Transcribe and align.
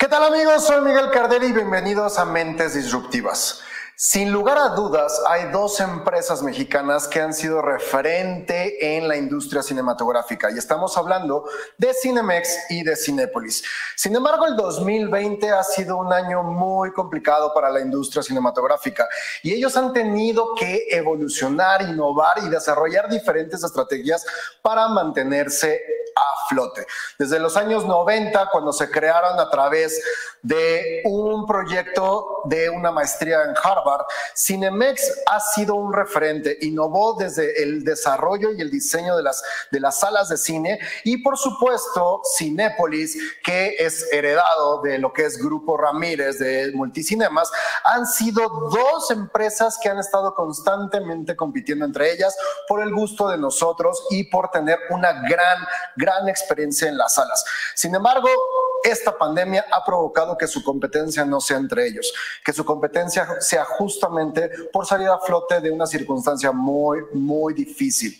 ¿Qué 0.00 0.08
tal 0.08 0.24
amigos? 0.24 0.66
Soy 0.66 0.80
Miguel 0.80 1.10
Carderi 1.10 1.48
y 1.48 1.52
bienvenidos 1.52 2.18
a 2.18 2.24
Mentes 2.24 2.72
Disruptivas. 2.72 3.60
Sin 4.02 4.32
lugar 4.32 4.56
a 4.56 4.70
dudas, 4.70 5.20
hay 5.28 5.50
dos 5.52 5.78
empresas 5.78 6.42
mexicanas 6.42 7.06
que 7.06 7.20
han 7.20 7.34
sido 7.34 7.60
referente 7.60 8.96
en 8.96 9.06
la 9.06 9.14
industria 9.14 9.62
cinematográfica 9.62 10.50
y 10.50 10.56
estamos 10.56 10.96
hablando 10.96 11.44
de 11.76 11.92
Cinemex 11.92 12.70
y 12.70 12.82
de 12.82 12.96
Cinépolis. 12.96 13.62
Sin 13.96 14.16
embargo, 14.16 14.46
el 14.46 14.56
2020 14.56 15.50
ha 15.50 15.62
sido 15.62 15.98
un 15.98 16.14
año 16.14 16.42
muy 16.42 16.94
complicado 16.94 17.52
para 17.52 17.68
la 17.68 17.80
industria 17.80 18.22
cinematográfica 18.22 19.06
y 19.42 19.52
ellos 19.52 19.76
han 19.76 19.92
tenido 19.92 20.54
que 20.54 20.86
evolucionar, 20.88 21.82
innovar 21.82 22.38
y 22.42 22.48
desarrollar 22.48 23.06
diferentes 23.06 23.62
estrategias 23.62 24.24
para 24.62 24.88
mantenerse 24.88 25.78
a 26.16 26.48
flote. 26.48 26.86
Desde 27.18 27.38
los 27.38 27.56
años 27.56 27.84
90, 27.84 28.48
cuando 28.50 28.72
se 28.72 28.90
crearon 28.90 29.38
a 29.38 29.50
través 29.50 30.02
de 30.42 31.02
un 31.04 31.46
proyecto 31.46 32.42
de 32.46 32.70
una 32.70 32.90
maestría 32.90 33.42
en 33.42 33.54
Harvard, 33.62 33.89
Cinemex 34.36 35.22
ha 35.26 35.40
sido 35.40 35.74
un 35.74 35.92
referente, 35.92 36.58
innovó 36.60 37.16
desde 37.18 37.62
el 37.62 37.84
desarrollo 37.84 38.52
y 38.52 38.60
el 38.60 38.70
diseño 38.70 39.16
de 39.16 39.22
las, 39.22 39.42
de 39.70 39.80
las 39.80 40.00
salas 40.00 40.28
de 40.28 40.36
cine 40.36 40.78
y 41.04 41.18
por 41.22 41.36
supuesto 41.36 42.22
Cinépolis, 42.36 43.16
que 43.42 43.76
es 43.78 44.12
heredado 44.12 44.80
de 44.82 44.98
lo 44.98 45.12
que 45.12 45.24
es 45.24 45.38
Grupo 45.38 45.76
Ramírez 45.76 46.38
de 46.38 46.72
Multicinemas, 46.74 47.50
han 47.84 48.06
sido 48.06 48.48
dos 48.48 49.10
empresas 49.10 49.78
que 49.82 49.88
han 49.88 49.98
estado 49.98 50.34
constantemente 50.34 51.36
compitiendo 51.36 51.84
entre 51.84 52.12
ellas 52.12 52.36
por 52.68 52.82
el 52.82 52.92
gusto 52.92 53.28
de 53.28 53.38
nosotros 53.38 54.06
y 54.10 54.24
por 54.24 54.50
tener 54.50 54.78
una 54.90 55.12
gran, 55.28 55.66
gran 55.96 56.28
experiencia 56.28 56.88
en 56.88 56.96
las 56.96 57.14
salas. 57.14 57.44
Sin 57.74 57.94
embargo, 57.94 58.28
esta 58.82 59.16
pandemia 59.16 59.66
ha 59.70 59.84
provocado 59.84 60.36
que 60.36 60.46
su 60.46 60.62
competencia 60.62 61.24
no 61.24 61.40
sea 61.40 61.58
entre 61.58 61.86
ellos, 61.86 62.12
que 62.44 62.52
su 62.52 62.64
competencia 62.64 63.40
sea 63.40 63.64
justamente 63.80 64.50
por 64.70 64.84
salir 64.84 65.08
a 65.08 65.18
flote 65.18 65.58
de 65.58 65.70
una 65.70 65.86
circunstancia 65.86 66.52
muy, 66.52 66.98
muy 67.14 67.54
difícil. 67.54 68.14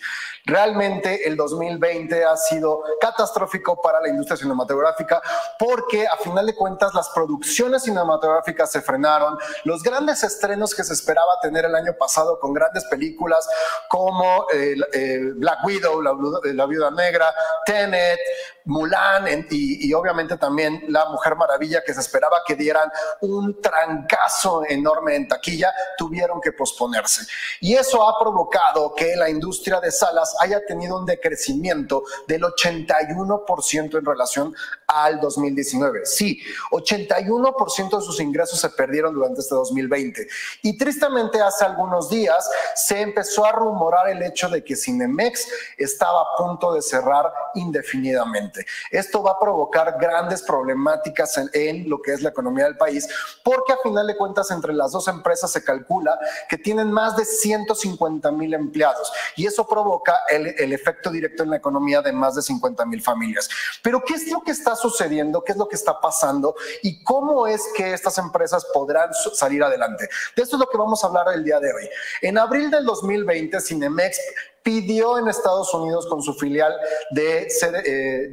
Realmente 0.47 1.27
el 1.29 1.37
2020 1.37 2.25
ha 2.25 2.37
sido 2.37 2.83
catastrófico 3.01 3.81
para 3.81 4.01
la 4.01 4.09
industria 4.09 4.37
cinematográfica 4.37 5.21
porque 5.59 6.07
a 6.07 6.17
final 6.17 6.47
de 6.47 6.55
cuentas 6.55 6.95
las 6.95 7.11
producciones 7.11 7.83
cinematográficas 7.83 8.71
se 8.73 8.81
frenaron, 8.81 9.39
los 9.65 9.83
grandes 9.83 10.23
estrenos 10.23 10.75
que 10.75 10.83
se 10.83 10.95
esperaba 10.95 11.39
tener 11.43 11.67
el 11.67 11.75
año 11.75 11.93
pasado 11.99 12.39
con 12.41 12.55
grandes 12.55 12.85
películas 12.87 13.47
como 13.89 14.47
eh, 14.53 14.75
eh, 14.93 15.21
Black 15.35 15.65
Widow, 15.65 16.01
la, 16.01 16.67
Viuda 16.67 16.91
Negra, 16.91 17.35
Tenet, 17.67 18.19
Mulan 18.65 19.27
y, 19.51 19.89
y 19.89 19.95
obviamente 19.95 20.37
también 20.37 20.85
La 20.89 21.07
Mujer 21.07 21.35
Maravilla 21.37 21.83
que 21.85 21.93
se 21.93 22.01
esperaba 22.01 22.43
que 22.47 22.55
dieran 22.55 22.91
un 23.21 23.61
trancazo 23.61 24.63
enorme 24.69 25.17
en 25.17 25.29
taquilla, 25.29 25.73
tuvieron 25.99 26.41
que 26.41 26.53
posponerse. 26.53 27.27
Y 27.61 27.75
eso 27.75 28.07
ha 28.07 28.19
provocado 28.19 28.95
que 28.95 29.17
la 29.17 29.29
industria 29.29 29.81
de 29.81 29.91
salas 29.91 30.35
haya 30.41 30.65
tenido 30.67 30.99
un 30.99 31.07
decrecimiento 31.07 32.03
del 32.27 32.43
81% 32.43 33.99
en 33.99 34.05
relación 34.05 34.55
al 34.87 35.21
2019. 35.21 36.05
Sí, 36.05 36.41
81% 36.71 37.99
de 37.99 38.05
sus 38.05 38.21
ingresos 38.21 38.61
se 38.61 38.71
perdieron 38.71 39.15
durante 39.15 39.41
este 39.41 39.55
2020. 39.55 40.27
Y 40.63 40.77
tristemente 40.77 41.41
hace 41.41 41.65
algunos 41.65 42.09
días 42.09 42.49
se 42.75 43.01
empezó 43.01 43.45
a 43.45 43.53
rumorar 43.53 44.09
el 44.09 44.23
hecho 44.23 44.49
de 44.49 44.65
que 44.65 44.77
Cinemex 44.77 45.47
estaba 45.77 46.23
a 46.23 46.37
punto 46.37 46.73
de 46.73 46.83
cerrar 46.83 47.33
indefinidamente. 47.55 48.67
Esto 48.91 49.23
va 49.23 49.33
a 49.33 49.39
provocar 49.39 49.97
grandes 50.01 50.43
problemáticas 50.43 51.37
en, 51.39 51.51
en 51.53 51.89
lo 51.89 52.01
que 52.01 52.13
es 52.13 52.23
la 52.23 52.31
economía 52.31 52.65
del 52.65 52.77
país, 52.77 53.09
porque 53.45 53.73
a 53.73 53.79
final 53.83 54.07
de 54.07 54.17
cuentas 54.17 54.51
entre 54.51 54.73
las 54.73 54.93
dos 54.93 55.09
empresas 55.09 55.53
se 55.53 55.63
calcula 55.63 56.19
que 56.49 56.59
tienen 56.59 56.91
más 56.91 57.17
de 57.17 57.25
150 57.25 58.31
mil 58.33 58.55
empleados 58.55 59.13
y 59.37 59.47
eso 59.47 59.67
provoca 59.67 60.20
el, 60.29 60.73
efecto 60.73 61.11
directo 61.11 61.43
en 61.43 61.51
la 61.51 61.57
economía 61.57 62.03
de 62.03 62.13
más 62.13 62.35
de 62.35 62.43
50 62.43 62.85
mil 62.87 63.03
familias. 63.03 63.49
Pero 63.83 64.03
¿qué 64.03 64.15
es 64.15 64.31
lo 64.31 64.41
que 64.43 64.53
está 64.53 64.77
sucediendo? 64.77 65.43
¿Qué 65.43 65.53
es 65.53 65.59
lo 65.59 65.69
que 65.69 65.77
está 65.77 66.01
pasando? 66.01 66.55
¿Y 66.83 67.03
cómo 67.03 67.47
es 67.47 67.63
que 67.77 67.93
estas 67.93 68.19
empresas 68.19 68.65
podrán 68.73 69.11
salir 69.35 69.63
adelante? 69.63 70.09
De 70.37 70.43
esto 70.43 70.57
es 70.57 70.61
lo 70.61 70.69
que 70.69 70.79
vamos 70.79 71.03
a 71.03 71.09
hablar 71.09 71.27
el 71.35 71.45
día 71.45 71.59
de 71.61 71.73
hoy. 71.73 71.89
En 72.23 72.39
abril 72.39 72.71
del 72.71 72.85
2020, 72.85 73.61
Cinemex 73.61 74.19
pidió 74.63 75.19
en 75.19 75.29
Estados 75.29 75.73
Unidos 75.75 76.07
con 76.07 76.23
su 76.23 76.35
filial 76.35 76.75
de, 77.11 77.49
eh, 77.85 78.29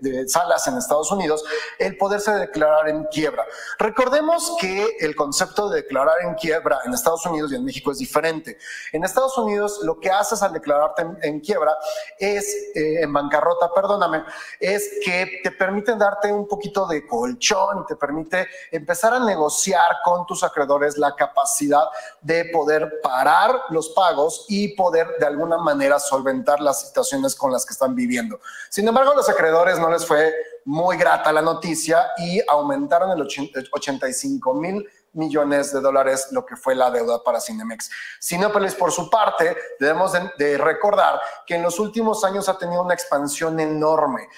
de, 0.00 0.28
salas 0.28 0.66
en 0.68 0.76
Estados 0.76 1.10
Unidos 1.10 1.44
el 1.78 1.96
poderse 1.96 2.32
declarar 2.32 2.88
en 2.88 3.04
quiebra. 3.04 3.44
Recordemos 3.78 4.56
que 4.60 4.96
el 5.00 5.16
concepto 5.16 5.68
de 5.68 5.82
declarar 5.82 6.16
en 6.22 6.34
quiebra 6.34 6.80
en 6.84 6.94
Estados 6.94 7.24
Unidos 7.26 7.52
y 7.52 7.56
en 7.56 7.64
México 7.64 7.90
es 7.90 7.98
diferente. 7.98 8.58
En 8.92 9.04
Estados 9.04 9.36
Unidos 9.38 9.80
lo 9.82 9.98
que 9.98 10.10
haces 10.10 10.42
al 10.42 10.52
declararte 10.52 11.06
en, 11.22 11.40
quiebra 11.40 11.76
es, 12.18 12.46
eh, 12.74 13.02
en 13.02 13.12
bancarrota, 13.12 13.72
perdóname, 13.74 14.24
es 14.58 15.00
que 15.04 15.40
te 15.42 15.50
permiten 15.50 15.98
darte 15.98 16.32
un 16.32 16.46
poquito 16.46 16.86
de 16.86 17.06
colchón 17.06 17.86
te 17.86 17.96
permite 17.96 18.48
empezar 18.70 19.14
a 19.14 19.20
negociar 19.20 19.96
con 20.04 20.26
tus 20.26 20.42
acreedores 20.42 20.96
la 20.98 21.14
capacidad 21.14 21.84
de 22.20 22.46
poder 22.46 23.00
parar 23.02 23.62
los 23.70 23.90
pagos 23.90 24.46
y 24.48 24.74
poder 24.74 25.16
de 25.18 25.26
alguna 25.26 25.39
alguna 25.40 25.58
manera 25.58 25.98
solventar 25.98 26.60
las 26.60 26.80
situaciones 26.86 27.34
con 27.34 27.50
las 27.52 27.64
que 27.64 27.72
están 27.72 27.94
viviendo. 27.94 28.40
Sin 28.68 28.86
embargo, 28.86 29.12
a 29.12 29.16
los 29.16 29.28
acreedores 29.28 29.78
no 29.78 29.90
les 29.90 30.06
fue 30.06 30.34
muy 30.66 30.96
grata 30.96 31.32
la 31.32 31.42
noticia 31.42 32.10
y 32.18 32.40
aumentaron 32.48 33.10
el 33.10 33.22
85 33.72 34.54
mil 34.54 34.86
millones 35.12 35.72
de 35.72 35.80
dólares 35.80 36.28
lo 36.30 36.46
que 36.46 36.56
fue 36.56 36.74
la 36.74 36.90
deuda 36.90 37.22
para 37.24 37.40
Cinemex. 37.40 37.90
Cinepolis, 38.20 38.74
por 38.74 38.92
su 38.92 39.10
parte, 39.10 39.56
debemos 39.78 40.12
de, 40.36 40.58
recordar 40.58 41.20
que 41.46 41.56
en 41.56 41.62
los 41.62 41.80
últimos 41.80 42.22
años 42.24 42.48
ha 42.48 42.58
tenido 42.58 42.82
una 42.82 42.94
expansión 42.94 43.58
enorme 43.58 44.28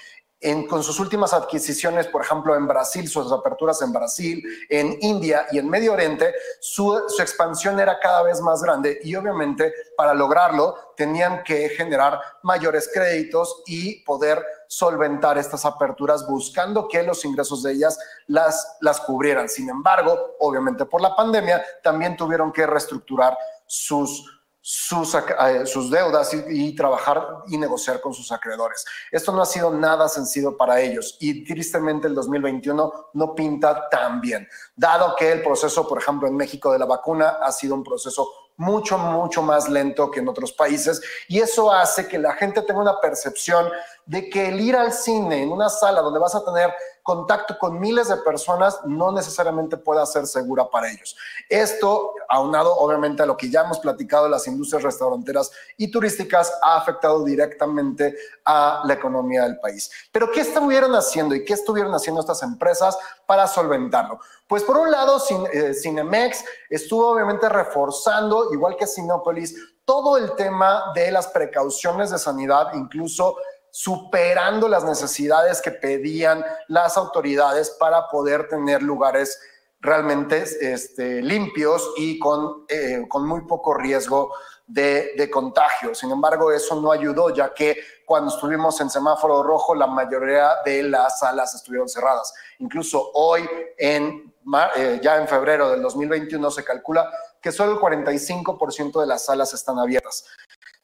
con 0.69 0.83
sus 0.83 0.99
últimas 0.99 1.33
adquisiciones, 1.33 2.07
por 2.07 2.21
ejemplo, 2.21 2.55
en 2.55 2.67
Brasil, 2.67 3.07
sus 3.07 3.31
aperturas 3.31 3.81
en 3.81 3.93
Brasil, 3.93 4.43
en 4.69 4.97
India 5.01 5.47
y 5.51 5.57
en 5.57 5.69
Medio 5.69 5.93
Oriente, 5.93 6.33
su, 6.59 7.03
su 7.07 7.21
expansión 7.21 7.79
era 7.79 7.99
cada 7.99 8.23
vez 8.23 8.41
más 8.41 8.61
grande 8.61 8.99
y 9.03 9.15
obviamente 9.15 9.73
para 9.95 10.13
lograrlo 10.13 10.75
tenían 10.97 11.43
que 11.43 11.69
generar 11.69 12.19
mayores 12.43 12.89
créditos 12.93 13.63
y 13.65 14.03
poder 14.03 14.43
solventar 14.67 15.37
estas 15.37 15.65
aperturas 15.65 16.27
buscando 16.27 16.87
que 16.87 17.03
los 17.03 17.23
ingresos 17.25 17.63
de 17.63 17.73
ellas 17.73 17.97
las, 18.27 18.77
las 18.81 18.99
cubrieran. 18.99 19.47
Sin 19.47 19.69
embargo, 19.69 20.35
obviamente 20.39 20.85
por 20.85 21.01
la 21.01 21.15
pandemia, 21.15 21.63
también 21.83 22.17
tuvieron 22.17 22.51
que 22.51 22.65
reestructurar 22.65 23.37
sus 23.65 24.42
sus, 24.65 25.13
eh, 25.13 25.65
sus 25.65 25.91
deudas 25.91 26.33
y, 26.33 26.73
trabajar 26.73 27.43
y 27.47 27.57
negociar 27.57 27.99
con 27.99 28.13
sus 28.13 28.31
acreedores. 28.31 28.85
Esto 29.11 29.33
no 29.33 29.41
ha 29.41 29.45
sido 29.45 29.69
nada 29.69 30.07
sencillo 30.07 30.55
para 30.55 30.79
ellos 30.79 31.17
y 31.19 31.43
tristemente 31.43 32.07
el 32.07 32.15
2021 32.15 33.09
no 33.11 33.35
pinta 33.35 33.89
tan 33.89 34.21
bien, 34.21 34.47
dado 34.73 35.17
que 35.17 35.33
el 35.33 35.43
proceso, 35.43 35.85
por 35.85 36.01
ejemplo, 36.01 36.29
en 36.29 36.37
México 36.37 36.71
de 36.71 36.79
la 36.79 36.85
vacuna 36.85 37.39
ha 37.41 37.51
sido 37.51 37.75
un 37.75 37.83
proceso 37.83 38.25
mucho, 38.55 38.97
mucho 38.97 39.41
más 39.41 39.67
lento 39.67 40.09
que 40.09 40.21
en 40.21 40.29
otros 40.29 40.53
países 40.53 41.01
y 41.27 41.39
eso 41.39 41.69
hace 41.69 42.07
que 42.07 42.17
la 42.17 42.33
gente 42.33 42.61
tenga 42.61 42.79
una 42.79 43.01
percepción 43.01 43.69
de 44.05 44.29
que 44.29 44.47
el 44.47 44.61
ir 44.61 44.77
al 44.77 44.93
cine 44.93 45.43
en 45.43 45.51
una 45.51 45.69
sala 45.69 46.01
donde 46.01 46.19
vas 46.19 46.35
a 46.35 46.45
tener 46.45 46.73
contacto 47.03 47.57
con 47.59 47.79
miles 47.79 48.07
de 48.07 48.17
personas 48.17 48.79
no 48.85 49.11
necesariamente 49.11 49.77
pueda 49.77 50.05
ser 50.05 50.25
segura 50.25 50.69
para 50.69 50.89
ellos. 50.89 51.15
Esto, 51.49 52.13
aunado 52.29 52.73
obviamente 52.77 53.21
a 53.21 53.25
lo 53.25 53.35
que 53.35 53.49
ya 53.49 53.61
hemos 53.61 53.79
platicado 53.79 54.27
las 54.29 54.47
industrias 54.47 54.83
restauranteras 54.83 55.51
y 55.77 55.91
turísticas, 55.91 56.51
ha 56.63 56.77
afectado 56.77 57.23
directamente 57.23 58.15
a 58.45 58.81
la 58.85 58.93
economía 58.93 59.43
del 59.43 59.59
país. 59.59 59.91
Pero 60.11 60.31
¿qué 60.31 60.41
estuvieron 60.41 60.95
haciendo 60.95 61.35
y 61.35 61.43
qué 61.43 61.53
estuvieron 61.53 61.93
haciendo 61.93 62.21
estas 62.21 62.41
empresas 62.41 62.97
para 63.27 63.47
solventarlo? 63.47 64.19
Pues 64.47 64.63
por 64.63 64.77
un 64.77 64.89
lado, 64.89 65.21
eh, 65.51 65.73
Cinemex 65.73 66.45
estuvo 66.69 67.09
obviamente 67.09 67.49
reforzando, 67.49 68.53
igual 68.53 68.77
que 68.77 68.87
Sinopolis, 68.87 69.55
todo 69.85 70.17
el 70.17 70.33
tema 70.35 70.91
de 70.95 71.11
las 71.11 71.27
precauciones 71.27 72.11
de 72.11 72.17
sanidad, 72.17 72.73
incluso 72.73 73.35
superando 73.75 74.67
las 74.67 74.83
necesidades 74.83 75.59
que 75.59 75.71
pedían 75.71 76.45
las 76.67 76.95
autoridades 76.95 77.71
para 77.71 78.07
poder 78.07 78.47
tener 78.47 78.83
lugares 78.83 79.41
realmente 79.79 80.45
este, 80.61 81.23
limpios 81.23 81.91
y 81.97 82.19
con, 82.19 82.65
eh, 82.69 83.03
con 83.09 83.27
muy 83.27 83.41
poco 83.47 83.73
riesgo 83.73 84.31
de, 84.67 85.27
contagio. 85.31 85.95
Sin 85.95 86.11
embargo, 86.11 86.51
eso 86.51 86.79
no 86.79 86.91
ayudó, 86.91 87.31
ya 87.31 87.51
que 87.51 87.75
cuando 88.05 88.29
estuvimos 88.35 88.79
en 88.79 88.91
semáforo 88.91 89.41
rojo, 89.41 89.73
la 89.73 89.87
mayoría 89.87 90.51
de 90.63 90.83
las 90.83 91.17
salas 91.17 91.55
estuvieron 91.55 91.89
cerradas. 91.89 92.31
Incluso 92.59 93.09
hoy, 93.15 93.49
en, 93.75 94.31
eh, 94.75 94.99
ya 95.01 95.17
en 95.17 95.27
febrero 95.27 95.71
del 95.71 95.81
2021, 95.81 96.51
se 96.51 96.63
calcula 96.63 97.11
que 97.41 97.51
solo 97.51 97.71
el 97.71 97.79
45% 97.79 99.01
de 99.01 99.07
las 99.07 99.25
salas 99.25 99.51
están 99.55 99.79
abiertas. 99.79 100.25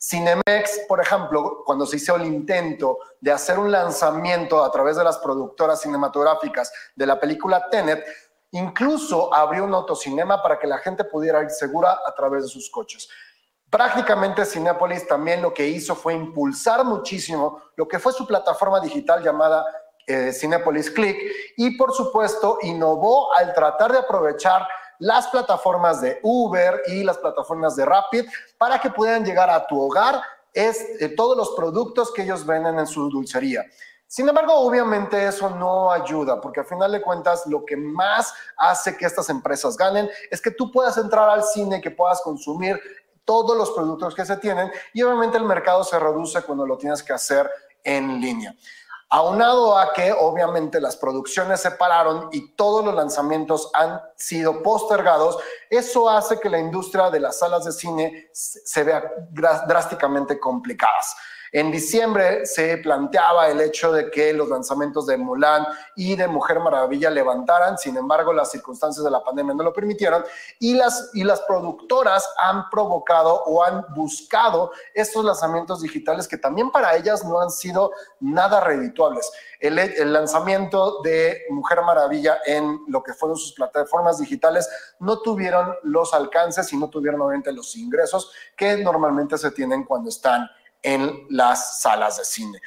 Cinemex, 0.10 0.86
por 0.88 1.00
ejemplo, 1.00 1.62
cuando 1.64 1.86
se 1.86 1.98
hizo 1.98 2.16
el 2.16 2.26
intento 2.26 2.98
de 3.22 3.32
hacer 3.32 3.60
un 3.60 3.72
lanzamiento 3.72 4.64
a 4.64 4.72
través 4.72 4.98
de 4.98 5.04
las 5.04 5.20
productoras 5.20 5.82
cinematográficas 5.82 6.72
de 6.96 7.06
la 7.06 7.20
película 7.20 7.70
Tenet, 7.70 8.04
incluso 8.52 9.32
abrió 9.32 9.66
un 9.66 9.74
autocinema 9.76 10.42
para 10.42 10.58
que 10.58 10.66
la 10.66 10.80
gente 10.80 11.04
pudiera 11.04 11.44
ir 11.44 11.52
segura 11.52 12.00
a 12.04 12.16
través 12.16 12.44
de 12.44 12.50
sus 12.50 12.72
coches. 12.72 13.08
Prácticamente 13.70 14.46
Cinepolis 14.46 15.08
también 15.08 15.44
lo 15.44 15.54
que 15.54 15.68
hizo 15.68 15.96
fue 15.96 16.16
impulsar 16.16 16.84
muchísimo 16.84 17.62
lo 17.76 17.88
que 17.88 18.00
fue 18.00 18.12
su 18.12 18.26
plataforma 18.26 18.80
digital 18.80 19.24
llamada 19.24 19.64
eh, 20.08 20.34
Cinepolis 20.34 20.90
Click 20.90 21.20
y 21.56 21.78
por 21.78 21.94
supuesto 21.94 22.58
innovó 22.64 23.32
al 23.38 23.54
tratar 23.54 23.92
de 23.92 24.00
aprovechar 24.00 24.68
las 25.00 25.28
plataformas 25.28 26.02
de 26.02 26.20
Uber 26.22 26.84
y 26.88 27.04
las 27.04 27.18
plataformas 27.18 27.76
de 27.76 27.86
Rapid 27.86 28.26
para 28.58 28.80
que 28.80 28.90
puedan 28.90 29.26
llegar 29.26 29.50
a 29.50 29.66
tu 29.66 29.82
hogar 29.82 30.22
es, 30.54 30.80
eh, 31.00 31.10
todos 31.10 31.36
los 31.36 31.52
productos 31.52 32.12
que 32.12 32.24
ellos 32.24 32.46
venden 32.46 32.80
en 32.80 32.88
su 32.88 33.10
dulcería. 33.10 33.66
Sin 34.08 34.28
embargo, 34.28 34.56
obviamente 34.56 35.28
eso 35.28 35.52
no 35.52 35.92
ayuda, 35.92 36.42
porque 36.42 36.62
al 36.62 36.66
final 36.66 36.92
de 36.92 37.02
cuentas 37.02 37.46
lo 37.46 37.64
que 37.64 37.78
más 37.78 38.34
hace 38.58 38.98
que 38.98 39.06
estas 39.06 39.30
empresas 39.30 39.78
ganen 39.78 40.10
es 40.32 40.42
que 40.42 40.50
tú 40.50 40.72
puedas 40.72 40.98
entrar 40.98 41.30
al 41.30 41.44
cine, 41.44 41.80
que 41.80 41.92
puedas 41.92 42.20
consumir 42.22 42.80
todos 43.24 43.56
los 43.56 43.70
productos 43.70 44.16
que 44.16 44.26
se 44.26 44.38
tienen 44.38 44.72
y 44.94 45.04
obviamente 45.04 45.38
el 45.38 45.44
mercado 45.44 45.84
se 45.84 46.00
reduce 46.00 46.42
cuando 46.42 46.66
lo 46.66 46.80
tienes 46.80 47.04
que 47.04 47.14
hacer 47.14 47.48
en 47.84 48.20
línea. 48.20 48.56
Aunado 49.12 49.76
a 49.76 49.92
que 49.92 50.12
obviamente 50.12 50.80
las 50.80 50.96
producciones 50.96 51.62
se 51.62 51.72
pararon 51.72 52.30
y 52.32 52.52
todos 52.52 52.86
los 52.86 52.94
lanzamientos 52.94 53.72
han 53.74 54.00
sido 54.16 54.62
postergados, 54.62 55.40
eso 55.68 56.08
hace 56.08 56.40
que 56.40 56.48
la 56.48 56.60
industria 56.60 57.10
de 57.10 57.20
las 57.20 57.40
salas 57.40 57.66
de 57.66 57.72
cine 57.72 58.30
se 58.32 58.84
vea 58.84 59.12
drásticamente 59.32 60.40
complicadas. 60.40 61.16
En 61.52 61.72
diciembre 61.72 62.46
se 62.46 62.78
planteaba 62.78 63.48
el 63.48 63.60
hecho 63.62 63.92
de 63.92 64.12
que 64.12 64.34
los 64.34 64.50
lanzamientos 64.50 65.08
de 65.08 65.18
Mulan 65.18 65.66
y 65.96 66.16
de 66.16 66.28
Mujer 66.28 66.60
Maravilla 66.60 67.10
levantaran, 67.10 67.78
sin 67.78 67.98
embargo 67.98 68.34
las 68.34 68.52
circunstancias 68.52 69.04
de 69.04 69.10
la 69.10 69.24
pandemia 69.24 69.56
no 69.56 69.64
lo 69.64 69.74
permitieron 69.74 70.24
y 70.60 70.76
las, 70.76 71.10
y 71.14 71.24
las 71.24 71.42
productoras 71.42 72.28
han 72.38 72.70
provocado 72.70 73.44
o 73.46 73.64
han 73.64 73.84
buscado 73.96 74.72
estos 74.94 75.26
lanzamientos 75.26 75.82
digitales 75.82 76.28
que 76.28 76.38
también 76.38 76.70
para 76.72 76.96
ellas 76.96 77.26
no 77.26 77.42
han 77.42 77.50
sido 77.50 77.92
nada 78.20 78.60
redituables. 78.60 79.32
El, 79.60 79.80
el, 79.80 80.14
lanzamiento 80.14 81.02
de 81.02 81.46
Mujer 81.50 81.82
Maravilla 81.82 82.38
en 82.46 82.80
lo 82.88 83.02
que 83.04 83.14
fueron 83.14 83.38
sus 83.38 83.54
plataformas 83.54 84.20
digitales 84.20 84.70
no 85.00 85.20
tuvieron 85.22 85.76
los 85.84 86.14
alcances 86.14 86.72
y 86.72 86.78
no 86.78 86.90
tuvieron 86.90 87.22
obviamente 87.22 87.52
los 87.52 87.76
ingresos 87.76 88.32
que 88.56 88.78
normalmente 88.78 89.38
se 89.38 89.52
tienen 89.52 89.84
cuando 89.84 90.10
están 90.10 90.50
en 90.82 91.26
las 91.30 91.82
salas 91.82 92.18
de 92.18 92.26
cine. 92.26 92.60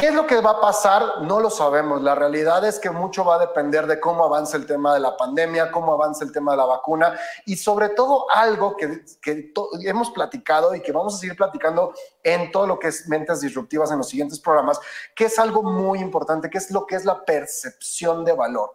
¿Qué 0.00 0.06
es 0.06 0.14
lo 0.14 0.26
que 0.26 0.40
va 0.40 0.52
a 0.52 0.60
pasar? 0.62 1.22
No 1.22 1.40
lo 1.40 1.50
sabemos. 1.50 2.00
La 2.00 2.14
realidad 2.14 2.64
es 2.64 2.78
que 2.78 2.88
mucho 2.88 3.22
va 3.22 3.34
a 3.34 3.38
depender 3.38 3.86
de 3.86 4.00
cómo 4.00 4.24
avance 4.24 4.56
el 4.56 4.64
tema 4.64 4.94
de 4.94 5.00
la 5.00 5.14
pandemia, 5.14 5.70
cómo 5.70 5.92
avance 5.92 6.24
el 6.24 6.32
tema 6.32 6.52
de 6.52 6.56
la 6.56 6.64
vacuna 6.64 7.18
y 7.44 7.56
sobre 7.56 7.90
todo 7.90 8.24
algo 8.32 8.76
que, 8.78 9.02
que 9.20 9.52
hemos 9.84 10.10
platicado 10.10 10.74
y 10.74 10.80
que 10.80 10.92
vamos 10.92 11.16
a 11.16 11.18
seguir 11.18 11.36
platicando 11.36 11.92
en 12.22 12.50
todo 12.50 12.66
lo 12.66 12.78
que 12.78 12.88
es 12.88 13.08
mentes 13.08 13.42
disruptivas 13.42 13.90
en 13.90 13.98
los 13.98 14.08
siguientes 14.08 14.40
programas, 14.40 14.80
que 15.14 15.26
es 15.26 15.38
algo 15.38 15.62
muy 15.62 15.98
importante, 15.98 16.48
que 16.48 16.56
es 16.56 16.70
lo 16.70 16.86
que 16.86 16.96
es 16.96 17.04
la 17.04 17.22
percepción 17.22 18.24
de 18.24 18.32
valor. 18.32 18.72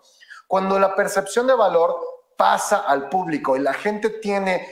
Cuando 0.47 0.77
la 0.77 0.93
percepción 0.93 1.47
de 1.47 1.55
valor 1.55 1.97
pasa 2.37 2.83
al 2.85 3.09
público 3.09 3.55
y 3.55 3.61
la 3.61 3.73
gente 3.73 4.09
tiene 4.09 4.67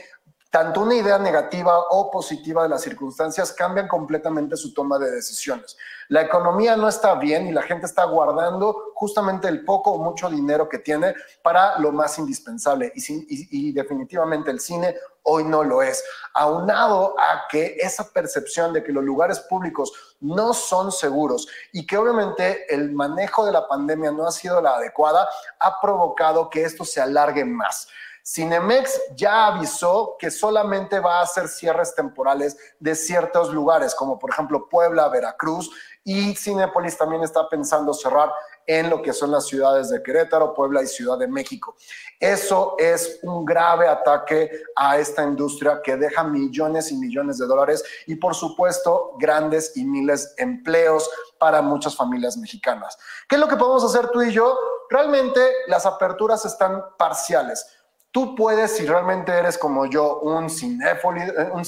tanto 0.54 0.82
una 0.82 0.94
idea 0.94 1.18
negativa 1.18 1.76
o 1.90 2.12
positiva 2.12 2.62
de 2.62 2.68
las 2.68 2.82
circunstancias 2.82 3.50
cambian 3.50 3.88
completamente 3.88 4.56
su 4.56 4.72
toma 4.72 5.00
de 5.00 5.10
decisiones. 5.10 5.76
La 6.06 6.22
economía 6.22 6.76
no 6.76 6.86
está 6.88 7.16
bien 7.16 7.48
y 7.48 7.52
la 7.52 7.62
gente 7.62 7.86
está 7.86 8.04
guardando 8.04 8.92
justamente 8.94 9.48
el 9.48 9.64
poco 9.64 9.90
o 9.90 9.98
mucho 9.98 10.30
dinero 10.30 10.68
que 10.68 10.78
tiene 10.78 11.12
para 11.42 11.76
lo 11.80 11.90
más 11.90 12.20
indispensable 12.20 12.92
y, 12.94 13.72
definitivamente 13.72 14.52
el 14.52 14.60
cine 14.60 14.94
hoy 15.24 15.42
no 15.42 15.64
lo 15.64 15.82
es. 15.82 16.04
Aunado 16.34 17.16
a 17.18 17.48
que 17.50 17.76
esa 17.80 18.12
percepción 18.12 18.72
de 18.72 18.84
que 18.84 18.92
los 18.92 19.02
lugares 19.02 19.40
públicos 19.40 19.92
no 20.20 20.54
son 20.54 20.92
seguros 20.92 21.48
y 21.72 21.84
que 21.84 21.96
obviamente 21.96 22.72
el 22.72 22.92
manejo 22.92 23.44
de 23.44 23.50
la 23.50 23.66
pandemia 23.66 24.12
no 24.12 24.24
ha 24.24 24.30
sido 24.30 24.62
la 24.62 24.76
adecuada, 24.76 25.28
ha 25.58 25.80
provocado 25.80 26.48
que 26.48 26.62
esto 26.62 26.84
se 26.84 27.00
alargue 27.00 27.44
más. 27.44 27.88
Cinemex 28.26 29.00
ya 29.16 29.48
avisó 29.48 30.16
que 30.18 30.30
solamente 30.30 30.98
va 30.98 31.18
a 31.18 31.24
hacer 31.24 31.46
cierres 31.46 31.94
temporales 31.94 32.56
de 32.80 32.94
ciertos 32.94 33.52
lugares, 33.52 33.94
como 33.94 34.18
por 34.18 34.30
ejemplo 34.30 34.66
Puebla, 34.66 35.08
Veracruz, 35.08 35.70
y 36.02 36.34
Cinepolis 36.34 36.96
también 36.96 37.22
está 37.22 37.48
pensando 37.48 37.92
cerrar 37.92 38.30
en 38.66 38.88
lo 38.88 39.02
que 39.02 39.12
son 39.12 39.30
las 39.30 39.46
ciudades 39.46 39.90
de 39.90 40.02
Querétaro, 40.02 40.54
Puebla 40.54 40.82
y 40.82 40.86
Ciudad 40.86 41.18
de 41.18 41.28
México. 41.28 41.76
Eso 42.18 42.76
es 42.78 43.20
un 43.22 43.44
grave 43.44 43.88
ataque 43.88 44.50
a 44.76 44.98
esta 44.98 45.22
industria 45.22 45.80
que 45.82 45.96
deja 45.96 46.24
millones 46.24 46.90
y 46.90 46.96
millones 46.96 47.38
de 47.38 47.46
dólares 47.46 47.84
y 48.06 48.16
por 48.16 48.34
supuesto 48.34 49.12
grandes 49.18 49.76
y 49.76 49.84
miles 49.84 50.34
de 50.36 50.44
empleos 50.44 51.10
para 51.38 51.60
muchas 51.60 51.94
familias 51.94 52.36
mexicanas. 52.38 52.96
¿Qué 53.28 53.36
es 53.36 53.40
lo 53.40 53.48
que 53.48 53.56
podemos 53.56 53.84
hacer 53.84 54.08
tú 54.08 54.22
y 54.22 54.32
yo? 54.32 54.58
Realmente 54.88 55.40
las 55.66 55.84
aperturas 55.84 56.44
están 56.44 56.82
parciales. 56.98 57.66
Tú 58.14 58.36
puedes, 58.36 58.76
si 58.76 58.86
realmente 58.86 59.32
eres 59.32 59.58
como 59.58 59.86
yo, 59.86 60.20
un 60.20 60.48
cinéfilo, 60.48 61.16
eh, 61.16 61.50
un 61.52 61.62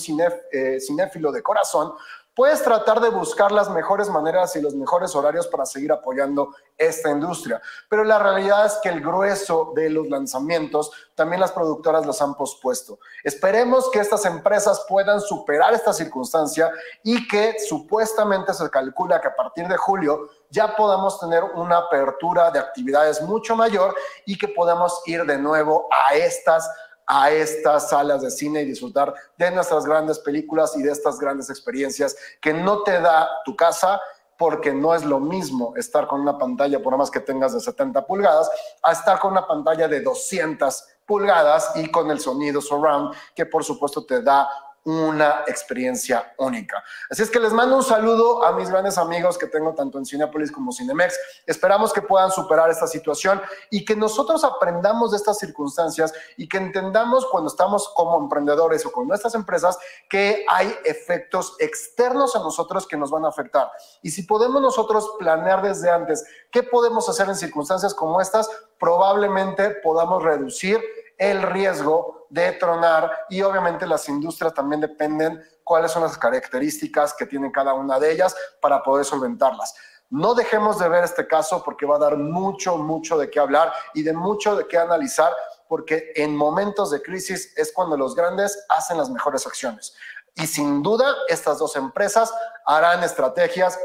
eh, 0.53 0.79
cinéfilo 0.79 1.33
de 1.33 1.43
corazón, 1.43 1.93
puedes 2.37 2.63
tratar 2.63 3.01
de 3.01 3.09
buscar 3.09 3.51
las 3.51 3.71
mejores 3.71 4.11
maneras 4.11 4.55
y 4.57 4.61
los 4.61 4.75
mejores 4.75 5.17
horarios 5.17 5.47
para 5.49 5.65
seguir 5.65 5.91
apoyando 5.91 6.55
esta 6.77 7.11
industria. 7.11 7.63
Pero 7.89 8.05
la 8.05 8.19
realidad 8.19 8.67
es 8.67 8.79
que 8.83 8.91
el 8.91 9.01
grueso 9.01 9.73
de 9.75 9.89
los 9.89 10.07
lanzamientos 10.09 10.91
también 11.15 11.41
las 11.41 11.53
productoras 11.53 12.05
los 12.05 12.21
han 12.21 12.35
pospuesto. 12.35 12.99
Esperemos 13.25 13.91
que 13.91 14.01
estas 14.01 14.27
empresas 14.27 14.85
puedan 14.87 15.19
superar 15.23 15.73
esta 15.73 15.95
circunstancia 15.95 16.71
y 17.03 17.27
que 17.27 17.57
supuestamente 17.59 18.53
se 18.53 18.69
calcula 18.69 19.19
que 19.19 19.29
a 19.29 19.35
partir 19.35 19.67
de 19.67 19.77
julio 19.79 20.29
ya 20.51 20.77
podamos 20.77 21.19
tener 21.19 21.43
una 21.43 21.79
apertura 21.79 22.51
de 22.51 22.59
actividades 22.59 23.23
mucho 23.23 23.57
mayor 23.57 23.95
y 24.27 24.37
que 24.37 24.49
podamos 24.49 25.01
ir 25.07 25.25
de 25.25 25.39
nuevo 25.39 25.89
a 25.91 26.15
estas 26.15 26.69
a 27.07 27.31
estas 27.31 27.91
salas 27.91 28.23
de 28.23 28.31
cine 28.31 28.63
y 28.63 28.67
disfrutar 28.67 29.15
de 29.37 29.51
nuestras 29.51 29.87
grandes 29.87 30.19
películas 30.19 30.77
y 30.77 30.83
de 30.83 30.91
estas 30.91 31.19
grandes 31.19 31.49
experiencias 31.51 32.17
que 32.41 32.53
no 32.53 32.83
te 32.83 33.01
da 33.01 33.29
tu 33.45 33.55
casa 33.55 34.01
porque 34.37 34.73
no 34.75 34.95
es 34.95 35.05
lo 35.05 35.19
mismo 35.19 35.75
estar 35.77 36.07
con 36.07 36.21
una 36.21 36.37
pantalla, 36.37 36.83
por 36.83 36.97
más 36.97 37.11
que 37.11 37.21
tengas 37.21 37.55
de 37.55 37.61
70 37.61 38.07
pulgadas, 38.07 38.51
a 38.83 38.93
estar 38.93 39.19
con 39.19 39.33
una 39.33 39.47
pantalla 39.47 39.89
de 39.89 40.03
200 40.03 40.85
pulgadas 41.07 41.71
y 41.77 41.91
con 41.91 42.11
el 42.11 42.21
sonido 42.21 42.61
surround, 42.61 43.15
que 43.35 43.47
por 43.47 43.65
supuesto 43.65 44.05
te 44.05 44.23
da 44.23 44.49
una 44.87 45.43
experiencia 45.49 46.33
única. 46.39 46.83
Así 47.11 47.21
es 47.21 47.29
que 47.29 47.41
les 47.41 47.53
mando 47.53 47.77
un 47.77 47.83
saludo 47.83 48.45
a 48.45 48.53
mis 48.53 48.71
grandes 48.71 48.97
amigos 48.99 49.37
que 49.37 49.49
tengo 49.49 49.75
tanto 49.75 49.99
en 49.99 50.07
Cinepolis 50.07 50.53
como 50.53 50.71
Cinemex. 50.73 51.19
Esperamos 51.45 51.93
que 51.93 52.03
puedan 52.03 52.31
superar 52.31 52.71
esta 52.71 52.87
situación 52.87 53.43
y 53.69 53.85
que 53.85 53.97
nosotros 53.97 54.45
aprendamos 54.45 55.11
de 55.11 55.17
estas 55.17 55.39
circunstancias 55.39 56.13
y 56.37 56.49
que 56.49 56.59
entendamos 56.59 57.27
cuando 57.27 57.49
estamos 57.49 57.93
como 57.97 58.17
emprendedores 58.17 58.87
o 58.87 58.93
con 58.93 59.09
nuestras 59.09 59.35
empresas 59.35 59.77
que 60.09 60.47
hay 60.49 60.73
efectos 60.85 61.57
externos 61.59 62.37
a 62.37 62.39
nosotros 62.39 62.87
que 62.87 62.97
nos 62.97 63.11
van 63.11 63.25
a 63.25 63.29
afectar. 63.29 63.69
Y 64.03 64.11
si 64.13 64.23
podemos 64.23 64.63
nosotros 64.63 65.17
planear 65.19 65.63
desde 65.63 65.91
antes 65.91 66.25
qué 66.53 66.63
podemos 66.63 67.09
hacer 67.09 67.29
en 67.29 67.35
circunstancias 67.35 67.93
como 67.93 68.21
estas, 68.21 68.49
probablemente 68.79 69.71
podamos 69.83 70.23
reducir 70.23 70.81
el 71.19 71.43
riesgo 71.43 72.16
de 72.31 72.53
tronar 72.53 73.11
y 73.29 73.43
obviamente 73.43 73.87
las 73.87 74.09
industrias 74.09 74.55
también 74.55 74.81
dependen 74.81 75.43
cuáles 75.65 75.91
son 75.93 76.03
las 76.03 76.17
características 76.17 77.15
que 77.15 77.27
tienen 77.27 77.51
cada 77.51 77.75
una 77.75 77.99
de 77.99 78.13
ellas 78.13 78.35
para 78.61 78.83
poder 78.83 79.05
solventarlas. 79.05 79.75
No 80.09 80.35
dejemos 80.35 80.79
de 80.79 80.89
ver 80.89 81.05
este 81.05 81.27
caso 81.27 81.63
porque 81.65 81.85
va 81.85 81.97
a 81.97 82.01
dar 82.01 82.17
mucho, 82.17 82.77
mucho 82.77 83.19
de 83.19 83.29
qué 83.29 83.41
hablar 83.41 83.73
y 83.95 84.03
de 84.03 84.13
mucho 84.13 84.55
de 84.55 84.67
qué 84.69 84.79
analizar 84.79 85.33
porque 85.69 86.13
en 86.15 86.37
momentos 86.37 86.91
de 86.91 87.03
crisis 87.03 87.53
es 87.57 87.73
cuando 87.73 87.97
los 87.97 88.15
grandes 88.15 88.65
hacen 88.69 88.99
las 88.99 89.11
mejores 89.11 89.47
acciones. 89.47 89.95
Y 90.37 90.47
sin 90.47 90.83
duda, 90.83 91.13
estas 91.29 91.59
dos 91.59 91.77
empresas 91.77 92.33
harán 92.65 93.03
estrategias 93.03 93.79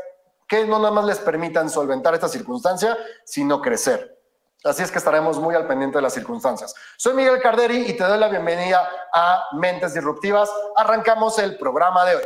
que 0.47 0.65
no 0.65 0.79
nada 0.79 0.91
más 0.91 1.05
les 1.05 1.19
permitan 1.19 1.69
solventar 1.69 2.13
esta 2.13 2.27
circunstancia, 2.27 2.97
sino 3.25 3.61
crecer. 3.61 4.20
Así 4.63 4.83
es 4.83 4.91
que 4.91 4.99
estaremos 4.99 5.39
muy 5.39 5.55
al 5.55 5.65
pendiente 5.65 5.97
de 5.97 6.03
las 6.03 6.13
circunstancias. 6.13 6.75
Soy 6.95 7.15
Miguel 7.15 7.41
Carderi 7.41 7.89
y 7.89 7.93
te 7.93 8.03
doy 8.03 8.19
la 8.19 8.29
bienvenida 8.29 8.87
a 9.11 9.45
Mentes 9.53 9.95
Disruptivas. 9.95 10.51
Arrancamos 10.75 11.39
el 11.39 11.57
programa 11.57 12.05
de 12.05 12.17
hoy. 12.17 12.23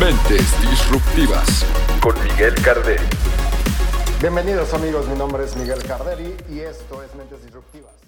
Mentes 0.00 0.60
Disruptivas 0.62 1.66
con 2.00 2.14
Miguel 2.24 2.54
Carderi. 2.62 3.04
Bienvenidos 4.18 4.72
amigos, 4.72 5.06
mi 5.08 5.16
nombre 5.16 5.44
es 5.44 5.54
Miguel 5.56 5.84
Carderi 5.84 6.34
y 6.48 6.60
esto 6.60 7.02
es 7.02 7.14
Mentes 7.14 7.42
Disruptivas. 7.42 8.03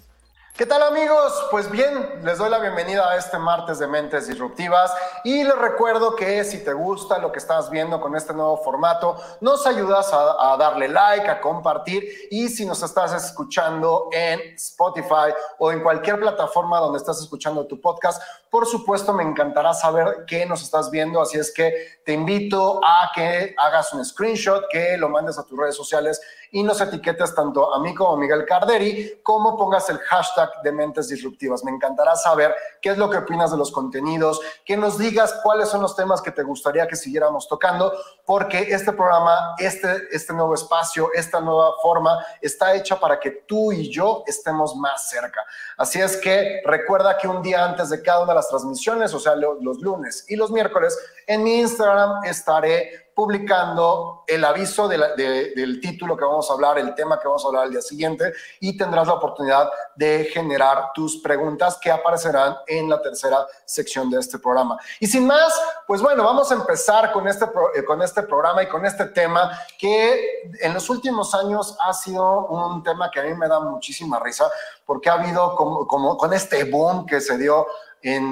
¿Qué 0.57 0.65
tal 0.65 0.81
amigos? 0.81 1.33
Pues 1.51 1.69
bien, 1.69 2.19
les 2.23 2.39
doy 2.39 2.49
la 2.49 2.57
bienvenida 2.57 3.07
a 3.07 3.15
este 3.15 3.37
martes 3.37 3.77
de 3.77 3.85
Mentes 3.85 4.27
Disruptivas 4.27 4.91
y 5.23 5.43
les 5.43 5.55
recuerdo 5.55 6.15
que 6.15 6.43
si 6.43 6.63
te 6.63 6.73
gusta 6.73 7.19
lo 7.19 7.31
que 7.31 7.37
estás 7.37 7.69
viendo 7.69 8.01
con 8.01 8.15
este 8.15 8.33
nuevo 8.33 8.57
formato, 8.63 9.21
nos 9.39 9.67
ayudas 9.67 10.09
a, 10.11 10.57
darle 10.57 10.87
like, 10.87 11.29
a 11.29 11.41
compartir 11.41 12.03
y 12.31 12.49
si 12.49 12.65
nos 12.65 12.81
estás 12.81 13.13
escuchando 13.13 14.09
en 14.11 14.39
Spotify 14.55 15.31
o 15.59 15.71
en 15.71 15.83
cualquier 15.83 16.19
plataforma 16.19 16.79
donde 16.79 16.97
estás 16.97 17.21
escuchando 17.21 17.67
tu 17.67 17.79
podcast, 17.79 18.19
por 18.49 18.65
supuesto 18.65 19.13
me 19.13 19.21
encantará 19.21 19.75
saber 19.75 20.25
qué 20.25 20.47
nos 20.47 20.63
estás 20.63 20.89
viendo, 20.89 21.21
así 21.21 21.37
es 21.37 21.53
que 21.53 21.99
te 22.03 22.13
invito 22.13 22.81
a 22.83 23.11
que 23.13 23.53
hagas 23.59 23.93
un 23.93 24.03
screenshot, 24.03 24.67
que 24.71 24.97
lo 24.97 25.07
mandes 25.09 25.37
a 25.37 25.43
tus 25.43 25.55
redes 25.55 25.75
sociales 25.75 26.19
y 26.51 26.63
nos 26.63 26.81
etiquetes 26.81 27.33
tanto 27.35 27.73
a 27.73 27.79
mí 27.79 27.93
como 27.93 28.13
a 28.13 28.17
Miguel 28.17 28.45
Carderi, 28.45 29.19
como 29.23 29.57
pongas 29.57 29.89
el 29.89 29.97
hashtag 29.99 30.49
de 30.63 30.71
Mentes 30.71 31.07
Disruptivas. 31.09 31.63
Me 31.63 31.71
encantará 31.71 32.15
saber 32.15 32.55
qué 32.81 32.89
es 32.89 32.97
lo 32.97 33.09
que 33.09 33.17
opinas 33.17 33.51
de 33.51 33.57
los 33.57 33.71
contenidos, 33.71 34.39
que 34.65 34.77
nos 34.77 34.97
digas 34.97 35.39
cuáles 35.43 35.69
son 35.69 35.81
los 35.81 35.95
temas 35.95 36.21
que 36.21 36.31
te 36.31 36.43
gustaría 36.43 36.87
que 36.87 36.95
siguiéramos 36.95 37.47
tocando, 37.47 37.93
porque 38.25 38.59
este 38.59 38.91
programa, 38.93 39.55
este, 39.57 40.07
este 40.11 40.33
nuevo 40.33 40.53
espacio, 40.53 41.09
esta 41.13 41.39
nueva 41.39 41.73
forma 41.81 42.25
está 42.41 42.75
hecha 42.75 42.99
para 42.99 43.19
que 43.19 43.31
tú 43.47 43.71
y 43.71 43.91
yo 43.91 44.23
estemos 44.27 44.75
más 44.75 45.09
cerca. 45.09 45.41
Así 45.77 45.99
es 45.99 46.17
que 46.17 46.61
recuerda 46.65 47.17
que 47.17 47.27
un 47.27 47.41
día 47.41 47.63
antes 47.63 47.89
de 47.89 48.01
cada 48.01 48.21
una 48.21 48.33
de 48.33 48.37
las 48.37 48.49
transmisiones, 48.49 49.13
o 49.13 49.19
sea, 49.19 49.35
los 49.35 49.79
lunes 49.79 50.25
y 50.27 50.35
los 50.35 50.51
miércoles, 50.51 50.97
en 51.25 51.43
mi 51.43 51.59
Instagram 51.59 52.23
estaré 52.25 53.06
publicando 53.17 54.23
el 54.27 54.45
aviso 54.45 54.87
del 54.87 55.79
título 55.81 56.15
que 56.15 56.23
vamos 56.23 56.47
a 56.51 56.53
hablar, 56.53 56.77
el 56.77 56.93
tema 56.93 57.19
que 57.19 57.27
vamos 57.27 57.43
a 57.43 57.47
hablar 57.47 57.63
al 57.63 57.71
día 57.71 57.81
siguiente 57.81 58.31
y 58.59 58.77
tendrás 58.77 59.07
la 59.07 59.15
oportunidad 59.15 59.71
de 59.95 60.25
generar 60.25 60.91
tus 60.93 61.17
preguntas 61.17 61.79
que 61.81 61.89
aparecerán 61.89 62.55
en 62.67 62.87
la 62.87 63.01
tercera 63.01 63.47
sección 63.65 64.11
de 64.11 64.19
este 64.19 64.37
programa. 64.37 64.77
Y 64.99 65.07
sin 65.07 65.25
más, 65.25 65.51
pues 65.87 65.99
bueno, 65.99 66.23
vamos 66.23 66.51
a 66.51 66.53
empezar 66.53 67.11
con 67.11 67.27
este, 67.27 67.45
eh, 67.45 67.83
con 67.83 68.03
este 68.03 68.21
programa 68.21 68.61
y 68.61 68.67
con 68.67 68.85
este 68.85 69.05
tema 69.05 69.49
que 69.79 70.51
en 70.61 70.75
los 70.75 70.87
últimos 70.87 71.33
años 71.33 71.75
ha 71.79 71.93
sido 71.93 72.45
un 72.45 72.83
tema 72.83 73.09
que 73.09 73.19
a 73.19 73.23
mí 73.23 73.33
me 73.33 73.47
da 73.47 73.59
muchísima 73.59 74.19
risa 74.19 74.47
porque 74.85 75.09
ha 75.09 75.13
habido 75.13 75.55
como, 75.55 75.87
como 75.87 76.17
con 76.17 76.33
este 76.33 76.65
boom 76.65 77.07
que 77.07 77.19
se 77.19 77.35
dio 77.39 77.65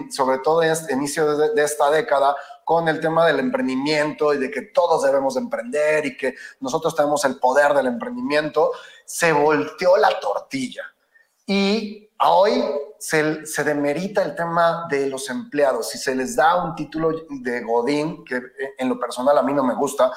sobre 0.10 0.40
todo 0.40 0.64
en 0.64 0.72
este 0.72 0.94
inicio 0.94 1.38
de, 1.38 1.64
esta 1.64 1.90
década, 1.90 2.36
con 2.64 2.88
el 2.88 3.00
tema 3.00 3.26
del 3.26 3.40
emprendimiento 3.40 4.34
y 4.34 4.38
de 4.38 4.50
que 4.50 4.64
todos 4.64 5.04
debemos 5.04 5.38
emprender 5.38 6.06
y 6.06 6.18
que 6.18 6.36
nosotros 6.60 6.96
tenemos 6.96 7.24
el 7.26 7.40
poder 7.40 7.74
del 7.74 7.88
emprendimiento, 7.88 8.72
se 9.06 9.32
volteó 9.32 9.98
la 9.98 10.20
tortilla. 10.20 10.84
Y 11.46 12.10
hoy 12.20 12.64
se, 12.98 13.46
se, 13.46 13.64
demerita 13.64 14.24
el 14.24 14.36
tema 14.36 14.88
de 14.90 15.08
los 15.08 15.30
empleados 15.30 15.94
y 15.94 16.00
se 16.00 16.16
les 16.16 16.36
da 16.36 16.64
un 16.64 16.76
título 16.76 17.12
de 17.30 17.62
Godín, 17.62 18.26
que 18.26 18.42
en 18.78 18.90
lo 18.90 19.00
personal 19.00 19.38
a 19.38 19.44
mí 19.44 19.54
no 19.54 19.64
me 19.64 19.76
gusta, 19.76 20.12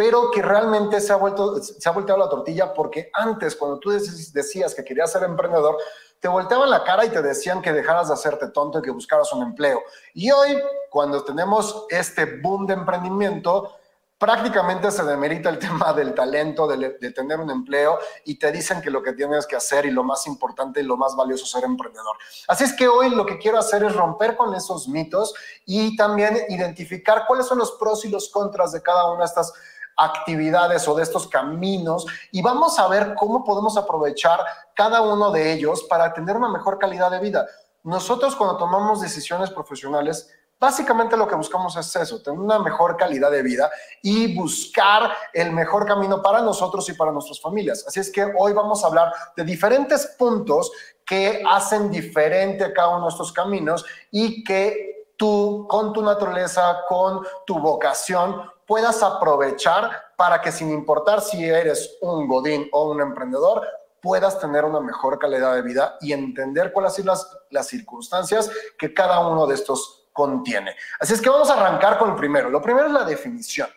pero 0.00 0.30
que 0.30 0.40
realmente 0.40 0.98
se 0.98 1.12
ha, 1.12 1.16
vuelto, 1.16 1.62
se 1.62 1.86
ha 1.86 1.92
volteado 1.92 2.18
la 2.18 2.30
tortilla 2.30 2.72
porque 2.72 3.10
antes, 3.12 3.54
cuando 3.54 3.78
tú 3.78 3.90
decías 3.90 4.74
que 4.74 4.82
querías 4.82 5.12
ser 5.12 5.24
emprendedor, 5.24 5.76
te 6.18 6.26
volteaban 6.26 6.70
la 6.70 6.82
cara 6.84 7.04
y 7.04 7.10
te 7.10 7.20
decían 7.20 7.60
que 7.60 7.70
dejaras 7.70 8.08
de 8.08 8.14
hacerte 8.14 8.48
tonto 8.48 8.78
y 8.78 8.82
que 8.82 8.92
buscaras 8.92 9.30
un 9.34 9.42
empleo. 9.42 9.82
Y 10.14 10.30
hoy, 10.30 10.58
cuando 10.88 11.22
tenemos 11.22 11.84
este 11.90 12.40
boom 12.40 12.66
de 12.66 12.72
emprendimiento, 12.72 13.74
prácticamente 14.16 14.90
se 14.90 15.04
demerita 15.04 15.50
el 15.50 15.58
tema 15.66 15.92
del 15.92 16.14
talento, 16.14 16.66
de, 16.66 17.12
tener 17.12 17.38
un 17.38 17.50
empleo 17.50 17.98
y 18.24 18.38
te 18.38 18.50
dicen 18.52 18.80
que 18.80 18.90
lo 18.90 19.02
que 19.02 19.12
tienes 19.12 19.46
que 19.46 19.56
hacer 19.56 19.84
y 19.84 19.90
lo 19.90 20.02
más 20.02 20.26
importante 20.26 20.80
y 20.80 20.84
lo 20.84 20.96
más 20.96 21.14
valioso 21.14 21.44
es 21.44 21.50
ser 21.50 21.64
emprendedor. 21.64 22.16
Así 22.48 22.64
es 22.64 22.72
que 22.72 22.88
hoy 22.88 23.10
lo 23.10 23.26
que 23.26 23.36
quiero 23.36 23.58
hacer 23.58 23.84
es 23.84 23.94
romper 23.94 24.34
con 24.34 24.54
esos 24.54 24.88
mitos 24.88 25.34
y 25.66 25.94
también 25.94 26.38
identificar 26.48 27.24
cuáles 27.26 27.44
son 27.44 27.58
los 27.58 27.72
pros 27.72 28.06
y 28.06 28.08
los 28.08 28.30
contras 28.30 28.72
de 28.72 28.80
cada 28.80 29.10
una 29.10 29.20
de 29.20 29.26
estas 29.26 29.52
actividades 30.00 30.88
o 30.88 30.94
de 30.94 31.02
estos 31.02 31.28
caminos 31.28 32.06
y 32.32 32.42
vamos 32.42 32.78
a 32.78 32.88
ver 32.88 33.14
cómo 33.14 33.44
podemos 33.44 33.76
aprovechar 33.76 34.40
cada 34.74 35.02
uno 35.02 35.30
de 35.30 35.52
ellos 35.52 35.84
para 35.84 36.12
tener 36.12 36.36
una 36.36 36.48
mejor 36.48 36.78
calidad 36.78 37.10
de 37.10 37.20
vida. 37.20 37.46
Nosotros 37.82 38.34
cuando 38.34 38.56
tomamos 38.56 39.00
decisiones 39.00 39.50
profesionales, 39.50 40.30
básicamente 40.58 41.16
lo 41.16 41.26
que 41.26 41.34
buscamos 41.34 41.74
es 41.76 41.96
eso, 41.96 42.22
tener 42.22 42.38
una 42.38 42.58
mejor 42.58 42.96
calidad 42.96 43.30
de 43.30 43.42
vida 43.42 43.70
y 44.02 44.36
buscar 44.36 45.10
el 45.32 45.52
mejor 45.52 45.86
camino 45.86 46.20
para 46.20 46.42
nosotros 46.42 46.88
y 46.90 46.92
para 46.92 47.12
nuestras 47.12 47.40
familias. 47.40 47.84
Así 47.88 48.00
es 48.00 48.12
que 48.12 48.30
hoy 48.38 48.52
vamos 48.52 48.84
a 48.84 48.88
hablar 48.88 49.12
de 49.36 49.44
diferentes 49.44 50.06
puntos 50.18 50.70
que 51.06 51.42
hacen 51.50 51.90
diferente 51.90 52.72
cada 52.72 52.96
uno 52.96 53.06
de 53.06 53.10
estos 53.10 53.32
caminos 53.32 53.84
y 54.10 54.44
que 54.44 55.06
tú, 55.16 55.66
con 55.68 55.92
tu 55.92 56.02
naturaleza, 56.02 56.80
con 56.88 57.20
tu 57.46 57.58
vocación, 57.58 58.42
puedas 58.70 59.02
aprovechar 59.02 60.12
para 60.14 60.40
que 60.40 60.52
sin 60.52 60.70
importar 60.70 61.20
si 61.22 61.44
eres 61.44 61.98
un 62.02 62.28
godín 62.28 62.68
o 62.70 62.92
un 62.92 63.00
emprendedor, 63.00 63.66
puedas 64.00 64.38
tener 64.38 64.64
una 64.64 64.78
mejor 64.78 65.18
calidad 65.18 65.56
de 65.56 65.62
vida 65.62 65.98
y 66.00 66.12
entender 66.12 66.72
cuáles 66.72 66.94
son 66.94 67.06
las, 67.06 67.36
las 67.50 67.66
circunstancias 67.66 68.48
que 68.78 68.94
cada 68.94 69.26
uno 69.26 69.48
de 69.48 69.56
estos 69.56 70.06
contiene. 70.12 70.76
Así 71.00 71.14
es 71.14 71.20
que 71.20 71.28
vamos 71.28 71.50
a 71.50 71.54
arrancar 71.54 71.98
con 71.98 72.10
el 72.10 72.14
primero. 72.14 72.48
Lo 72.48 72.62
primero 72.62 72.86
es 72.86 72.92
la 72.92 73.02
definición. 73.02 73.68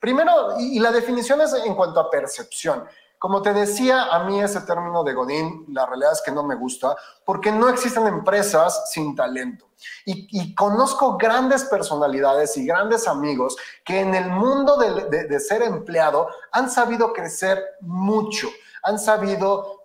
Primero, 0.00 0.56
y 0.58 0.80
la 0.80 0.90
definición 0.90 1.40
es 1.42 1.54
en 1.54 1.76
cuanto 1.76 2.00
a 2.00 2.10
percepción. 2.10 2.88
Como 3.20 3.42
te 3.42 3.52
decía, 3.52 4.04
a 4.04 4.24
mí 4.24 4.40
ese 4.40 4.62
término 4.62 5.04
de 5.04 5.12
Godín, 5.12 5.66
la 5.68 5.84
realidad 5.84 6.12
es 6.14 6.22
que 6.24 6.32
no 6.32 6.42
me 6.42 6.54
gusta, 6.54 6.96
porque 7.22 7.52
no 7.52 7.68
existen 7.68 8.06
empresas 8.06 8.90
sin 8.90 9.14
talento. 9.14 9.68
Y, 10.06 10.54
conozco 10.54 11.18
grandes 11.18 11.64
personalidades 11.64 12.56
y 12.56 12.64
grandes 12.64 13.06
amigos 13.06 13.58
que 13.84 14.00
en 14.00 14.14
el 14.14 14.30
mundo 14.30 14.78
de 14.78 15.38
ser 15.38 15.60
empleado 15.60 16.28
han 16.50 16.70
sabido 16.70 17.12
crecer 17.12 17.62
mucho, 17.82 18.48
han 18.82 18.98
sabido 18.98 19.79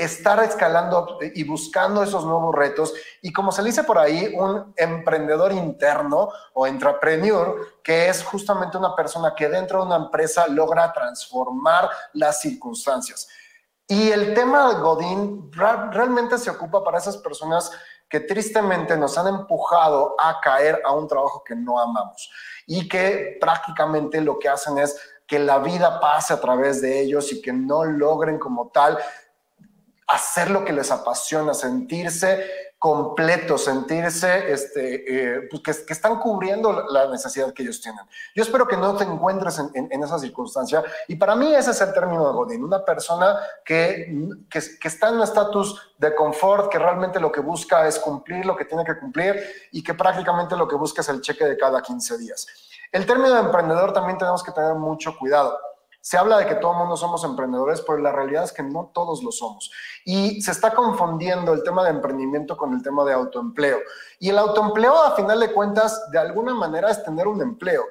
estar 0.00 0.42
escalando 0.42 1.18
y 1.34 1.44
buscando 1.44 2.02
esos 2.02 2.24
nuevos 2.24 2.54
retos. 2.54 2.94
Y 3.20 3.32
como 3.32 3.52
se 3.52 3.62
dice 3.62 3.84
por 3.84 3.98
ahí, 3.98 4.34
un 4.34 4.72
emprendedor 4.76 5.52
interno 5.52 6.30
o 6.54 6.66
entrepreneur, 6.66 7.80
que 7.84 8.08
es 8.08 8.24
justamente 8.24 8.78
una 8.78 8.96
persona 8.96 9.34
que 9.36 9.48
dentro 9.48 9.80
de 9.80 9.86
una 9.86 9.96
empresa 9.96 10.46
logra 10.48 10.90
transformar 10.92 11.90
las 12.14 12.40
circunstancias. 12.40 13.28
Y 13.86 14.10
el 14.10 14.32
tema 14.32 14.72
de 14.72 14.80
Godín 14.80 15.50
realmente 15.52 16.38
se 16.38 16.48
ocupa 16.48 16.82
para 16.82 16.98
esas 16.98 17.18
personas 17.18 17.70
que 18.08 18.20
tristemente 18.20 18.96
nos 18.96 19.18
han 19.18 19.28
empujado 19.28 20.14
a 20.18 20.40
caer 20.40 20.80
a 20.84 20.92
un 20.92 21.06
trabajo 21.06 21.44
que 21.44 21.54
no 21.54 21.78
amamos 21.78 22.30
y 22.66 22.88
que 22.88 23.36
prácticamente 23.40 24.20
lo 24.20 24.38
que 24.38 24.48
hacen 24.48 24.78
es 24.78 24.98
que 25.26 25.38
la 25.38 25.58
vida 25.58 26.00
pase 26.00 26.32
a 26.32 26.40
través 26.40 26.80
de 26.80 27.00
ellos 27.00 27.32
y 27.32 27.42
que 27.42 27.52
no 27.52 27.84
logren 27.84 28.38
como 28.38 28.68
tal 28.70 28.98
hacer 30.10 30.50
lo 30.50 30.64
que 30.64 30.72
les 30.72 30.90
apasiona, 30.90 31.54
sentirse 31.54 32.70
completos, 32.78 33.64
sentirse 33.64 34.52
este, 34.52 35.36
eh, 35.36 35.48
pues 35.50 35.84
que, 35.84 35.92
están 35.92 36.18
cubriendo 36.18 36.86
la 36.88 37.08
necesidad 37.08 37.52
que 37.52 37.62
ellos 37.62 37.80
tienen. 37.80 38.04
Yo 38.34 38.42
espero 38.42 38.66
que 38.66 38.76
no 38.76 38.96
te 38.96 39.04
encuentres 39.04 39.58
en, 39.58 40.02
esa 40.02 40.18
circunstancia 40.18 40.82
y 41.06 41.16
para 41.16 41.36
mí 41.36 41.54
ese 41.54 41.72
es 41.72 41.80
el 41.82 41.92
término 41.92 42.26
de 42.26 42.32
Godín, 42.32 42.64
una 42.64 42.84
persona 42.84 43.38
que, 43.64 44.10
que, 44.48 44.60
que 44.80 44.88
está 44.88 45.10
en 45.10 45.16
un 45.16 45.22
estatus 45.22 45.92
de 45.98 46.14
confort, 46.14 46.72
que 46.72 46.78
realmente 46.78 47.20
lo 47.20 47.30
que 47.30 47.40
busca 47.40 47.86
es 47.86 47.98
cumplir 47.98 48.46
lo 48.46 48.56
que 48.56 48.64
tiene 48.64 48.82
que 48.84 48.98
cumplir 48.98 49.40
y 49.70 49.84
que 49.84 49.94
prácticamente 49.94 50.56
lo 50.56 50.66
que 50.66 50.76
busca 50.76 51.02
es 51.02 51.08
el 51.10 51.20
cheque 51.20 51.44
de 51.44 51.58
cada 51.58 51.82
15 51.82 52.18
días. 52.18 52.46
El 52.90 53.06
término 53.06 53.34
de 53.34 53.40
emprendedor 53.40 53.92
también 53.92 54.18
tenemos 54.18 54.42
que 54.42 54.52
tener 54.52 54.74
mucho 54.74 55.16
cuidado 55.18 55.56
se 56.00 56.16
habla 56.16 56.38
de 56.38 56.46
que 56.46 56.54
todo 56.54 56.72
el 56.72 56.78
mundo 56.78 56.96
somos 56.96 57.24
emprendedores, 57.24 57.82
pero 57.82 57.98
la 57.98 58.12
realidad 58.12 58.44
es 58.44 58.52
que 58.52 58.62
no 58.62 58.90
todos 58.94 59.22
lo 59.22 59.30
somos. 59.30 59.70
Y 60.04 60.40
se 60.40 60.50
está 60.50 60.74
confundiendo 60.74 61.52
el 61.52 61.62
tema 61.62 61.84
de 61.84 61.90
emprendimiento 61.90 62.56
con 62.56 62.72
el 62.72 62.82
tema 62.82 63.04
de 63.04 63.12
autoempleo. 63.12 63.78
Y 64.18 64.30
el 64.30 64.38
autoempleo, 64.38 65.02
a 65.02 65.14
final 65.14 65.40
de 65.40 65.52
cuentas, 65.52 66.10
de 66.10 66.18
alguna 66.18 66.54
manera 66.54 66.90
es 66.90 67.02
tener 67.04 67.28
un 67.28 67.42
empleo 67.42 67.84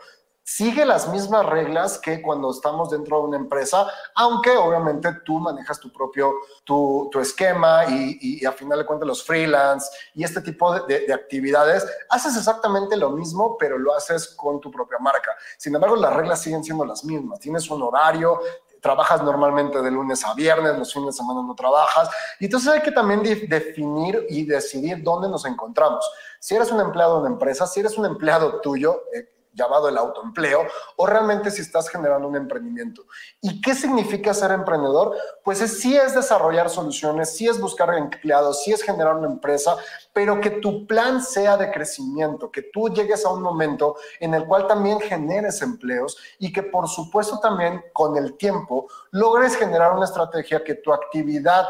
sigue 0.55 0.83
las 0.83 1.07
mismas 1.09 1.45
reglas 1.45 1.99
que 1.99 2.23
cuando 2.23 2.49
estamos 2.49 2.89
dentro 2.89 3.19
de 3.19 3.27
una 3.27 3.37
empresa, 3.37 3.85
aunque 4.15 4.57
obviamente 4.57 5.09
tú 5.23 5.39
manejas 5.39 5.79
tu 5.79 5.91
propio, 5.91 6.33
tu, 6.63 7.07
esquema 7.21 7.85
y, 7.85 8.43
a 8.43 8.51
final 8.51 8.79
de 8.79 8.85
cuentas 8.85 9.07
los 9.07 9.23
freelance 9.23 9.87
y 10.15 10.23
este 10.23 10.41
tipo 10.41 10.73
de, 10.73 11.05
de, 11.05 11.13
actividades, 11.13 11.85
haces 12.09 12.35
exactamente 12.35 12.97
lo 12.97 13.11
mismo, 13.11 13.57
pero 13.59 13.77
lo 13.77 13.93
haces 13.93 14.29
con 14.29 14.59
tu 14.59 14.71
propia 14.71 14.97
marca. 14.99 15.31
Sin 15.57 15.75
embargo, 15.75 15.95
las 15.95 16.13
reglas 16.13 16.41
siguen 16.41 16.63
siendo 16.63 16.83
las 16.83 17.03
mismas. 17.03 17.39
Tienes 17.39 17.69
un 17.69 17.83
horario, 17.83 18.39
trabajas 18.81 19.21
normalmente 19.21 19.81
de 19.83 19.91
lunes 19.91 20.25
a 20.25 20.33
viernes, 20.33 20.79
los 20.79 20.91
fines 20.91 21.13
de 21.15 21.17
semana 21.21 21.43
no 21.43 21.53
trabajas. 21.53 22.09
Y 22.39 22.45
entonces 22.45 22.71
hay 22.71 22.81
que 22.81 22.91
también 22.91 23.21
definir 23.21 24.25
y 24.29 24.45
decidir 24.45 25.03
dónde 25.03 25.29
nos 25.29 25.45
encontramos. 25.45 26.09
Si 26.39 26.55
eres 26.55 26.71
un 26.71 26.79
empleado 26.81 27.15
de 27.15 27.19
una 27.21 27.29
empresa, 27.29 27.67
si 27.67 27.81
eres 27.81 27.99
un 27.99 28.05
empleado 28.07 28.61
tuyo, 28.61 29.03
eh, 29.13 29.29
llamado 29.53 29.89
el 29.89 29.97
autoempleo, 29.97 30.65
o 30.95 31.05
realmente 31.05 31.51
si 31.51 31.61
estás 31.61 31.89
generando 31.89 32.27
un 32.27 32.35
emprendimiento. 32.35 33.03
¿Y 33.41 33.61
qué 33.61 33.75
significa 33.75 34.33
ser 34.33 34.51
emprendedor? 34.51 35.15
Pues 35.43 35.61
es, 35.61 35.79
sí 35.79 35.95
es 35.95 36.15
desarrollar 36.15 36.69
soluciones, 36.69 37.35
sí 37.35 37.47
es 37.47 37.59
buscar 37.59 37.93
empleados, 37.93 38.63
sí 38.63 38.71
es 38.71 38.81
generar 38.81 39.15
una 39.15 39.27
empresa, 39.27 39.75
pero 40.13 40.39
que 40.39 40.49
tu 40.49 40.85
plan 40.85 41.23
sea 41.23 41.57
de 41.57 41.71
crecimiento, 41.71 42.51
que 42.51 42.63
tú 42.63 42.89
llegues 42.89 43.25
a 43.25 43.29
un 43.29 43.41
momento 43.41 43.95
en 44.19 44.33
el 44.33 44.45
cual 44.45 44.67
también 44.67 44.99
generes 44.99 45.61
empleos 45.61 46.17
y 46.39 46.51
que 46.51 46.63
por 46.63 46.87
supuesto 46.87 47.39
también 47.39 47.83
con 47.93 48.17
el 48.17 48.37
tiempo 48.37 48.87
logres 49.11 49.55
generar 49.55 49.93
una 49.93 50.05
estrategia 50.05 50.63
que 50.63 50.75
tu 50.75 50.93
actividad 50.93 51.67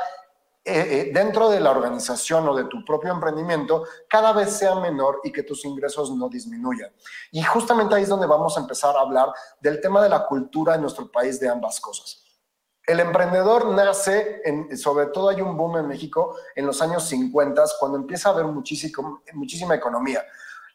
eh, 0.70 1.02
eh, 1.02 1.12
dentro 1.14 1.50
de 1.50 1.60
la 1.60 1.72
organización 1.72 2.48
o 2.48 2.56
de 2.56 2.66
tu 2.66 2.86
propio 2.86 3.12
emprendimiento 3.12 3.86
cada 4.08 4.32
vez 4.34 4.52
sea 4.52 4.76
menor 4.76 5.20
y 5.24 5.32
que 5.32 5.44
tus 5.44 5.66
ingresos 5.66 6.12
no 6.12 6.30
disminuyan. 6.30 6.92
Y 7.32 7.44
justamente 7.44 7.96
ahí 7.96 8.04
es 8.04 8.10
donde 8.10 8.28
vamos 8.28 8.56
a 8.58 8.62
empezar 8.62 8.96
a 8.96 9.02
hablar 9.02 9.30
del 9.60 9.82
tema 9.82 10.02
de 10.04 10.10
la 10.10 10.26
cultura 10.26 10.76
en 10.76 10.82
nuestro 10.82 11.12
país 11.12 11.40
de 11.40 11.50
ambas 11.50 11.80
cosas. 11.80 12.24
El 12.86 13.00
emprendedor 13.00 13.68
nace, 13.68 14.42
sobre 14.76 15.08
todo 15.08 15.30
hay 15.30 15.42
un 15.42 15.56
boom 15.56 15.78
en 15.78 15.88
México 15.88 16.36
en 16.56 16.66
los 16.66 16.82
años 16.82 17.04
50, 17.04 17.64
cuando 17.80 17.98
empieza 17.98 18.30
a 18.30 18.32
haber 18.32 18.46
muchísimo, 18.46 19.22
muchísima 19.34 19.76
economía. 19.76 20.24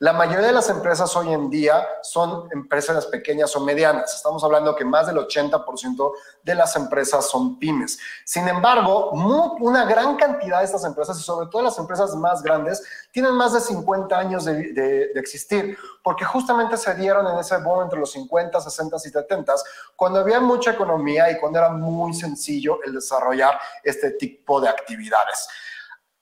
La 0.05 0.13
mayoría 0.13 0.49
de 0.49 0.53
las 0.53 0.69
empresas 0.69 1.17
hoy 1.17 1.33
en 1.33 1.49
día 1.49 1.83
son 2.03 2.47
empresas 2.53 3.07
pequeñas 3.07 3.57
o 3.57 3.61
medianas. 3.61 4.17
Estamos 4.17 4.45
hablando 4.45 4.77
que 4.77 4.85
más 4.85 5.07
del 5.07 5.17
80% 5.17 6.13
de 6.43 6.55
las 6.55 6.77
empresas 6.77 7.31
son 7.31 7.59
pymes. 7.59 7.99
Sin 8.23 8.47
embargo, 8.47 9.13
una 9.13 9.87
gran 9.87 10.17
cantidad 10.17 10.59
de 10.59 10.67
estas 10.67 10.85
empresas, 10.85 11.19
y 11.19 11.23
sobre 11.23 11.47
todo 11.47 11.63
las 11.63 11.79
empresas 11.79 12.15
más 12.17 12.43
grandes, 12.43 12.83
tienen 13.13 13.33
más 13.33 13.55
de 13.55 13.63
50 13.63 14.19
años 14.19 14.45
de, 14.45 15.11
existir, 15.15 15.79
porque 16.03 16.27
justamente 16.27 16.77
se 16.77 16.95
dieron 16.97 17.27
en 17.27 17.39
ese 17.39 17.57
boom 17.63 17.85
entre 17.85 17.99
los 17.99 18.13
50, 18.13 18.61
60 18.61 18.97
y 18.97 19.09
70, 19.09 19.55
cuando 19.97 20.21
había 20.21 20.39
mucha 20.39 20.73
economía 20.73 21.31
y 21.31 21.39
cuando 21.39 21.61
era 21.61 21.71
muy 21.71 22.13
sencillo 22.13 22.79
el 22.85 22.93
desarrollar 22.93 23.59
este 23.83 24.11
tipo 24.11 24.61
de 24.61 24.69
actividades. 24.69 25.49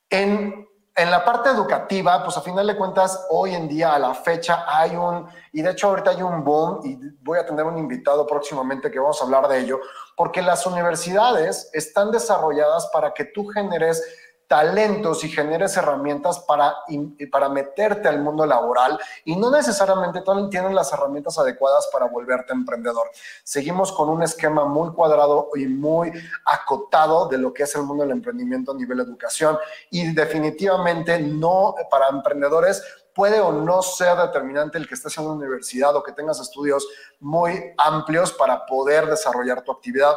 En 0.09 0.72
en 0.95 1.09
la 1.09 1.25
parte 1.25 1.49
educativa, 1.49 2.23
pues 2.23 2.37
a 2.37 2.41
final 2.41 2.67
de 2.67 2.75
cuentas, 2.75 3.25
hoy 3.29 3.55
en 3.55 3.67
día, 3.67 3.95
a 3.95 3.99
la 3.99 4.13
fecha, 4.13 4.65
hay 4.67 4.95
un, 4.95 5.27
y 5.51 5.61
de 5.63 5.71
hecho 5.71 5.87
ahorita 5.87 6.11
hay 6.11 6.21
un 6.21 6.43
boom, 6.43 6.81
y 6.83 6.99
voy 7.23 7.39
a 7.39 7.45
tener 7.45 7.65
un 7.65 7.77
invitado 7.77 8.27
próximamente 8.27 8.91
que 8.91 8.99
vamos 8.99 9.19
a 9.19 9.25
hablar 9.25 9.47
de 9.47 9.59
ello, 9.59 9.79
porque 10.15 10.41
las 10.43 10.65
universidades 10.67 11.69
están 11.73 12.11
desarrolladas 12.11 12.89
para 12.93 13.13
que 13.13 13.25
tú 13.25 13.47
generes 13.47 14.03
talentos 14.53 15.23
y 15.23 15.29
generes 15.29 15.75
herramientas 15.77 16.37
para, 16.41 16.75
para 17.31 17.49
meterte 17.49 18.07
al 18.07 18.21
mundo 18.21 18.45
laboral 18.45 18.99
y 19.25 19.35
no 19.35 19.49
necesariamente 19.49 20.21
tienen 20.51 20.75
las 20.75 20.93
herramientas 20.93 21.39
adecuadas 21.39 21.89
para 21.91 22.05
volverte 22.05 22.53
emprendedor. 22.53 23.09
Seguimos 23.43 23.91
con 23.91 24.09
un 24.09 24.21
esquema 24.21 24.65
muy 24.65 24.91
cuadrado 24.91 25.49
y 25.55 25.65
muy 25.65 26.11
acotado 26.45 27.27
de 27.29 27.39
lo 27.39 27.51
que 27.51 27.63
es 27.63 27.73
el 27.73 27.81
mundo 27.81 28.03
del 28.03 28.11
emprendimiento 28.11 28.73
a 28.73 28.75
nivel 28.75 28.99
educación 28.99 29.57
y 29.89 30.13
definitivamente 30.13 31.17
no 31.17 31.73
para 31.89 32.09
emprendedores 32.09 32.83
puede 33.15 33.39
o 33.39 33.51
no 33.51 33.81
ser 33.81 34.17
determinante 34.17 34.77
el 34.77 34.87
que 34.87 34.95
estés 34.95 35.17
en 35.17 35.25
una 35.25 35.33
universidad 35.33 35.95
o 35.95 36.03
que 36.03 36.11
tengas 36.11 36.39
estudios 36.39 36.87
muy 37.19 37.73
amplios 37.77 38.33
para 38.33 38.65
poder 38.65 39.07
desarrollar 39.07 39.63
tu 39.63 39.71
actividad 39.71 40.13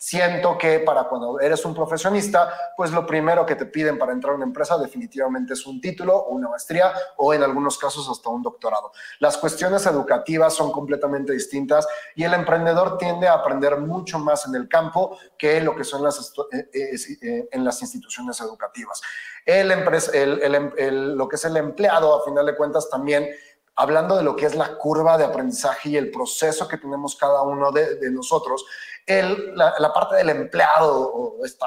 siento 0.00 0.56
que 0.56 0.78
para 0.78 1.04
cuando 1.04 1.38
eres 1.40 1.62
un 1.66 1.74
profesionista, 1.74 2.50
pues 2.74 2.90
lo 2.90 3.06
primero 3.06 3.44
que 3.44 3.54
te 3.54 3.66
piden 3.66 3.98
para 3.98 4.12
entrar 4.12 4.32
a 4.32 4.36
una 4.36 4.46
empresa 4.46 4.78
definitivamente 4.78 5.52
es 5.52 5.66
un 5.66 5.78
título 5.78 6.24
una 6.24 6.48
maestría 6.48 6.90
o 7.18 7.34
en 7.34 7.42
algunos 7.42 7.76
casos 7.76 8.08
hasta 8.08 8.30
un 8.30 8.42
doctorado. 8.42 8.92
Las 9.18 9.36
cuestiones 9.36 9.84
educativas 9.84 10.54
son 10.54 10.72
completamente 10.72 11.34
distintas 11.34 11.86
y 12.14 12.24
el 12.24 12.32
emprendedor 12.32 12.96
tiende 12.96 13.28
a 13.28 13.34
aprender 13.34 13.76
mucho 13.76 14.18
más 14.18 14.46
en 14.46 14.54
el 14.54 14.68
campo 14.68 15.18
que 15.36 15.60
lo 15.60 15.76
que 15.76 15.84
son 15.84 16.02
las, 16.02 16.32
eh, 16.50 16.70
eh, 16.72 16.96
eh, 17.20 17.48
en 17.52 17.62
las 17.62 17.82
instituciones 17.82 18.40
educativas. 18.40 19.02
El, 19.44 19.70
el, 19.70 21.14
lo 21.14 21.28
que 21.28 21.36
es 21.36 21.44
el 21.44 21.58
empleado, 21.58 22.18
a 22.18 22.24
final 22.24 22.46
de 22.46 22.56
cuentas, 22.56 22.88
también 22.88 23.28
hablando 23.76 24.16
de 24.16 24.22
lo 24.22 24.36
que 24.36 24.46
es 24.46 24.54
la 24.54 24.76
curva 24.76 25.16
de 25.16 25.24
aprendizaje 25.24 25.90
y 25.90 25.96
el 25.96 26.10
proceso 26.10 26.68
que 26.68 26.76
tenemos 26.76 27.16
cada 27.16 27.42
uno 27.42 27.72
de, 27.72 28.10
nosotros, 28.10 28.64
la, 29.06 29.92
parte 29.92 30.16
del 30.16 30.30
empleado 30.30 31.10
o 31.12 31.44
esta 31.44 31.66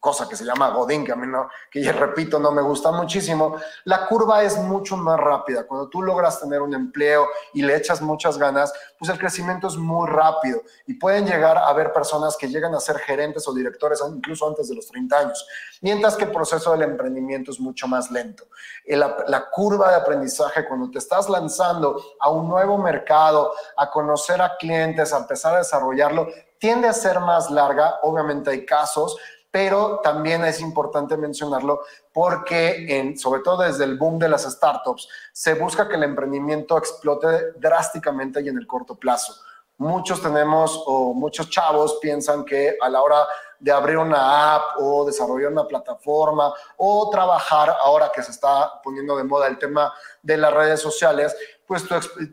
cosa 0.00 0.26
que 0.26 0.34
se 0.34 0.44
llama 0.44 0.70
Godín, 0.70 1.04
que 1.04 1.12
a 1.12 1.16
mí 1.16 1.26
no, 1.26 1.48
que 1.70 1.82
ya 1.82 1.92
repito, 1.92 2.38
no 2.38 2.50
me 2.50 2.62
gusta 2.62 2.90
muchísimo, 2.90 3.56
la 3.84 4.06
curva 4.06 4.42
es 4.42 4.56
mucho 4.56 4.96
más 4.96 5.20
rápida. 5.20 5.66
Cuando 5.66 5.88
tú 5.88 6.02
logras 6.02 6.40
tener 6.40 6.62
un 6.62 6.74
empleo 6.74 7.28
y 7.52 7.62
le 7.62 7.76
echas 7.76 8.00
muchas 8.00 8.38
ganas, 8.38 8.72
pues 8.98 9.10
el 9.10 9.18
crecimiento 9.18 9.68
es 9.68 9.76
muy 9.76 10.08
rápido 10.08 10.62
y 10.86 10.94
pueden 10.94 11.26
llegar 11.26 11.58
a 11.58 11.66
haber 11.66 11.92
personas 11.92 12.36
que 12.36 12.48
llegan 12.48 12.74
a 12.74 12.80
ser 12.80 12.98
gerentes 12.98 13.46
o 13.46 13.52
directores 13.52 14.00
incluso 14.10 14.48
antes 14.48 14.68
de 14.68 14.74
los 14.74 14.86
30 14.86 15.18
años, 15.18 15.46
mientras 15.82 16.16
que 16.16 16.24
el 16.24 16.32
proceso 16.32 16.72
del 16.72 16.82
emprendimiento 16.82 17.50
es 17.50 17.60
mucho 17.60 17.86
más 17.86 18.10
lento. 18.10 18.44
La, 18.86 19.24
la 19.28 19.50
curva 19.50 19.90
de 19.90 19.96
aprendizaje, 19.96 20.66
cuando 20.66 20.90
te 20.90 20.98
estás 20.98 21.28
lanzando 21.28 22.02
a 22.18 22.30
un 22.30 22.48
nuevo 22.48 22.78
mercado, 22.78 23.52
a 23.76 23.90
conocer 23.90 24.40
a 24.40 24.56
clientes, 24.56 25.12
a 25.12 25.18
empezar 25.18 25.54
a 25.54 25.58
desarrollarlo, 25.58 26.28
tiende 26.58 26.88
a 26.88 26.92
ser 26.92 27.18
más 27.20 27.50
larga. 27.50 27.98
Obviamente 28.02 28.50
hay 28.50 28.64
casos, 28.64 29.16
pero 29.50 30.00
también 30.02 30.44
es 30.44 30.60
importante 30.60 31.16
mencionarlo 31.16 31.82
porque, 32.12 32.86
en, 32.88 33.18
sobre 33.18 33.42
todo 33.42 33.62
desde 33.62 33.84
el 33.84 33.98
boom 33.98 34.18
de 34.18 34.28
las 34.28 34.42
startups, 34.44 35.08
se 35.32 35.54
busca 35.54 35.88
que 35.88 35.96
el 35.96 36.04
emprendimiento 36.04 36.78
explote 36.78 37.52
drásticamente 37.56 38.40
y 38.42 38.48
en 38.48 38.58
el 38.58 38.66
corto 38.66 38.94
plazo. 38.94 39.34
Muchos 39.78 40.22
tenemos 40.22 40.82
o 40.86 41.14
muchos 41.14 41.48
chavos 41.48 41.98
piensan 42.00 42.44
que 42.44 42.76
a 42.80 42.88
la 42.88 43.02
hora 43.02 43.26
de 43.58 43.72
abrir 43.72 43.98
una 43.98 44.54
app 44.54 44.62
o 44.78 45.04
desarrollar 45.04 45.52
una 45.52 45.66
plataforma 45.66 46.52
o 46.76 47.08
trabajar 47.10 47.74
ahora 47.80 48.10
que 48.12 48.22
se 48.22 48.30
está 48.30 48.80
poniendo 48.82 49.16
de 49.16 49.24
moda 49.24 49.46
el 49.46 49.58
tema 49.58 49.92
de 50.22 50.36
las 50.36 50.52
redes 50.52 50.80
sociales, 50.80 51.36
pues 51.66 51.84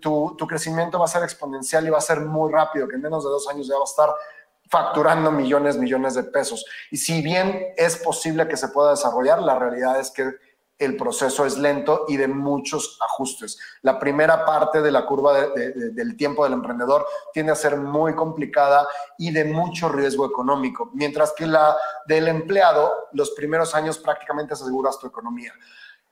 tu, 0.02 0.36
tu, 0.36 0.48
crecimiento 0.48 0.98
va 0.98 1.06
a 1.06 1.10
ser 1.10 1.24
exponencial 1.24 1.86
y 1.86 1.90
va 1.90 2.00
a 2.00 2.02
ser 2.02 2.22
muy 2.22 2.52
rápido, 2.52 2.88
que 2.88 2.96
en 2.96 3.02
menos 3.02 3.24
de 3.24 3.30
dos 3.30 3.48
años 3.48 3.68
ya 3.68 3.76
va 3.76 3.82
a 3.82 3.84
estar 3.84 4.10
facturando 4.70 5.32
millones, 5.32 5.78
millones 5.78 6.16
de 6.16 6.24
pesos. 6.24 6.66
Y 6.92 6.98
si 6.98 7.22
bien 7.22 7.68
es 7.78 7.98
posible 7.98 8.48
que 8.48 8.58
se 8.58 8.70
pueda 8.70 8.92
desarrollar, 8.92 9.42
la 9.42 9.58
realidad 9.58 10.00
es 10.00 10.12
que 10.12 10.32
el 10.80 10.96
proceso 10.96 11.46
es 11.46 11.58
lento 11.58 12.06
y 12.08 12.18
de 12.18 12.28
muchos 12.28 13.00
ajustes. 13.02 13.58
La 13.82 13.98
primera 13.98 14.46
parte 14.46 14.82
de 14.82 14.92
la 14.92 15.06
curva 15.06 15.48
del 15.48 16.16
tiempo 16.16 16.44
del 16.44 16.54
emprendedor 16.54 17.06
tiende 17.34 17.52
a 17.52 17.56
ser 17.56 17.78
muy 17.78 18.14
complicada 18.14 18.88
y 19.18 19.32
de 19.32 19.46
mucho 19.46 19.90
riesgo 19.90 20.26
económico, 20.26 20.92
mientras 20.94 21.34
que 21.34 21.48
la 21.48 21.76
del 22.06 22.28
empleado, 22.28 22.94
los 23.14 23.32
primeros 23.32 23.74
años 23.74 23.98
prácticamente 23.98 24.54
aseguras 24.54 25.00
tu 25.00 25.08
economía. 25.08 25.54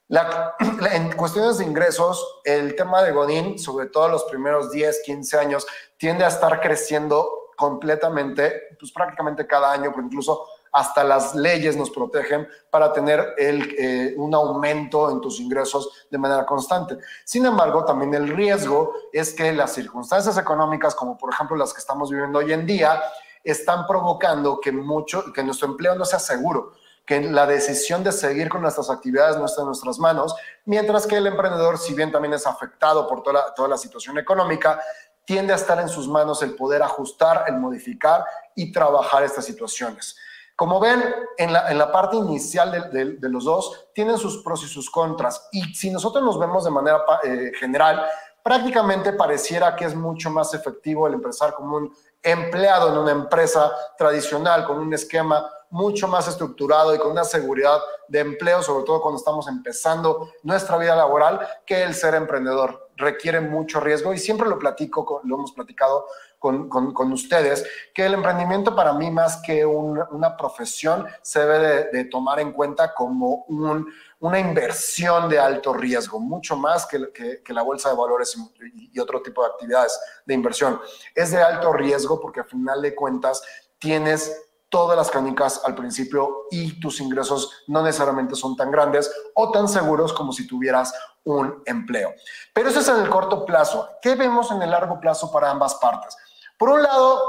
en 0.94 1.12
cuestiones 1.14 1.58
de 1.58 1.66
ingresos, 1.66 2.42
el 2.44 2.76
tema 2.76 3.04
de 3.04 3.12
Godín, 3.12 3.60
sobre 3.60 3.88
todo 3.88 4.08
los 4.10 4.24
primeros 4.26 4.72
10, 4.72 5.02
15 5.06 5.38
años, 5.38 5.68
tiende 5.98 6.24
a 6.24 6.28
estar 6.28 6.60
creciendo 6.62 7.45
completamente, 7.56 8.76
pues 8.80 8.92
prácticamente 8.92 9.48
cada 9.48 9.72
año, 9.72 9.92
pero 9.92 10.06
incluso 10.06 10.46
hasta 10.72 11.06
las 11.06 11.34
leyes 11.34 11.78
nos 11.78 11.90
protegen 11.90 12.48
para 12.70 12.92
tener 12.92 13.34
el, 13.38 13.76
eh, 13.78 14.14
un 14.18 14.36
aumento 14.36 15.10
en 15.10 15.22
tus 15.22 15.40
ingresos 15.40 16.08
de 16.12 16.18
manera 16.18 16.46
constante. 16.46 16.98
Sin 17.24 17.46
embargo, 17.46 17.86
también 17.86 18.14
el 18.14 18.28
riesgo 18.28 18.94
es 19.14 19.34
que 19.34 19.54
las 19.54 19.74
circunstancias 19.74 20.38
económicas, 20.38 20.94
como 20.94 21.18
por 21.18 21.34
ejemplo 21.34 21.56
las 21.56 21.74
que 21.74 21.80
estamos 21.80 22.12
viviendo 22.12 22.40
hoy 22.40 22.52
en 22.52 22.66
día, 22.66 23.02
están 23.42 23.88
provocando 23.88 24.60
que, 24.60 24.74
mucho, 24.74 25.32
que 25.32 25.44
nuestro 25.44 25.70
empleo 25.70 25.96
no 25.96 26.04
sea 26.04 26.20
seguro 26.20 26.74
que 27.06 27.22
la 27.22 27.46
decisión 27.46 28.04
de 28.04 28.12
seguir 28.12 28.50
con 28.50 28.62
nuestras 28.64 28.90
actividades 28.90 29.38
no 29.38 29.46
está 29.46 29.62
en 29.62 29.68
nuestras 29.68 30.00
manos, 30.00 30.36
mientras 30.66 31.06
que 31.06 31.18
el 31.18 31.28
emprendedor, 31.28 31.78
si 31.78 31.94
bien 31.94 32.12
también 32.12 32.34
es 32.34 32.48
afectado 32.48 33.08
por 33.08 33.22
toda 33.22 33.34
la, 33.34 33.54
toda 33.54 33.68
la 33.70 33.78
situación 33.78 34.18
económica, 34.18 34.82
tiende 35.26 35.54
a 35.54 35.58
estar 35.58 35.80
en 35.80 35.90
sus 35.90 36.08
manos 36.08 36.42
el 36.42 36.56
poder 36.56 36.82
ajustar, 36.84 37.46
el 37.48 37.58
modificar 37.58 38.24
y 38.56 38.72
trabajar 38.72 39.24
estas 39.24 39.46
situaciones. 39.46 40.16
Como 40.56 40.80
ven, 40.80 41.04
en 41.38 41.52
la, 41.52 41.70
en 41.70 41.78
la 41.78 41.92
parte 41.92 42.16
inicial 42.16 42.90
de, 42.92 43.30
los 43.30 43.44
dos, 43.44 43.88
tienen 43.94 44.18
sus 44.18 44.42
pros 44.42 44.64
y 44.64 44.68
sus 44.68 44.90
contras. 44.90 45.50
Y 45.52 45.74
si 45.74 45.90
nosotros 45.90 46.24
nos 46.24 46.40
vemos 46.40 46.64
de 46.64 46.72
manera 46.72 47.04
eh, 47.24 47.52
general, 47.60 48.06
prácticamente 48.42 49.12
pareciera 49.12 49.76
que 49.76 49.84
es 49.84 49.96
mucho 49.96 50.30
más 50.30 50.54
efectivo 50.54 51.08
el 51.08 51.16
empezar 51.16 51.56
como 51.56 51.76
un 51.76 51.94
empleado 52.24 52.90
en 52.92 52.98
una 53.00 53.12
empresa 53.12 53.70
tradicional, 53.98 54.66
con 54.66 54.78
un 54.78 54.94
esquema 54.94 55.50
mucho 55.72 56.08
más 56.08 56.28
estructurado 56.30 56.96
y 56.96 57.00
con 57.00 57.12
una 57.12 57.26
seguridad 57.26 57.80
de 58.08 58.20
empleo, 58.20 58.64
sobre 58.64 58.86
todo 58.86 59.02
cuando 59.02 59.18
estamos 59.18 59.48
empezando 59.50 60.30
nuestra 60.44 60.78
vida 60.78 60.96
laboral, 60.96 61.46
que 61.66 61.84
el 61.84 61.94
ser 61.94 62.16
emprendedor. 62.16 62.85
Requiere 62.98 63.42
mucho 63.42 63.80
riesgo 63.80 64.14
y 64.14 64.18
siempre 64.18 64.48
lo 64.48 64.58
platico, 64.58 65.22
lo 65.24 65.36
hemos 65.36 65.52
platicado 65.52 66.06
con, 66.40 66.70
con, 66.70 67.12
ustedes, 67.12 67.66
que 67.94 68.06
el 68.06 68.14
emprendimiento 68.14 68.76
para 68.76 68.94
mí 68.94 69.10
más 69.10 69.38
que 69.38 69.66
una 69.66 70.38
profesión 70.38 71.08
se 71.24 71.40
debe 71.40 71.90
de, 71.92 72.06
tomar 72.06 72.40
en 72.40 72.52
cuenta 72.52 72.94
como 72.94 73.46
un, 73.48 73.92
una 74.20 74.40
inversión 74.40 75.28
de 75.28 75.40
alto 75.40 75.74
riesgo, 75.74 76.20
mucho 76.20 76.56
más 76.56 76.86
que, 76.86 77.12
que, 77.44 77.54
la 77.54 77.64
bolsa 77.64 77.90
de 77.90 77.96
valores 77.96 78.38
y, 78.64 78.92
y, 78.94 79.00
otro 79.00 79.24
tipo 79.24 79.42
de 79.42 79.48
actividades 79.48 80.00
de 80.24 80.34
inversión. 80.36 80.80
Es 81.16 81.32
de 81.32 81.42
alto 81.42 81.74
riesgo 81.74 82.20
porque 82.20 82.42
al 82.42 82.48
final 82.48 82.80
de 82.80 82.94
cuentas 82.94 83.42
tienes 83.80 84.46
todas 84.70 84.98
las 84.98 85.10
canicas 85.10 85.62
al 85.64 85.74
principio 85.74 86.48
y 86.52 86.80
tus 86.80 87.00
ingresos 87.00 87.64
no 87.68 87.82
necesariamente 87.82 88.36
son 88.36 88.56
tan 88.56 88.72
grandes 88.72 89.12
o 89.34 89.52
tan 89.52 89.68
seguros 89.68 90.14
como 90.14 90.32
si 90.32 90.46
tuvieras 90.46 90.94
un 91.26 91.62
empleo. 91.66 92.14
Pero 92.54 92.70
eso 92.70 92.80
es 92.80 92.88
en 92.88 93.02
el 93.02 93.10
corto 93.10 93.46
plazo. 93.46 93.90
¿Qué 94.02 94.16
vemos 94.16 94.52
en 94.52 94.62
el 94.62 94.72
largo 94.72 95.00
plazo 95.00 95.32
para 95.32 95.52
ambas 95.52 95.76
partes? 95.76 96.16
Por 96.58 96.70
un 96.70 96.82
lado, 96.82 97.22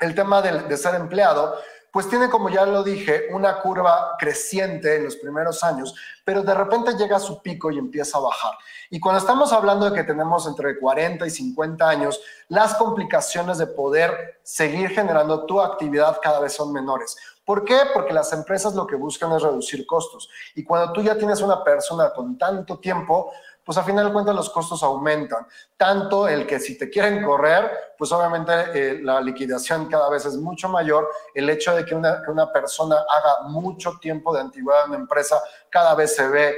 el 0.00 0.14
tema 0.14 0.42
de, 0.42 0.76
ser 0.76 0.96
empleado, 0.96 1.56
pues 1.92 2.08
tiene, 2.08 2.28
como 2.28 2.48
ya 2.48 2.66
lo 2.66 2.82
dije, 2.82 3.28
una 3.30 3.60
curva 3.60 4.16
creciente 4.18 4.96
en 4.96 5.04
los 5.04 5.16
primeros 5.16 5.62
años, 5.62 5.94
pero 6.24 6.42
de 6.42 6.52
repente 6.52 6.96
llega 6.96 7.18
a 7.18 7.20
su 7.20 7.40
pico 7.40 7.70
y 7.70 7.78
empieza 7.78 8.18
a 8.18 8.22
bajar. 8.22 8.54
Y 8.90 8.98
cuando 8.98 9.20
estamos 9.20 9.52
hablando 9.52 9.88
de 9.88 9.94
que 9.94 10.02
tenemos 10.02 10.46
entre 10.48 10.78
40 10.78 11.24
y 11.24 11.30
50 11.30 11.88
años, 11.88 12.20
las 12.48 12.74
complicaciones 12.74 13.58
de 13.58 13.68
poder 13.68 14.40
seguir 14.42 14.90
generando 14.90 15.46
tu 15.46 15.60
actividad 15.60 16.18
cada 16.20 16.40
vez 16.40 16.54
son 16.54 16.72
menores. 16.72 17.16
¿Por 17.44 17.64
qué? 17.64 17.78
Porque 17.92 18.12
las 18.14 18.32
empresas 18.32 18.74
lo 18.74 18.86
que 18.86 18.96
buscan 18.96 19.32
es 19.32 19.42
reducir 19.42 19.86
costos. 19.86 20.30
Y 20.54 20.64
cuando 20.64 20.92
tú 20.92 21.02
ya 21.02 21.16
tienes 21.16 21.42
una 21.42 21.62
persona 21.62 22.10
con 22.10 22.38
tanto 22.38 22.78
tiempo, 22.78 23.32
pues 23.64 23.78
a 23.78 23.82
final 23.82 24.06
de 24.06 24.12
cuentas 24.12 24.34
los 24.34 24.50
costos 24.50 24.82
aumentan. 24.82 25.46
Tanto 25.76 26.28
el 26.28 26.46
que 26.46 26.60
si 26.60 26.78
te 26.78 26.90
quieren 26.90 27.22
correr, 27.24 27.70
pues 27.98 28.12
obviamente 28.12 28.52
eh, 28.74 29.00
la 29.02 29.20
liquidación 29.20 29.86
cada 29.86 30.08
vez 30.10 30.24
es 30.26 30.36
mucho 30.36 30.68
mayor. 30.68 31.08
El 31.34 31.48
hecho 31.50 31.74
de 31.74 31.84
que 31.84 31.94
una, 31.94 32.22
que 32.22 32.30
una 32.30 32.52
persona 32.52 32.96
haga 32.96 33.48
mucho 33.48 33.98
tiempo 34.00 34.34
de 34.34 34.40
antigüedad 34.40 34.84
en 34.84 34.90
una 34.90 34.98
empresa 35.00 35.40
cada 35.70 35.94
vez 35.94 36.14
se 36.14 36.28
ve 36.28 36.54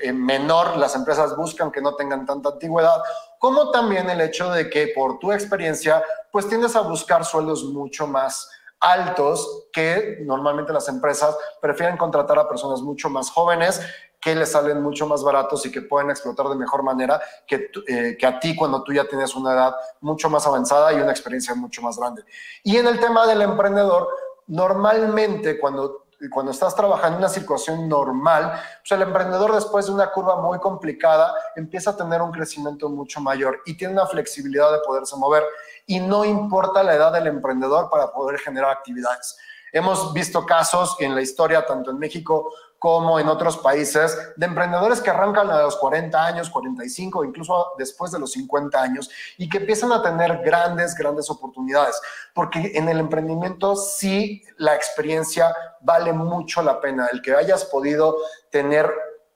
eh, 0.00 0.12
menor, 0.12 0.76
las 0.76 0.96
empresas 0.96 1.36
buscan 1.36 1.70
que 1.70 1.80
no 1.80 1.94
tengan 1.94 2.26
tanta 2.26 2.48
antigüedad, 2.48 3.00
como 3.38 3.70
también 3.70 4.10
el 4.10 4.20
hecho 4.20 4.50
de 4.50 4.68
que 4.68 4.88
por 4.88 5.20
tu 5.20 5.30
experiencia, 5.30 6.02
pues 6.32 6.48
tiendes 6.48 6.74
a 6.74 6.80
buscar 6.80 7.24
sueldos 7.24 7.62
mucho 7.64 8.08
más 8.08 8.50
altos 8.84 9.68
que 9.72 10.18
normalmente 10.22 10.72
las 10.72 10.88
empresas 10.88 11.36
prefieren 11.60 11.96
contratar 11.96 12.38
a 12.38 12.48
personas 12.48 12.82
mucho 12.82 13.08
más 13.08 13.30
jóvenes 13.30 13.80
que 14.20 14.34
les 14.34 14.52
salen 14.52 14.82
mucho 14.82 15.06
más 15.06 15.22
baratos 15.22 15.64
y 15.66 15.70
que 15.70 15.82
pueden 15.82 16.10
explotar 16.10 16.48
de 16.48 16.54
mejor 16.54 16.82
manera 16.82 17.20
que, 17.46 17.70
eh, 17.86 18.16
que 18.18 18.26
a 18.26 18.38
ti 18.38 18.54
cuando 18.54 18.82
tú 18.82 18.92
ya 18.92 19.06
tienes 19.06 19.34
una 19.34 19.52
edad 19.52 19.74
mucho 20.00 20.30
más 20.30 20.46
avanzada 20.46 20.92
y 20.92 20.96
una 20.96 21.10
experiencia 21.10 21.54
mucho 21.54 21.82
más 21.82 21.98
grande. 21.98 22.24
Y 22.62 22.76
en 22.76 22.86
el 22.86 23.00
tema 23.00 23.26
del 23.26 23.42
emprendedor, 23.42 24.08
normalmente 24.46 25.58
cuando 25.58 26.04
cuando 26.30 26.52
estás 26.52 26.74
trabajando 26.74 27.18
en 27.18 27.24
una 27.24 27.28
situación 27.28 27.88
normal, 27.88 28.52
pues 28.80 28.92
el 28.92 29.02
emprendedor 29.02 29.54
después 29.54 29.86
de 29.86 29.92
una 29.92 30.10
curva 30.10 30.40
muy 30.40 30.58
complicada 30.58 31.34
empieza 31.56 31.90
a 31.90 31.96
tener 31.96 32.22
un 32.22 32.30
crecimiento 32.30 32.88
mucho 32.88 33.20
mayor 33.20 33.60
y 33.66 33.76
tiene 33.76 33.94
una 33.94 34.06
flexibilidad 34.06 34.72
de 34.72 34.78
poderse 34.86 35.16
mover 35.16 35.42
y 35.86 36.00
no 36.00 36.24
importa 36.24 36.82
la 36.82 36.94
edad 36.94 37.12
del 37.12 37.26
emprendedor 37.26 37.90
para 37.90 38.12
poder 38.12 38.38
generar 38.38 38.70
actividades. 38.70 39.36
Hemos 39.72 40.12
visto 40.12 40.46
casos 40.46 40.96
en 41.00 41.14
la 41.14 41.20
historia, 41.20 41.66
tanto 41.66 41.90
en 41.90 41.98
México 41.98 42.52
como 42.78 43.18
en 43.18 43.28
otros 43.28 43.56
países, 43.56 44.16
de 44.36 44.46
emprendedores 44.46 45.00
que 45.00 45.10
arrancan 45.10 45.50
a 45.50 45.62
los 45.62 45.74
40 45.76 46.22
años, 46.22 46.50
45, 46.50 47.24
incluso 47.24 47.72
después 47.78 48.12
de 48.12 48.18
los 48.18 48.32
50 48.32 48.80
años, 48.80 49.10
y 49.38 49.48
que 49.48 49.56
empiezan 49.56 49.90
a 49.90 50.02
tener 50.02 50.42
grandes, 50.44 50.94
grandes 50.94 51.30
oportunidades. 51.30 51.98
Porque 52.34 52.72
en 52.74 52.88
el 52.88 53.00
emprendimiento 53.00 53.74
sí 53.74 54.44
la 54.58 54.74
experiencia 54.74 55.56
vale 55.80 56.12
mucho 56.12 56.62
la 56.62 56.80
pena. 56.80 57.08
El 57.10 57.22
que 57.22 57.34
hayas 57.34 57.64
podido 57.64 58.16
tener 58.50 58.92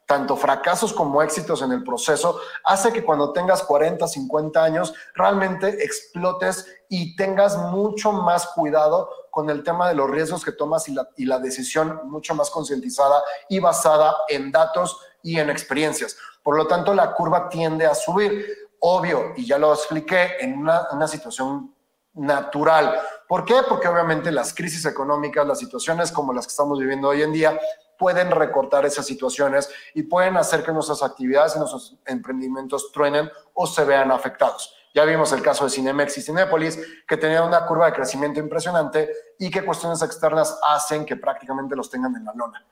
tanto 0.08 0.38
fracasos 0.38 0.94
como 0.94 1.22
éxitos 1.22 1.60
en 1.60 1.70
el 1.70 1.84
proceso, 1.84 2.40
hace 2.64 2.94
que 2.94 3.04
cuando 3.04 3.30
tengas 3.34 3.62
40, 3.62 4.08
50 4.08 4.64
años, 4.64 4.94
realmente 5.14 5.84
explotes 5.84 6.66
y 6.88 7.14
tengas 7.14 7.58
mucho 7.58 8.10
más 8.12 8.46
cuidado 8.46 9.10
con 9.30 9.50
el 9.50 9.62
tema 9.62 9.86
de 9.86 9.94
los 9.94 10.10
riesgos 10.10 10.42
que 10.42 10.52
tomas 10.52 10.88
y 10.88 10.94
la, 10.94 11.06
y 11.18 11.26
la 11.26 11.38
decisión 11.38 12.00
mucho 12.04 12.34
más 12.34 12.48
concientizada 12.48 13.22
y 13.50 13.60
basada 13.60 14.16
en 14.28 14.50
datos 14.50 14.98
y 15.22 15.38
en 15.38 15.50
experiencias. 15.50 16.16
Por 16.42 16.56
lo 16.56 16.66
tanto, 16.66 16.94
la 16.94 17.12
curva 17.12 17.50
tiende 17.50 17.84
a 17.84 17.94
subir. 17.94 18.46
Obvio, 18.80 19.34
y 19.36 19.44
ya 19.44 19.58
lo 19.58 19.74
expliqué, 19.74 20.38
en 20.40 20.56
una, 20.56 20.88
una 20.90 21.06
situación 21.06 21.74
natural. 22.18 22.98
¿Por 23.26 23.44
qué? 23.44 23.56
Porque 23.68 23.88
obviamente 23.88 24.30
las 24.30 24.54
crisis 24.54 24.84
económicas, 24.84 25.46
las 25.46 25.58
situaciones 25.58 26.12
como 26.12 26.32
las 26.32 26.46
que 26.46 26.50
estamos 26.50 26.78
viviendo 26.78 27.08
hoy 27.08 27.22
en 27.22 27.32
día, 27.32 27.58
pueden 27.98 28.30
recortar 28.30 28.86
esas 28.86 29.06
situaciones 29.06 29.68
y 29.94 30.04
pueden 30.04 30.36
hacer 30.36 30.62
que 30.62 30.72
nuestras 30.72 31.02
actividades 31.02 31.56
y 31.56 31.58
nuestros 31.58 31.96
emprendimientos 32.06 32.92
truenen 32.92 33.30
o 33.54 33.66
se 33.66 33.84
vean 33.84 34.10
afectados. 34.12 34.74
Ya 34.94 35.04
vimos 35.04 35.32
el 35.32 35.42
caso 35.42 35.64
de 35.64 35.70
Cinemex 35.70 36.16
y 36.18 36.22
Cinépolis, 36.22 36.78
que 37.06 37.16
tenían 37.16 37.44
una 37.44 37.66
curva 37.66 37.86
de 37.86 37.92
crecimiento 37.92 38.40
impresionante 38.40 39.10
y 39.38 39.50
que 39.50 39.64
cuestiones 39.64 40.02
externas 40.02 40.58
hacen 40.66 41.04
que 41.04 41.16
prácticamente 41.16 41.76
los 41.76 41.90
tengan 41.90 42.16
en 42.16 42.24
la 42.24 42.32
lona. 42.34 42.64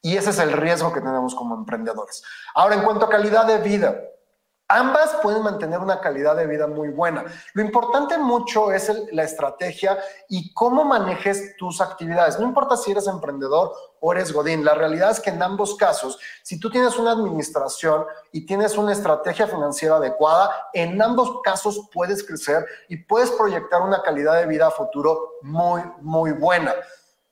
Y 0.00 0.16
ese 0.16 0.30
es 0.30 0.38
el 0.38 0.52
riesgo 0.52 0.92
que 0.92 1.00
tenemos 1.00 1.34
como 1.34 1.54
emprendedores. 1.54 2.22
Ahora, 2.54 2.74
en 2.74 2.82
cuanto 2.82 3.06
a 3.06 3.08
calidad 3.08 3.46
de 3.46 3.58
vida, 3.58 3.96
Ambas 4.74 5.16
pueden 5.22 5.42
mantener 5.42 5.80
una 5.80 6.00
calidad 6.00 6.34
de 6.34 6.46
vida 6.46 6.66
muy 6.66 6.88
buena. 6.88 7.26
Lo 7.52 7.62
importante 7.62 8.16
mucho 8.16 8.72
es 8.72 8.90
la 9.12 9.22
estrategia 9.22 9.98
y 10.30 10.50
cómo 10.54 10.82
manejes 10.82 11.54
tus 11.58 11.82
actividades. 11.82 12.40
No 12.40 12.46
importa 12.46 12.78
si 12.78 12.90
eres 12.90 13.06
emprendedor 13.06 13.70
o 14.00 14.12
eres 14.14 14.32
godín. 14.32 14.64
La 14.64 14.72
realidad 14.72 15.10
es 15.10 15.20
que 15.20 15.28
en 15.28 15.42
ambos 15.42 15.74
casos, 15.74 16.18
si 16.42 16.58
tú 16.58 16.70
tienes 16.70 16.98
una 16.98 17.12
administración 17.12 18.06
y 18.32 18.46
tienes 18.46 18.78
una 18.78 18.92
estrategia 18.92 19.46
financiera 19.46 19.96
adecuada, 19.96 20.50
en 20.72 21.02
ambos 21.02 21.42
casos 21.42 21.90
puedes 21.92 22.24
crecer 22.24 22.64
y 22.88 22.96
puedes 22.96 23.30
proyectar 23.32 23.82
una 23.82 24.00
calidad 24.00 24.40
de 24.40 24.46
vida 24.46 24.68
a 24.68 24.70
futuro 24.70 25.32
muy, 25.42 25.82
muy 26.00 26.32
buena 26.32 26.72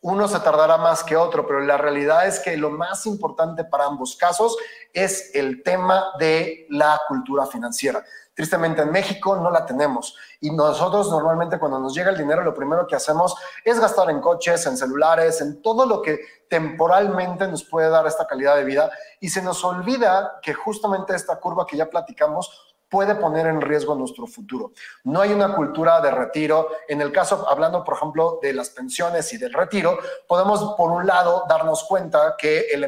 uno 0.03 0.29
se 0.29 0.41
tardará 0.41 0.79
más 0.79 1.05
que 1.05 1.17
otro, 1.17 1.47
pero 1.47 1.61
la 1.61 1.77
realidad 1.77 2.27
es 2.27 2.41
que 2.41 2.57
lo 2.57 2.71
más 2.71 3.05
importante 3.07 3.65
para 3.65 3.85
ambos 3.85 4.17
casos 4.17 4.57
es 4.93 5.35
el 5.35 5.63
tema 5.63 6.13
de 6.19 6.67
la 6.71 7.01
cultura 7.07 7.47
financiera. 7.47 8.03
Tristemente 8.35 8.81
en 8.81 8.91
México 8.91 9.37
no 9.37 9.51
la 9.51 9.67
tenemos 9.67 10.17
y 10.41 10.51
nosotros 10.51 11.11
normalmente 11.11 11.59
cuando 11.59 11.79
nos 11.79 11.95
llega 11.95 12.11
el 12.11 12.17
dinero 12.17 12.43
lo 12.43 12.55
primero 12.55 12.87
que 12.87 12.97
hacemos 12.97 13.37
es 13.63 13.79
gastar 13.79 14.09
en 14.09 14.21
coches, 14.21 14.65
en 14.65 14.79
celulares, 14.79 15.43
en 15.43 15.61
todo 15.61 15.85
lo 15.85 16.01
que 16.01 16.19
temporalmente 16.49 17.47
nos 17.47 17.63
puede 17.65 17.91
dar 17.91 18.07
esta 18.07 18.27
calidad 18.27 18.57
de 18.57 18.65
vida 18.65 18.91
y 19.21 19.29
se 19.29 19.43
nos 19.43 19.63
olvida 19.65 20.39
que 20.41 20.55
justamente 20.55 21.15
esta 21.15 21.39
curva 21.39 21.67
que 21.67 21.77
ya 21.77 21.91
platicamos 21.91 22.70
puede 22.91 23.15
poner 23.15 23.47
en 23.47 23.61
riesgo 23.61 23.95
nuestro 23.95 24.27
futuro. 24.27 24.73
No 25.05 25.21
hay 25.21 25.33
una 25.33 25.55
cultura 25.55 26.01
de 26.01 26.11
retiro. 26.11 26.71
En 26.89 27.01
el 27.01 27.13
caso, 27.13 27.47
hablando, 27.49 27.85
por 27.85 27.95
ejemplo, 27.95 28.41
de 28.43 28.53
las 28.53 28.71
pensiones 28.71 29.33
y 29.33 29.39
del 29.39 29.53
retiro, 29.53 29.99
podemos, 30.27 30.75
por 30.77 30.91
un 30.91 31.07
lado, 31.07 31.45
darnos 31.49 31.85
cuenta 31.85 32.35
que 32.37 32.67
el, 32.73 32.85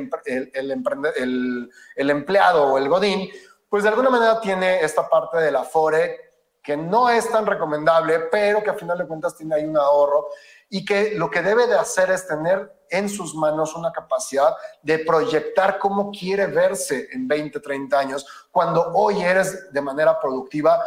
empleado 2.11 2.65
o 2.65 2.79
el 2.79 2.89
godín, 2.89 3.31
pues 3.69 3.85
de 3.85 3.89
alguna 3.89 4.11
manera 4.11 4.41
tiene 4.41 4.81
esta 4.81 5.09
parte 5.09 5.39
de 5.39 5.53
la 5.53 5.63
FORE 5.63 6.33
que 6.63 6.77
no 6.77 7.09
es 7.09 7.29
tan 7.31 7.47
recomendable, 7.47 8.21
pero 8.31 8.63
que 8.63 8.71
a 8.71 8.75
final 8.75 8.99
de 8.99 9.07
cuentas 9.07 9.37
tiene 9.37 9.55
ahí 9.57 9.65
un 9.65 9.77
ahorro 9.77 10.29
y 10.69 10.85
que 10.85 11.13
lo 11.15 11.31
que 11.31 11.43
debe 11.43 11.67
de 11.67 11.77
hacer 11.77 12.11
es 12.11 12.27
tener 12.27 12.73
en 12.93 13.09
sus 13.09 13.35
manos 13.35 13.75
una 13.75 13.91
capacidad 13.91 14.55
de 14.83 15.01
proyectar 15.01 15.79
cómo 15.79 16.11
quiere 16.13 16.47
verse 16.47 17.09
en 17.13 17.27
20, 17.27 17.59
30 17.59 17.99
años, 17.99 18.27
cuando 18.51 18.93
hoy 18.95 19.23
eres 19.23 19.73
de 19.73 19.81
manera 19.81 20.21
productiva 20.21 20.79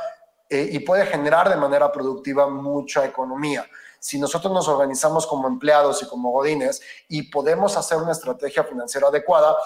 eh, 0.48 0.70
y 0.72 0.80
puede 0.80 1.06
generar 1.08 1.50
de 1.50 1.56
manera 1.56 1.92
productiva 1.92 2.48
mucha 2.48 3.04
economía 3.04 3.66
si 4.06 4.20
nosotros 4.20 4.54
nos 4.54 4.68
organizamos 4.68 5.26
como 5.26 5.48
empleados 5.48 6.04
y 6.04 6.08
como 6.08 6.30
godines 6.30 6.80
y 7.08 7.24
podemos 7.24 7.76
hacer 7.76 7.98
una 7.98 8.12
estrategia 8.12 8.64
financiera 8.64 9.08
adecuada, 9.08 9.58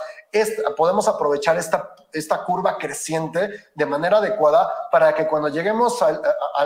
podemos 0.77 1.09
aprovechar 1.09 1.57
esta, 1.57 1.93
esta 2.13 2.45
curva 2.45 2.77
creciente 2.77 3.49
de 3.75 3.85
manera 3.85 4.19
adecuada 4.19 4.71
para 4.93 5.13
que 5.13 5.27
cuando 5.27 5.49
lleguemos 5.49 6.01
a, 6.01 6.21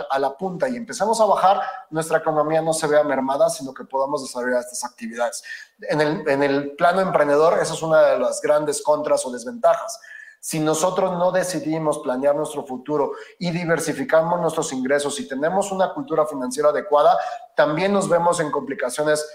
a, 0.08 0.18
la 0.20 0.36
punta 0.36 0.68
y 0.68 0.76
empecemos 0.76 1.20
a 1.20 1.24
bajar, 1.24 1.62
nuestra 1.90 2.18
economía 2.18 2.62
no 2.62 2.72
se 2.72 2.86
vea 2.86 3.02
mermada, 3.02 3.50
sino 3.50 3.74
que 3.74 3.82
podamos 3.82 4.22
desarrollar 4.22 4.60
estas 4.60 4.84
actividades. 4.84 5.42
En 5.80 6.00
el, 6.00 6.28
en 6.28 6.44
el 6.44 6.76
plano 6.76 7.00
emprendedor, 7.00 7.58
esa 7.60 7.74
es 7.74 7.82
una 7.82 8.02
de 8.02 8.20
las 8.20 8.40
grandes 8.40 8.82
contras 8.82 9.26
o 9.26 9.32
desventajas 9.32 9.98
si 10.44 10.60
nosotros 10.60 11.12
no 11.12 11.32
decidimos 11.32 12.00
planear 12.00 12.36
nuestro 12.36 12.66
futuro 12.66 13.12
y 13.38 13.50
diversificamos 13.50 14.38
nuestros 14.42 14.74
ingresos 14.74 15.18
y 15.18 15.26
tenemos 15.26 15.72
una 15.72 15.94
cultura 15.94 16.26
financiera 16.26 16.68
adecuada, 16.68 17.16
también 17.56 17.94
nos 17.94 18.10
vemos 18.10 18.40
en 18.40 18.50
complicaciones 18.50 19.26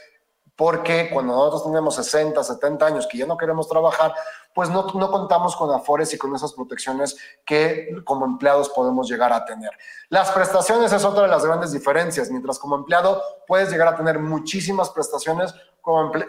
porque 0.56 1.10
cuando 1.12 1.34
nosotros 1.34 1.64
tenemos 1.64 1.96
60, 1.96 2.44
70 2.44 2.86
años 2.86 3.08
que 3.08 3.18
ya 3.18 3.26
no 3.26 3.38
queremos 3.38 3.68
trabajar, 3.68 4.14
pues 4.54 4.70
no, 4.70 4.86
no, 4.94 5.10
contamos 5.10 5.56
con 5.56 5.74
afores 5.74 6.14
y 6.14 6.18
con 6.20 6.36
esas 6.36 6.54
protecciones 6.54 7.18
que 7.44 7.90
como 8.04 8.26
empleados 8.26 8.70
podemos 8.70 9.10
llegar 9.10 9.34
a 9.34 9.46
tener. 9.46 9.72
Las 10.10 10.30
prestaciones 10.30 10.94
es 10.94 11.04
otra 11.04 11.24
de 11.24 11.30
las 11.30 11.44
grandes 11.44 11.72
diferencias. 11.72 12.30
Mientras 12.30 12.60
como 12.60 12.76
empleado 12.76 13.20
puedes 13.48 13.72
llegar 13.72 13.88
a 13.88 13.96
tener 13.96 14.20
muchísimas 14.20 14.92
prestaciones, 14.92 15.56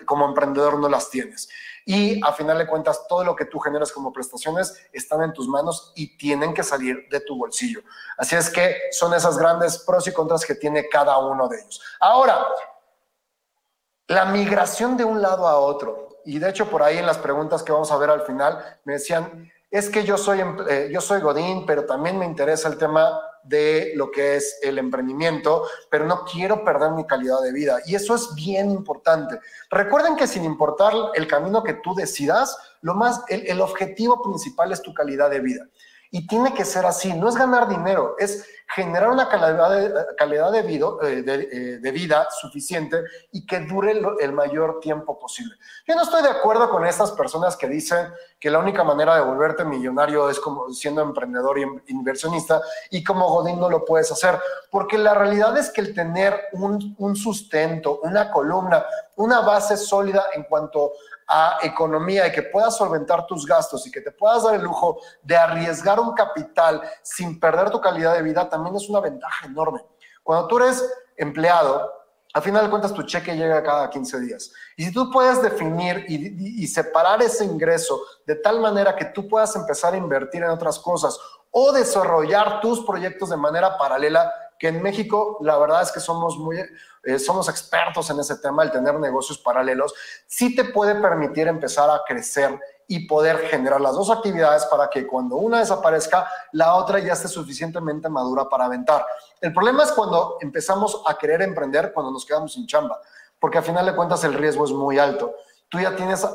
como, 0.06 0.24
emprendedor 0.26 0.78
no 0.78 0.88
las 0.88 1.10
tienes. 1.10 1.48
Y 1.84 2.20
a 2.24 2.32
final 2.32 2.58
de 2.58 2.66
cuentas, 2.66 3.06
todo 3.08 3.24
lo 3.24 3.34
que 3.34 3.46
tú 3.46 3.58
generas 3.58 3.92
como 3.92 4.12
prestaciones 4.12 4.88
están 4.92 5.22
en 5.22 5.32
tus 5.32 5.48
manos 5.48 5.92
y 5.96 6.16
tienen 6.16 6.54
que 6.54 6.62
salir 6.62 7.08
de 7.10 7.20
tu 7.20 7.36
bolsillo. 7.36 7.80
Así 8.16 8.36
es 8.36 8.50
que 8.50 8.76
son 8.92 9.14
esas 9.14 9.38
grandes 9.38 9.78
pros 9.78 10.06
y 10.06 10.12
contras 10.12 10.44
que 10.44 10.54
tiene 10.54 10.88
cada 10.88 11.18
uno 11.18 11.48
de 11.48 11.60
ellos. 11.60 11.80
Ahora, 12.00 12.46
la 14.06 14.24
migración 14.26 14.96
de 14.96 15.04
un 15.04 15.22
lado 15.22 15.46
a 15.46 15.58
otro, 15.58 16.20
y 16.24 16.38
de 16.38 16.50
hecho 16.50 16.68
por 16.68 16.82
ahí 16.82 16.98
en 16.98 17.06
las 17.06 17.18
preguntas 17.18 17.62
que 17.62 17.72
vamos 17.72 17.90
a 17.90 17.96
ver 17.96 18.10
al 18.10 18.22
final, 18.22 18.78
me 18.84 18.94
decían, 18.94 19.50
es 19.70 19.88
que 19.88 20.04
yo 20.04 20.18
soy, 20.18 20.40
eh, 20.68 20.90
yo 20.92 21.00
soy 21.00 21.20
Godín, 21.20 21.64
pero 21.64 21.86
también 21.86 22.18
me 22.18 22.26
interesa 22.26 22.68
el 22.68 22.76
tema 22.76 23.20
de 23.44 23.92
lo 23.94 24.10
que 24.10 24.36
es 24.36 24.58
el 24.62 24.78
emprendimiento, 24.78 25.64
pero 25.90 26.04
no 26.04 26.24
quiero 26.24 26.64
perder 26.64 26.90
mi 26.92 27.06
calidad 27.06 27.40
de 27.40 27.52
vida. 27.52 27.78
Y 27.86 27.94
eso 27.94 28.14
es 28.14 28.34
bien 28.34 28.70
importante. 28.70 29.38
Recuerden 29.70 30.16
que 30.16 30.26
sin 30.26 30.44
importar 30.44 30.92
el 31.14 31.26
camino 31.26 31.62
que 31.62 31.74
tú 31.74 31.94
decidas, 31.94 32.56
lo 32.82 32.94
más, 32.94 33.22
el, 33.28 33.46
el 33.46 33.60
objetivo 33.60 34.22
principal 34.22 34.72
es 34.72 34.82
tu 34.82 34.92
calidad 34.92 35.30
de 35.30 35.40
vida. 35.40 35.66
Y 36.10 36.26
tiene 36.26 36.52
que 36.54 36.64
ser 36.64 36.84
así, 36.86 37.12
no 37.14 37.28
es 37.28 37.36
ganar 37.36 37.68
dinero, 37.68 38.16
es 38.18 38.44
generar 38.74 39.10
una 39.10 39.28
calidad 39.28 39.70
de, 39.70 40.16
calidad 40.16 40.52
de, 40.52 40.62
vida, 40.62 40.86
eh, 41.02 41.24
eh, 41.26 41.78
de, 41.80 41.90
vida 41.90 42.28
suficiente 42.40 43.02
y 43.32 43.44
que 43.44 43.60
dure 43.60 44.00
el, 44.20 44.32
mayor 44.32 44.78
tiempo 44.80 45.18
posible. 45.18 45.54
Yo 45.86 45.94
no 45.94 46.02
estoy 46.02 46.22
de 46.22 46.30
acuerdo 46.30 46.70
con 46.70 46.86
estas 46.86 47.10
personas 47.12 47.56
que 47.56 47.68
dicen 47.68 48.12
que 48.38 48.50
la 48.50 48.58
única 48.58 48.84
manera 48.84 49.16
de 49.16 49.22
volverte 49.22 49.64
millonario 49.64 50.30
es 50.30 50.38
como 50.38 50.70
siendo 50.70 51.02
emprendedor 51.02 51.58
y 51.58 51.64
inversionista 51.88 52.62
y 52.90 53.02
como 53.02 53.28
Godín 53.28 53.58
no 53.58 53.68
lo 53.68 53.84
puedes 53.84 54.10
hacer, 54.12 54.38
porque 54.70 54.98
la 54.98 55.14
realidad 55.14 55.56
es 55.58 55.70
que 55.70 55.80
el 55.80 55.94
tener 55.94 56.48
un, 56.52 56.94
un 56.98 57.16
sustento, 57.16 58.00
una 58.02 58.30
columna, 58.30 58.86
una 59.16 59.40
base 59.40 59.76
sólida 59.76 60.26
en 60.34 60.44
cuanto 60.44 60.92
a 61.32 61.58
economía 61.62 62.26
y 62.26 62.32
que 62.32 62.42
puedas 62.42 62.76
solventar 62.76 63.24
tus 63.24 63.46
gastos 63.46 63.86
y 63.86 63.90
que 63.90 64.00
te 64.00 64.10
puedas 64.10 64.42
dar 64.42 64.56
el 64.56 64.62
lujo 64.62 64.98
de 65.22 65.36
arriesgar 65.36 66.00
un 66.00 66.12
capital 66.12 66.82
sin 67.02 67.38
perder 67.38 67.70
tu 67.70 67.80
calidad 67.80 68.14
de 68.14 68.22
vida, 68.22 68.48
también 68.48 68.74
es 68.74 68.88
una 68.88 68.98
ventaja 68.98 69.46
enorme. 69.46 69.80
Cuando 70.24 70.48
tú 70.48 70.58
eres 70.58 70.84
empleado, 71.16 71.88
al 72.32 72.42
final 72.42 72.64
de 72.64 72.70
cuentas 72.70 72.92
tu 72.92 73.04
cheque 73.04 73.36
llega 73.36 73.62
cada 73.62 73.88
15 73.88 74.20
días. 74.20 74.52
Y 74.76 74.84
si 74.84 74.92
tú 74.92 75.10
puedes 75.10 75.40
definir 75.40 76.04
y, 76.08 76.66
separar 76.66 77.22
ese 77.22 77.44
ingreso 77.44 78.00
de 78.26 78.36
tal 78.36 78.60
manera 78.60 78.96
que 78.96 79.06
tú 79.06 79.28
puedas 79.28 79.54
empezar 79.54 79.94
a 79.94 79.96
invertir 79.96 80.42
en 80.42 80.50
otras 80.50 80.78
cosas 80.78 81.18
o 81.50 81.72
desarrollar 81.72 82.60
tus 82.60 82.84
proyectos 82.84 83.30
de 83.30 83.36
manera 83.36 83.76
paralela, 83.78 84.32
que 84.60 84.68
en 84.68 84.82
México 84.82 85.38
la 85.40 85.56
verdad 85.56 85.80
es 85.80 85.90
que 85.90 86.00
somos 86.00 86.36
muy, 86.36 86.58
eh, 87.02 87.18
somos 87.18 87.48
expertos 87.48 88.10
en 88.10 88.20
ese 88.20 88.36
tema, 88.36 88.62
el 88.62 88.70
tener 88.70 88.94
negocios 89.00 89.38
paralelos, 89.38 89.94
sí 90.26 90.54
te 90.54 90.64
puede 90.64 90.94
permitir 90.96 91.48
empezar 91.48 91.88
a 91.88 92.02
crecer 92.06 92.60
y 92.86 93.06
poder 93.06 93.38
generar 93.48 93.80
las 93.80 93.94
dos 93.94 94.10
actividades 94.10 94.66
para 94.66 94.90
que 94.90 95.06
cuando 95.06 95.36
una 95.36 95.60
desaparezca, 95.60 96.28
la 96.52 96.74
otra 96.74 96.98
ya 96.98 97.14
esté 97.14 97.28
suficientemente 97.28 98.10
madura 98.10 98.50
para 98.50 98.66
aventar. 98.66 99.06
El 99.40 99.54
problema 99.54 99.84
es 99.84 99.92
cuando 99.92 100.36
empezamos 100.42 101.02
a 101.06 101.16
querer 101.16 101.40
emprender 101.40 101.92
cuando 101.94 102.12
nos 102.12 102.26
quedamos 102.26 102.52
sin 102.52 102.66
chamba, 102.66 103.00
porque 103.38 103.56
a 103.56 103.62
final 103.62 103.86
de 103.86 103.96
cuentas 103.96 104.22
el 104.24 104.34
riesgo 104.34 104.66
es 104.66 104.72
muy 104.72 104.98
alto 104.98 105.34
tú 105.70 105.78
ya 105.78 105.94
tienes, 105.94 106.26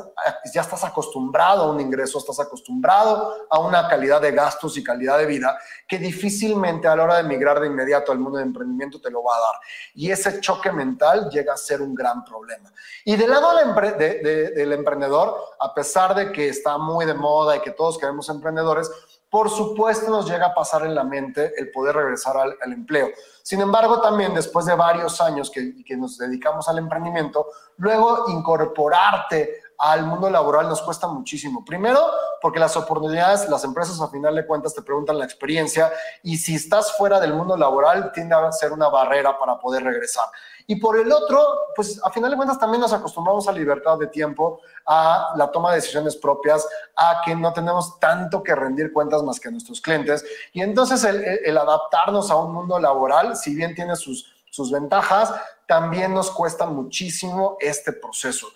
ya 0.54 0.62
estás 0.62 0.84
acostumbrado 0.86 1.64
a 1.64 1.72
un 1.72 1.80
ingreso, 1.82 2.18
estás 2.18 2.40
acostumbrado 2.40 3.36
a 3.50 3.60
una 3.60 3.88
calidad 3.90 4.22
de 4.22 4.32
gastos 4.32 4.78
y 4.78 4.84
calidad 4.84 5.18
de 5.18 5.26
vida 5.26 5.58
que 5.86 6.00
difícilmente 6.00 6.88
a 6.88 6.96
la 6.96 7.04
hora 7.04 7.16
de 7.16 7.22
emigrar 7.22 7.60
de 7.60 7.68
inmediato 7.68 8.14
al 8.14 8.20
mundo 8.20 8.38
de 8.38 8.46
emprendimiento 8.46 9.02
te 9.02 9.12
lo 9.12 9.22
va 9.22 9.36
a 9.36 9.40
dar. 9.40 9.56
Y 9.94 10.10
ese 10.10 10.40
choque 10.40 10.72
mental 10.72 11.30
llega 11.30 11.54
a 11.54 11.58
ser 11.58 11.82
un 11.82 11.94
gran 11.94 12.24
problema. 12.24 12.72
Y 13.04 13.18
del 13.18 13.30
lado 13.30 13.52
del, 13.58 14.72
emprendedor, 14.72 15.36
a 15.60 15.74
pesar 15.74 16.16
de 16.16 16.32
que 16.32 16.48
está 16.48 16.78
muy 16.78 17.06
de 17.06 17.14
moda 17.14 17.58
y 17.58 17.60
que 17.60 17.72
todos 17.72 17.98
queremos 17.98 18.30
emprendedores, 18.30 18.90
por 19.36 19.50
supuesto 19.50 20.10
nos 20.10 20.30
llega 20.30 20.46
a 20.46 20.54
pasar 20.54 20.86
en 20.86 20.96
la 20.96 21.04
mente 21.04 21.52
el 21.58 21.70
poder 21.70 21.94
regresar 21.94 22.38
al, 22.38 22.72
empleo. 22.72 23.10
Sin 23.44 23.60
embargo, 23.60 24.00
también 24.00 24.34
después 24.34 24.66
de 24.66 24.74
varios 24.76 25.20
años 25.20 25.52
que, 25.52 25.98
nos 25.98 26.18
dedicamos 26.18 26.70
al 26.70 26.78
emprendimiento, 26.78 27.46
luego 27.76 28.30
incorporarte 28.30 29.60
al 29.78 30.06
mundo 30.06 30.30
laboral 30.30 30.70
nos 30.70 30.82
cuesta 30.82 31.08
muchísimo. 31.08 31.66
Primero, 31.66 32.00
porque 32.46 32.60
las 32.60 32.78
oportunidades, 32.78 33.50
las 33.50 33.64
empresas 33.64 34.00
a 34.00 34.08
final 34.08 34.36
de 34.36 34.46
cuentas 34.46 34.76
te 34.76 34.84
preguntan 34.84 35.18
la 35.18 35.26
experiencia 35.26 35.92
y 36.22 36.38
si 36.38 36.54
estás 36.54 36.96
fuera 36.96 37.20
del 37.20 37.34
mundo 37.34 37.58
laboral 37.58 38.12
tiende 38.12 38.36
a 38.36 38.52
ser 38.52 38.72
una 38.72 38.88
barrera 38.88 39.40
para 39.40 39.58
poder 39.58 39.84
regresar. 39.84 40.26
Y 40.68 40.76
por 40.76 40.96
el 40.96 41.12
otro, 41.12 41.44
pues 41.76 42.00
a 42.04 42.12
final 42.12 42.30
de 42.30 42.38
cuentas 42.38 42.60
también 42.60 42.82
nos 42.82 42.94
acostumbramos 42.94 43.48
a 43.48 43.52
libertad 43.52 43.98
de 43.98 44.06
tiempo, 44.06 44.62
a 44.86 45.34
la 45.36 45.50
toma 45.50 45.72
de 45.72 45.78
decisiones 45.78 46.18
propias, 46.18 46.68
a 46.96 47.20
que 47.26 47.36
no 47.36 47.52
tenemos 47.52 48.00
tanto 48.00 48.44
que 48.44 48.54
rendir 48.54 48.94
cuentas 48.94 49.24
más 49.24 49.40
que 49.40 49.48
a 49.48 49.52
nuestros 49.52 49.82
clientes. 49.82 50.24
Y 50.54 50.62
entonces 50.62 51.04
el, 51.04 51.58
adaptarnos 51.58 52.30
a 52.30 52.36
un 52.36 52.54
mundo 52.54 52.78
laboral, 52.78 53.36
si 53.36 53.56
bien 53.56 53.74
tiene 53.74 53.96
sus, 53.96 54.32
sus 54.52 54.72
ventajas, 54.72 55.34
también 55.68 56.14
nos 56.14 56.30
cuesta 56.30 56.68
muchísimo 56.68 57.58
este 57.60 57.92
proceso. 57.92 58.50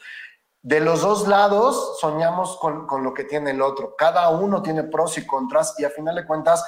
De 0.62 0.80
los 0.82 1.02
dos 1.02 1.28
lados 1.28 2.00
soñamos 2.00 2.58
con, 2.58 2.86
con, 2.86 3.04
lo 3.04 3.14
que 3.14 3.24
tiene 3.24 3.52
el 3.52 3.62
otro. 3.62 3.96
Cada 3.98 4.30
uno 4.30 4.62
tiene 4.62 4.84
pros 4.84 5.18
y 5.18 5.26
contras 5.26 5.76
y 5.80 5.86
a 5.86 5.90
final 5.90 6.16
de 6.16 6.26
cuentas 6.26 6.64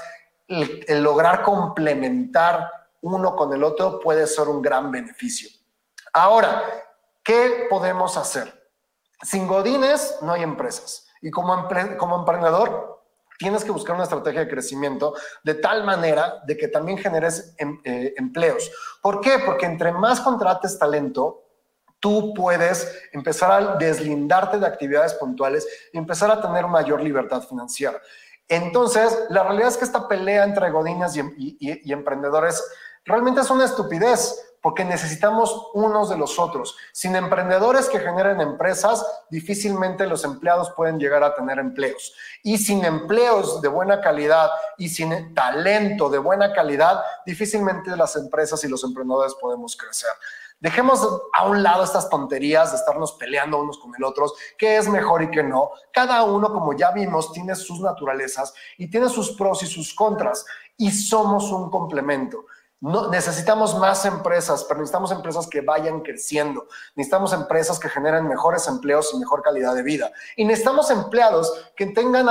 el 0.47 1.01
lograr 1.01 1.43
complementar 1.43 2.69
uno 3.01 3.35
con 3.35 3.53
el 3.53 3.63
otro 3.63 3.99
puede 3.99 4.27
ser 4.27 4.47
un 4.47 4.61
gran 4.61 4.91
beneficio. 4.91 5.49
Ahora, 6.13 6.63
¿qué 7.23 7.67
podemos 7.69 8.17
hacer? 8.17 8.69
Sin 9.21 9.47
godines 9.47 10.17
no 10.21 10.33
hay 10.33 10.43
empresas. 10.43 11.07
Y 11.21 11.31
como, 11.31 11.67
como 11.97 12.17
emprendedor, 12.17 13.03
tienes 13.37 13.63
que 13.63 13.71
buscar 13.71 13.95
una 13.95 14.03
estrategia 14.03 14.41
de 14.41 14.49
crecimiento 14.49 15.13
de 15.43 15.55
tal 15.55 15.83
manera 15.83 16.41
de 16.45 16.57
que 16.57 16.67
también 16.67 16.97
generes 16.97 17.55
em, 17.57 17.79
eh, 17.83 18.13
empleos. 18.17 18.71
¿Por 19.01 19.21
qué? 19.21 19.39
Porque 19.45 19.65
entre 19.65 19.91
más 19.91 20.19
contrates 20.21 20.77
talento, 20.77 21.43
tú 22.01 22.33
puedes 22.33 22.93
empezar 23.13 23.51
a 23.51 23.75
deslindarte 23.77 24.59
de 24.59 24.67
actividades 24.67 25.13
puntuales 25.13 25.65
y 25.93 25.97
empezar 25.97 26.29
a 26.29 26.41
tener 26.41 26.67
mayor 26.67 27.01
libertad 27.01 27.41
financiera. 27.43 28.01
Entonces, 28.49 29.17
la 29.29 29.43
realidad 29.43 29.69
es 29.69 29.77
que 29.77 29.85
esta 29.85 30.09
pelea 30.09 30.43
entre 30.43 30.69
godines 30.71 31.15
y 31.15 31.93
emprendedores 31.93 32.61
realmente 33.05 33.39
es 33.39 33.49
una 33.49 33.63
estupidez 33.63 34.35
porque 34.61 34.85
necesitamos 34.85 35.69
unos 35.73 36.09
de 36.09 36.17
los 36.17 36.37
otros. 36.37 36.77
Sin 36.91 37.15
emprendedores 37.15 37.89
que 37.89 37.99
generen 37.99 38.39
empresas, 38.41 39.05
difícilmente 39.29 40.05
los 40.05 40.23
empleados 40.23 40.71
pueden 40.71 40.99
llegar 40.99 41.23
a 41.23 41.33
tener 41.33 41.57
empleos. 41.59 42.13
Y 42.43 42.57
sin 42.57 42.85
empleos 42.85 43.61
de 43.61 43.67
buena 43.67 44.01
calidad 44.01 44.51
y 44.77 44.89
sin 44.89 45.33
talento 45.33 46.09
de 46.09 46.19
buena 46.19 46.53
calidad, 46.53 47.01
difícilmente 47.25 47.95
las 47.95 48.15
empresas 48.15 48.63
y 48.63 48.67
los 48.67 48.83
emprendedores 48.83 49.33
podemos 49.35 49.75
crecer. 49.75 50.11
Dejemos 50.61 51.01
a 51.33 51.47
un 51.47 51.63
lado 51.63 51.83
estas 51.83 52.07
tonterías 52.07 52.69
de 52.69 52.77
estarnos 52.77 53.13
peleando 53.13 53.59
unos 53.59 53.79
con 53.79 53.95
el 53.95 54.03
otro, 54.03 54.31
qué 54.59 54.77
es 54.77 54.87
mejor 54.87 55.23
y 55.23 55.31
qué 55.31 55.41
no. 55.41 55.71
Cada 55.91 56.23
uno, 56.23 56.53
como 56.53 56.73
ya 56.73 56.91
vimos, 56.91 57.33
tiene 57.33 57.55
sus 57.55 57.79
naturalezas 57.79 58.53
y 58.77 58.87
tiene 58.87 59.09
sus 59.09 59.31
pros 59.31 59.63
y 59.63 59.65
sus 59.65 59.95
contras 59.95 60.45
y 60.77 60.91
somos 60.91 61.51
un 61.51 61.71
complemento. 61.71 62.45
No, 62.81 63.09
necesitamos 63.09 63.77
más 63.77 64.05
empresas, 64.05 64.63
pero 64.63 64.79
necesitamos 64.79 65.11
empresas 65.11 65.47
que 65.47 65.61
vayan 65.61 66.01
creciendo. 66.01 66.67
Necesitamos 66.95 67.31
empresas 67.31 67.79
que 67.79 67.87
generen 67.87 68.27
mejores 68.27 68.67
empleos 68.67 69.11
y 69.13 69.19
mejor 69.19 69.43
calidad 69.43 69.75
de 69.75 69.83
vida. 69.83 70.11
Y 70.35 70.45
necesitamos 70.45 70.89
empleados 70.89 71.71
que 71.75 71.85
tengan 71.85 72.27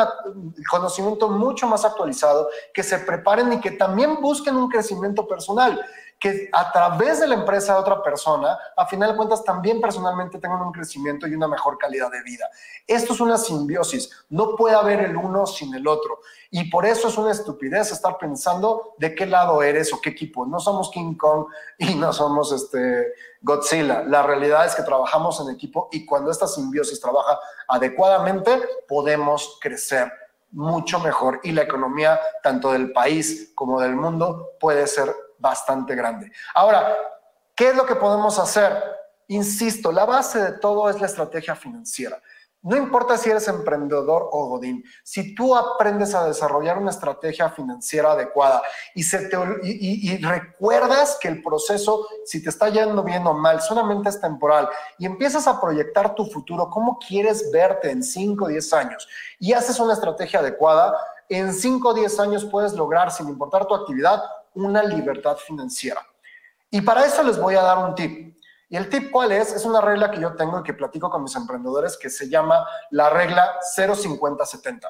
conocimiento 0.69 1.29
mucho 1.29 1.69
más 1.69 1.85
actualizado, 1.85 2.49
que 2.75 2.83
se 2.83 2.99
preparen 2.99 3.53
y 3.53 3.61
que 3.61 3.71
también 3.71 4.21
busquen 4.21 4.57
un 4.57 4.69
crecimiento 4.69 5.29
personal 5.29 5.81
que 6.21 6.51
a 6.53 6.71
través 6.71 7.19
de 7.19 7.27
la 7.27 7.35
empresa 7.35 7.73
de 7.73 7.81
otra 7.81 8.03
persona, 8.03 8.59
a 8.77 8.87
final 8.87 9.11
de 9.11 9.17
cuentas, 9.17 9.43
también 9.43 9.81
personalmente 9.81 10.39
tengan 10.39 10.61
un 10.61 10.71
crecimiento 10.71 11.27
y 11.27 11.35
una 11.35 11.49
mejor 11.49 11.79
calidad 11.79 12.11
de 12.11 12.23
vida. 12.23 12.47
Esto 12.87 13.15
es 13.15 13.21
una 13.21 13.39
simbiosis, 13.39 14.11
no 14.29 14.55
puede 14.55 14.77
haber 14.77 15.01
el 15.01 15.17
uno 15.17 15.47
sin 15.47 15.75
el 15.75 15.89
otro. 15.89 16.21
Y 16.51 16.71
por 16.71 16.85
eso 16.85 17.09
es 17.09 17.17
una 17.17 17.31
estupidez 17.31 17.91
estar 17.91 18.19
pensando 18.19 18.95
de 18.99 19.15
qué 19.15 19.25
lado 19.25 19.63
eres 19.63 19.95
o 19.95 20.01
qué 20.01 20.11
equipo. 20.11 20.45
No 20.45 20.61
somos 20.61 20.91
King 20.91 21.15
Kong 21.15 21.47
y 21.79 21.95
no 21.95 22.13
somos 22.13 22.53
este 22.53 23.15
Godzilla. 23.41 24.03
La 24.03 24.23
realidad 24.23 24.67
es 24.67 24.75
que 24.75 24.83
trabajamos 24.83 25.41
en 25.41 25.55
equipo 25.55 25.89
y 25.91 26.05
cuando 26.05 26.31
esta 26.31 26.47
simbiosis 26.47 27.01
trabaja 27.01 27.39
adecuadamente, 27.67 28.61
podemos 28.87 29.59
crecer 29.61 30.13
mucho 30.53 30.99
mejor 30.99 31.41
y 31.45 31.53
la 31.53 31.63
economía 31.63 32.21
tanto 32.43 32.73
del 32.73 32.93
país 32.93 33.53
como 33.55 33.81
del 33.81 33.95
mundo 33.95 34.51
puede 34.59 34.87
ser 34.87 35.15
bastante 35.41 35.95
grande. 35.95 36.31
Ahora, 36.55 36.97
¿qué 37.57 37.71
es 37.71 37.77
lo 37.77 37.87
que 37.87 37.97
podemos 37.97 38.39
hacer? 38.39 39.01
Insisto, 39.29 39.93
la 39.93 40.05
base 40.05 40.43
de 40.43 40.53
todo 40.59 40.91
es 40.91 41.01
la 41.01 41.07
estrategia 41.07 41.55
financiera. 41.55 42.21
no 42.63 42.77
importa 42.77 43.17
si 43.17 43.31
eres 43.31 43.49
emprendedor 43.49 44.29
o 44.33 44.49
godín, 44.49 44.85
si 45.03 45.35
tú 45.35 45.57
aprendes 45.57 46.15
a 46.15 46.27
desarrollar 46.27 46.77
una 46.77 46.91
estrategia 46.91 47.49
financiera 47.49 48.13
adecuada 48.13 48.61
y, 48.95 49.03
se 49.03 49.29
te, 49.29 49.39
y, 49.63 50.19
recuerdas 50.19 51.17
que 51.19 51.29
el 51.29 51.43
proceso, 51.43 52.07
si 52.27 52.43
te 52.43 52.51
está 52.51 52.69
yendo 52.69 53.03
bien 53.03 53.27
o 53.27 53.33
mal, 53.33 53.63
solamente 53.63 54.11
es 54.11 54.21
temporal 54.21 54.69
y 54.99 55.07
empiezas 55.07 55.47
a 55.47 55.59
proyectar 55.59 56.15
tu 56.15 56.27
futuro, 56.27 56.69
cómo 56.69 56.99
quieres 56.99 57.51
verte 57.51 57.91
en 57.91 58.03
5 58.03 58.45
o 58.45 58.49
10 58.49 58.73
años 58.75 59.09
y 59.39 59.55
haces 59.55 59.81
una 59.81 59.95
estrategia 59.95 60.41
adecuada, 60.41 60.99
en 61.31 61.55
5 61.55 61.89
o 61.89 61.95
10 61.95 62.21
años 62.21 62.45
puedes 62.45 62.75
lograr, 62.75 63.11
sin 63.11 63.29
importar 63.29 63.65
tu 63.65 63.75
actividad, 63.75 64.21
una 64.55 64.83
libertad 64.83 65.37
financiera. 65.37 66.07
Y 66.71 66.81
para 66.81 67.05
eso 67.05 67.23
les 67.23 67.39
voy 67.39 67.55
a 67.55 67.63
dar 67.63 67.79
un 67.79 67.95
tip. 67.95 68.37
Y 68.69 68.77
el 68.77 68.89
tip 68.89 69.11
cuál 69.11 69.33
es? 69.33 69.53
Es 69.53 69.65
una 69.65 69.81
regla 69.81 70.11
que 70.11 70.21
yo 70.21 70.37
tengo 70.37 70.61
y 70.61 70.63
que 70.63 70.75
platico 70.75 71.11
con 71.11 71.25
mis 71.25 71.35
emprendedores 71.35 71.97
que 71.97 72.09
se 72.09 72.29
llama 72.29 72.65
la 72.91 73.11
regla 73.11 73.59
050-70. 73.77 74.89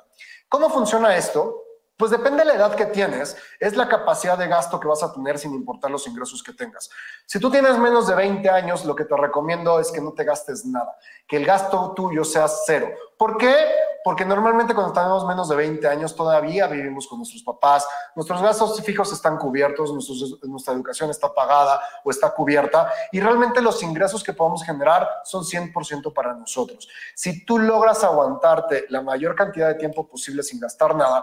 ¿Cómo 0.49 0.69
funciona 0.69 1.17
esto? 1.17 1.65
Pues 1.97 2.11
depende 2.11 2.39
de 2.39 2.45
la 2.47 2.55
edad 2.55 2.75
que 2.75 2.87
tienes, 2.87 3.37
es 3.59 3.77
la 3.77 3.87
capacidad 3.87 4.39
de 4.39 4.49
gasto 4.49 4.81
que 4.81 4.89
vas 4.89 5.03
a 5.03 5.13
tener 5.13 5.39
sin 5.39 5.53
importar 5.53 5.91
los 5.91 6.07
ingresos 6.07 6.43
que 6.43 6.55
tengas. 6.55 6.89
Si 7.27 7.39
tú 7.39 7.51
tienes 7.51 7.77
menos 7.77 8.07
de 8.07 8.15
20 8.15 8.49
años, 8.49 8.87
lo 8.87 8.95
que 8.95 9.05
te 9.05 9.15
recomiendo 9.15 9.79
es 9.79 9.93
que 9.93 10.01
no 10.01 10.15
te 10.15 10.25
gastes 10.25 10.65
nada, 10.65 10.97
que 11.29 11.37
el 11.37 11.45
gasto 11.45 11.93
tuyo 11.95 12.25
sea 12.25 12.49
cero. 12.49 12.89
¿Por 13.19 13.37
qué? 13.37 13.55
Porque 14.03 14.25
normalmente 14.25 14.75
cuando 14.75 14.93
tenemos 14.93 15.27
menos 15.27 15.49
de 15.49 15.57
20 15.57 15.87
años 15.87 16.15
todavía 16.15 16.67
vivimos 16.67 17.07
con 17.07 17.19
nuestros 17.19 17.43
papás, 17.43 17.87
nuestros 18.15 18.41
gastos 18.43 18.81
fijos 18.83 19.13
están 19.13 19.37
cubiertos, 19.37 19.93
nuestra 20.43 20.75
educación 20.75 21.11
está 21.11 21.33
pagada 21.33 21.81
o 22.05 22.11
está 22.11 22.31
cubierta 22.33 22.91
y 23.13 23.21
realmente 23.21 23.61
los 23.61 23.83
ingresos 23.83 24.23
que 24.23 24.33
podemos 24.33 24.65
generar 24.65 25.09
son 25.25 25.45
100% 25.45 26.13
para 26.13 26.35
nosotros. 26.35 26.89
Si 27.15 27.45
tú 27.45 27.59
logras 27.59 28.03
aguantarte 28.05 28.87
la 28.89 29.03
mayor 29.03 29.35
cantidad 29.35 29.69
de 29.69 29.75
tiempo 29.75 30.07
posible 30.09 30.43
sin 30.43 30.61
gastar 30.61 30.95
nada, 30.95 31.23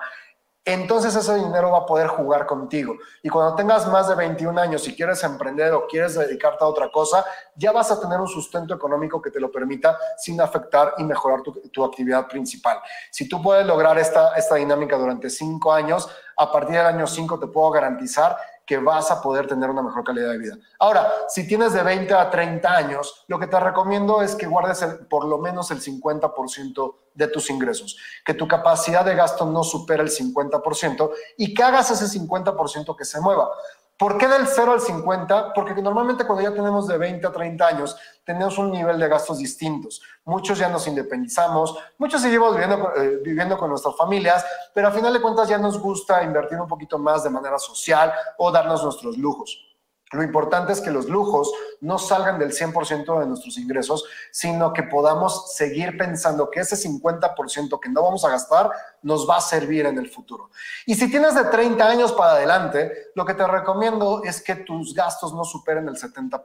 entonces 0.67 1.15
ese 1.15 1.34
dinero 1.36 1.71
va 1.71 1.80
a 1.80 1.86
poder 1.86 2.08
jugar 2.08 2.45
contigo. 2.45 2.97
Y 3.23 3.30
cuando 3.30 3.56
tengas 3.56 3.88
más 3.88 4.10
de 4.10 4.15
21 4.15 4.60
años 4.60 4.86
y 4.86 4.93
quieres 4.93 5.23
emprender 5.23 5.73
o 5.73 5.88
quieres 5.88 6.15
dedicarte 6.15 6.62
a 6.65 6.67
otra 6.67 6.91
cosa, 6.91 7.23
ya 7.56 7.71
vas 7.71 7.89
a 7.89 8.01
tener 8.01 8.19
un 8.19 8.27
sustento 8.27 8.73
económico 8.73 9.21
que 9.21 9.32
te 9.32 9.39
lo 9.39 9.49
permita 9.49 9.97
sin 10.17 10.41
afectar 10.41 10.93
y 10.97 11.06
mejorar 11.06 11.41
tu, 11.41 11.86
actividad 11.86 12.27
principal. 12.27 12.80
Si 13.10 13.30
tú 13.30 13.41
puedes 13.41 13.65
lograr 13.65 13.97
esta, 13.97 14.36
esta 14.36 14.56
dinámica 14.56 14.97
durante 14.97 15.30
cinco 15.30 15.71
años, 15.71 16.10
a 16.36 16.51
partir 16.51 16.75
del 16.75 16.86
año 16.86 17.08
5 17.08 17.39
te 17.39 17.47
puedo 17.47 17.71
garantizar 17.71 18.38
que 18.67 18.77
vas 18.77 19.10
a 19.10 19.21
poder 19.21 19.47
tener 19.47 19.69
una 19.69 19.82
mejor 19.82 20.03
calidad 20.03 20.32
de 20.32 20.38
vida. 20.38 20.58
Ahora, 20.77 21.10
si 21.30 21.47
tienes 21.47 21.71
de 21.71 21.82
20 21.82 22.13
a 22.13 22.30
30 22.30 22.69
años, 22.69 23.23
lo 23.27 23.39
que 23.39 23.47
te 23.47 23.58
recomiendo 23.58 24.21
es 24.21 24.36
que 24.36 24.45
guardes 24.45 24.84
por 25.10 25.25
lo 25.25 25.38
menos 25.38 25.71
el 25.71 25.82
50% 25.82 26.95
de 27.13 27.27
tus 27.30 27.49
ingresos, 27.49 27.97
que 28.25 28.34
tu 28.34 28.45
capacidad 28.45 29.06
de 29.06 29.15
gasto 29.15 29.45
no 29.45 29.63
supere 29.63 30.03
el 30.03 30.10
50% 30.10 31.12
y 31.38 31.53
que 31.53 31.63
hagas 31.63 31.89
ese 31.91 32.19
50% 32.19 32.95
que 32.95 33.06
se 33.06 33.21
mueva. 33.21 33.49
¿Por 33.98 34.20
qué 34.20 34.28
del 34.28 34.46
0 34.46 34.74
al 34.74 34.80
50? 34.80 35.54
Porque 35.54 35.74
normalmente 35.82 36.24
cuando 36.24 36.44
ya 36.44 36.54
tenemos 36.54 36.88
de 36.88 37.00
20 37.00 37.26
a 37.26 37.32
30 37.32 37.68
años, 37.68 37.98
tenemos 38.24 38.58
un 38.60 38.72
nivel 38.72 39.00
de 39.00 39.08
gastos 39.08 39.40
distintos. 39.40 40.04
Muchos 40.24 40.60
ya 40.60 40.70
nos 40.70 40.88
independizamos, 40.88 41.76
muchos 41.98 42.22
seguimos 42.22 42.52
viviendo, 42.52 42.94
eh, 42.96 43.20
viviendo 43.24 43.58
con 43.58 43.72
nuestras 43.72 43.96
familias, 43.96 44.46
pero 44.72 44.90
a 44.90 44.92
final 44.92 45.14
de 45.14 45.22
cuentas 45.22 45.50
ya 45.50 45.58
nos 45.58 45.80
gusta 45.80 46.22
invertir 46.24 46.60
un 46.60 46.68
poquito 46.68 47.00
más 47.00 47.24
de 47.24 47.32
manera 47.32 47.58
social 47.58 48.14
o 48.38 48.52
darnos 48.52 48.84
nuestros 48.84 49.18
lujos. 49.18 49.68
Lo 50.12 50.24
importante 50.24 50.72
es 50.72 50.80
que 50.80 50.91
los 50.91 51.08
lujos 51.08 51.52
no 51.82 51.98
salgan 51.98 52.39
del 52.39 52.54
100% 52.54 53.20
de 53.20 53.26
nuestros 53.28 53.58
ingresos, 53.58 54.06
sino 54.32 54.72
que 54.72 54.84
podamos 54.84 55.54
seguir 55.54 55.98
pensando 55.98 56.50
que 56.50 56.62
ese 56.62 56.76
50% 56.76 57.80
que 57.80 57.89
no 57.89 58.04
vamos 58.04 58.24
a 58.24 58.30
gastar 58.30 58.72
nos 59.02 59.30
va 59.30 59.38
a 59.38 59.41
servir 59.41 59.86
en 59.86 59.98
el 59.98 60.10
futuro. 60.10 60.50
Y 60.86 60.96
si 60.96 61.12
tienes 61.12 61.36
de 61.36 61.43
30 61.46 61.86
años 61.86 62.13
para 62.13 62.34
adelante, 62.34 63.10
lo 63.15 63.26
que 63.26 63.34
te 63.34 63.46
recomiendo 63.46 64.24
es 64.24 64.41
que 64.41 64.56
tus 64.56 64.93
gastos 64.93 65.34
no 65.34 65.43
superen 65.43 65.88
el 65.89 65.96
70%. 65.96 66.41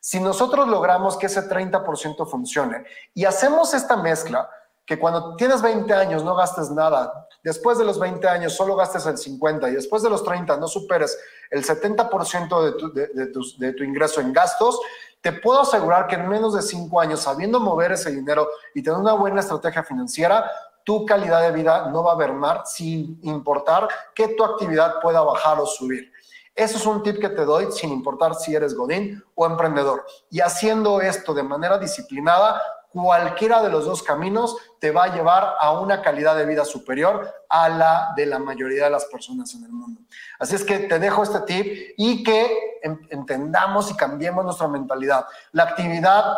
Si 0.00 0.18
nosotros 0.18 0.66
logramos 0.66 1.16
que 1.16 1.26
ese 1.26 1.48
30% 1.48 2.28
funcione 2.28 2.84
y 3.14 3.24
hacemos 3.24 3.74
esta 3.74 3.96
mezcla, 3.96 4.48
que 4.92 4.98
cuando 4.98 5.36
tienes 5.36 5.62
20 5.62 5.90
años 5.94 6.22
no 6.22 6.34
gastes 6.34 6.70
nada, 6.70 7.26
después 7.42 7.78
de 7.78 7.84
los 7.86 7.98
20 7.98 8.28
años 8.28 8.54
solo 8.54 8.76
gastes 8.76 9.06
el 9.06 9.16
50 9.16 9.70
y 9.70 9.72
después 9.72 10.02
de 10.02 10.10
los 10.10 10.22
30 10.22 10.58
no 10.58 10.68
superes 10.68 11.18
el 11.50 11.64
70% 11.64 12.62
de 12.62 12.72
tu, 12.72 12.92
de, 13.58 13.72
tu, 13.72 13.84
ingreso 13.84 14.20
en 14.20 14.34
gastos, 14.34 14.78
te 15.22 15.32
puedo 15.32 15.62
asegurar 15.62 16.06
que 16.08 16.16
en 16.16 16.28
menos 16.28 16.52
de 16.52 16.60
5 16.60 17.00
años, 17.00 17.20
sabiendo 17.20 17.58
mover 17.58 17.92
ese 17.92 18.10
dinero 18.10 18.46
y 18.74 18.82
tener 18.82 18.98
una 18.98 19.14
buena 19.14 19.40
estrategia 19.40 19.82
financiera, 19.82 20.50
tu 20.84 21.06
calidad 21.06 21.40
de 21.40 21.52
vida 21.52 21.88
no 21.90 22.04
va 22.04 22.12
a 22.12 22.16
mermar 22.16 22.64
sin 22.66 23.18
importar 23.22 23.88
que 24.14 24.28
tu 24.28 24.44
actividad 24.44 25.00
pueda 25.00 25.22
bajar 25.22 25.58
o 25.58 25.64
subir. 25.64 26.12
Eso 26.54 26.76
es 26.76 26.84
un 26.84 27.02
tip 27.02 27.18
que 27.18 27.30
te 27.30 27.46
doy 27.46 27.72
sin 27.72 27.92
importar 27.92 28.34
si 28.34 28.54
eres 28.54 28.74
godín 28.74 29.24
o 29.34 29.46
emprendedor. 29.46 30.04
Y 30.28 30.40
haciendo 30.40 31.00
esto 31.00 31.32
de 31.32 31.42
manera 31.42 31.78
disciplinada, 31.78 32.60
cualquiera 32.92 33.62
de 33.62 33.70
los 33.70 33.86
dos 33.86 34.02
caminos 34.02 34.56
te 34.78 34.90
va 34.90 35.04
a 35.04 35.14
llevar 35.14 35.54
a 35.58 35.72
una 35.80 36.02
calidad 36.02 36.36
de 36.36 36.46
vida 36.46 36.64
superior 36.64 37.32
a 37.48 37.68
la 37.68 38.12
de 38.14 38.26
la 38.26 38.38
mayoría 38.38 38.84
de 38.84 38.90
las 38.90 39.06
personas 39.06 39.54
en 39.54 39.64
el 39.64 39.72
mundo. 39.72 40.02
Así 40.38 40.54
es 40.54 40.64
que 40.64 40.80
te 40.80 40.98
dejo 40.98 41.22
este 41.22 41.40
tip 41.40 41.94
y 41.96 42.22
que 42.22 42.80
entendamos 43.10 43.90
y 43.90 43.96
cambiemos 43.96 44.44
nuestra 44.44 44.68
mentalidad. 44.68 45.26
La 45.52 45.64
actividad 45.64 46.36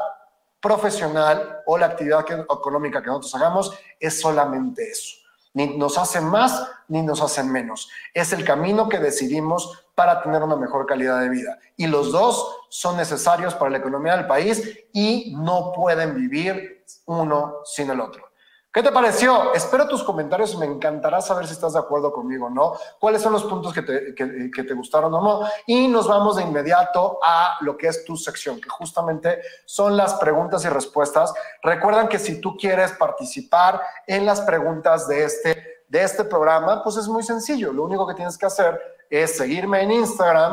profesional 0.61 1.63
o 1.67 1.77
la 1.77 1.87
actividad 1.87 2.25
económica 2.31 3.03
que 3.03 3.09
nosotros 3.09 3.35
hagamos 3.35 3.79
es 3.99 4.21
solamente 4.21 4.89
eso. 4.89 5.24
Ni 5.55 5.79
nos 5.79 5.97
hace 5.99 6.21
más 6.21 6.69
ni 6.89 7.03
nos 7.03 7.23
hace 7.23 7.43
menos. 7.43 7.89
Es 8.13 8.33
el 8.33 8.45
camino 8.45 8.89
que 8.89 8.99
decidimos 8.99 9.87
para 9.95 10.23
tener 10.23 10.43
una 10.43 10.57
mejor 10.57 10.87
calidad 10.87 11.21
de 11.21 11.29
vida. 11.29 11.59
Y 11.77 11.87
los 11.87 12.13
dos 12.13 12.59
son 12.69 12.97
necesarios 12.97 13.55
para 13.55 13.71
la 13.71 13.79
economía 13.79 14.17
del 14.17 14.27
país 14.27 14.81
y 14.93 15.35
no 15.37 15.73
pueden 15.73 16.15
vivir 16.15 16.85
uno 17.07 17.61
sin 17.65 17.91
el 17.91 18.01
otro. 18.01 18.34
¿Qué 18.75 18.83
te 18.83 18.91
pareció? 18.91 19.55
Espero 19.55 19.87
tus 19.87 20.03
comentarios, 20.03 20.59
me 20.59 20.67
encantará 20.67 21.21
saber 21.21 21.47
si 21.47 21.53
estás 21.53 21.75
de 21.75 21.79
acuerdo 21.79 22.13
conmigo 22.13 22.47
o 22.47 22.51
no, 22.51 22.73
cuáles 22.99 23.23
son 23.23 23.33
los 23.33 23.45
puntos 23.45 23.73
que 23.73 23.83
te, 23.83 24.13
que 24.17 24.65
te 24.65 24.75
gustaron 24.75 25.15
o 25.15 25.23
no. 25.23 25.49
Y 25.65 25.87
nos 25.87 26.09
vamos 26.09 26.35
de 26.35 26.43
inmediato 26.43 27.21
a 27.23 27.57
lo 27.61 27.77
que 27.77 27.87
es 27.87 28.05
tu 28.05 28.17
sección, 28.17 28.61
que 28.61 28.69
justamente 28.69 29.41
son 29.65 29.97
las 29.97 30.15
preguntas 30.15 30.65
y 30.65 30.69
respuestas. 30.69 31.33
Recuerdan 31.63 32.09
que 32.09 32.19
si 32.19 32.41
tú 32.41 32.57
quieres 32.57 32.91
participar 32.91 33.81
en 34.09 34.27
las 34.27 34.41
preguntas 34.41 35.07
de 35.07 35.23
este, 35.23 35.85
de 35.87 36.03
este 36.03 36.25
programa, 36.25 36.83
pues 36.83 36.97
es 36.97 37.07
muy 37.07 37.23
sencillo. 37.23 37.73
Lo 37.73 37.85
único 37.85 38.05
que 38.09 38.15
tienes 38.15 38.37
que 38.37 38.47
hacer 38.47 38.81
es 39.09 39.37
seguirme 39.37 39.83
en 39.85 39.93
Instagram 39.93 40.53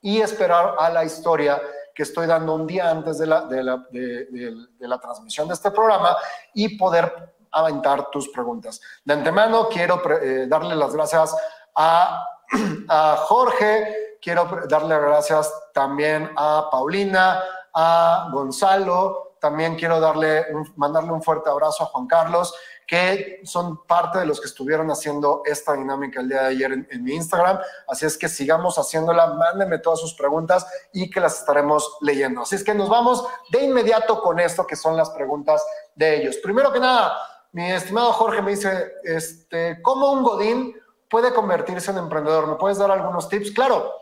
y 0.00 0.20
esperar 0.20 0.74
a 0.80 0.90
la 0.90 1.04
historia 1.04 1.62
que 1.94 2.02
estoy 2.02 2.26
dando 2.26 2.56
un 2.56 2.66
día 2.66 2.90
antes 2.90 3.18
de 3.18 3.26
la, 3.26 3.42
de 3.42 3.62
la, 3.62 3.86
de, 3.92 4.56
la 4.80 4.98
transmisión 4.98 5.46
de 5.46 5.54
este 5.54 5.70
programa 5.70 6.16
y 6.54 6.76
poder 6.76 7.32
aventar 7.52 8.10
tus 8.10 8.28
preguntas. 8.28 8.80
De 9.04 9.14
antemano 9.14 9.68
quiero 9.68 10.02
eh, 10.20 10.46
darle 10.48 10.74
las 10.74 10.94
gracias 10.94 11.34
a, 11.74 12.26
Jorge, 13.26 14.18
quiero 14.20 14.48
darle 14.68 14.98
gracias 14.98 15.52
también 15.72 16.30
a 16.36 16.68
Paulina, 16.70 17.42
a 17.72 18.28
Gonzalo, 18.32 19.36
también 19.40 19.74
quiero 19.76 19.98
darle, 20.00 20.46
mandarle 20.76 21.12
un 21.12 21.22
fuerte 21.22 21.50
abrazo 21.50 21.84
a 21.84 21.86
Juan 21.86 22.06
Carlos 22.06 22.54
que 22.92 23.40
son 23.44 23.86
parte 23.86 24.18
de 24.18 24.26
los 24.26 24.38
que 24.38 24.48
estuvieron 24.48 24.90
haciendo 24.90 25.40
esta 25.46 25.72
dinámica 25.72 26.20
el 26.20 26.28
día 26.28 26.42
de 26.42 26.48
ayer 26.48 26.72
en, 26.72 27.02
mi 27.02 27.14
Instagram. 27.14 27.58
Así 27.88 28.04
es 28.04 28.18
que 28.18 28.28
sigamos 28.28 28.76
haciéndola, 28.76 29.28
mándenme 29.28 29.78
todas 29.78 29.98
sus 29.98 30.12
preguntas 30.12 30.66
y 30.92 31.08
que 31.08 31.18
las 31.18 31.38
estaremos 31.40 31.96
leyendo. 32.02 32.42
Así 32.42 32.56
es 32.56 32.62
que 32.62 32.74
nos 32.74 32.90
vamos 32.90 33.24
de 33.50 33.64
inmediato 33.64 34.20
con 34.20 34.38
esto, 34.40 34.66
que 34.66 34.76
son 34.76 34.94
las 34.94 35.08
preguntas 35.08 35.64
de 35.94 36.20
ellos. 36.20 36.36
Primero 36.42 36.70
que 36.70 36.80
nada, 36.80 37.16
mi 37.52 37.70
estimado 37.70 38.12
Jorge 38.12 38.42
me 38.42 38.52
dice, 38.52 38.94
este, 39.04 39.80
¿cómo 39.82 40.12
un 40.12 40.22
Godín 40.22 40.76
puede 41.08 41.32
convertirse 41.32 41.90
en 41.90 41.98
emprendedor? 41.98 42.46
¿Me 42.46 42.56
puedes 42.56 42.78
dar 42.78 42.90
algunos 42.90 43.28
tips? 43.28 43.52
Claro, 43.52 43.92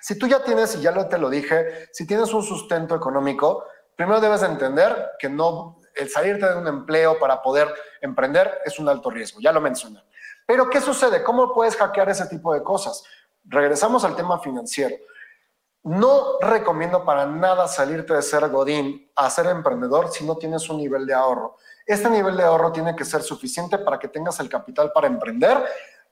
si 0.00 0.18
tú 0.18 0.26
ya 0.26 0.42
tienes, 0.42 0.74
y 0.76 0.80
ya 0.80 1.08
te 1.08 1.18
lo 1.18 1.28
dije, 1.28 1.88
si 1.92 2.06
tienes 2.06 2.32
un 2.32 2.42
sustento 2.42 2.94
económico, 2.94 3.64
primero 3.96 4.20
debes 4.20 4.42
entender 4.42 5.10
que 5.18 5.28
no 5.28 5.78
el 5.94 6.08
salirte 6.08 6.46
de 6.46 6.56
un 6.56 6.66
empleo 6.66 7.18
para 7.18 7.42
poder 7.42 7.74
emprender 8.00 8.60
es 8.64 8.78
un 8.78 8.88
alto 8.88 9.10
riesgo, 9.10 9.40
ya 9.40 9.52
lo 9.52 9.60
mencioné. 9.60 10.02
Pero 10.46 10.70
¿qué 10.70 10.80
sucede? 10.80 11.22
¿Cómo 11.22 11.52
puedes 11.52 11.76
hackear 11.76 12.08
ese 12.08 12.26
tipo 12.26 12.54
de 12.54 12.62
cosas? 12.62 13.02
Regresamos 13.44 14.04
al 14.04 14.16
tema 14.16 14.38
financiero. 14.38 14.96
No 15.82 16.38
recomiendo 16.40 17.04
para 17.04 17.26
nada 17.26 17.68
salirte 17.68 18.14
de 18.14 18.22
ser 18.22 18.48
godín 18.48 19.10
a 19.16 19.28
ser 19.30 19.46
emprendedor 19.46 20.10
si 20.10 20.24
no 20.24 20.36
tienes 20.36 20.68
un 20.70 20.78
nivel 20.78 21.06
de 21.06 21.14
ahorro. 21.14 21.56
Este 21.88 22.10
nivel 22.10 22.36
de 22.36 22.42
ahorro 22.42 22.70
tiene 22.70 22.94
que 22.94 23.06
ser 23.06 23.22
suficiente 23.22 23.78
para 23.78 23.98
que 23.98 24.08
tengas 24.08 24.38
el 24.40 24.48
capital 24.50 24.92
para 24.92 25.06
emprender 25.06 25.64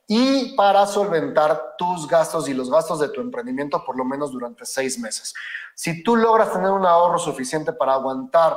y 0.07 0.57
para 0.57 0.87
solventar 0.87 1.75
tus 1.77 2.09
gastos 2.09 2.49
y 2.49 2.55
los 2.55 2.71
gastos 2.71 2.99
de 2.99 3.11
tu 3.11 3.21
emprendimiento 3.21 3.85
por 3.85 3.95
lo 3.95 4.05
menos 4.05 4.33
durante 4.33 4.65
seis 4.65 4.99
meses. 4.99 5.35
Si 5.75 6.03
tú 6.03 6.17
logras 6.17 6.51
tener 6.51 6.71
un 6.71 6.87
ahorro 6.87 7.19
suficiente 7.19 7.75
para 7.75 7.93
aguantar 7.93 8.57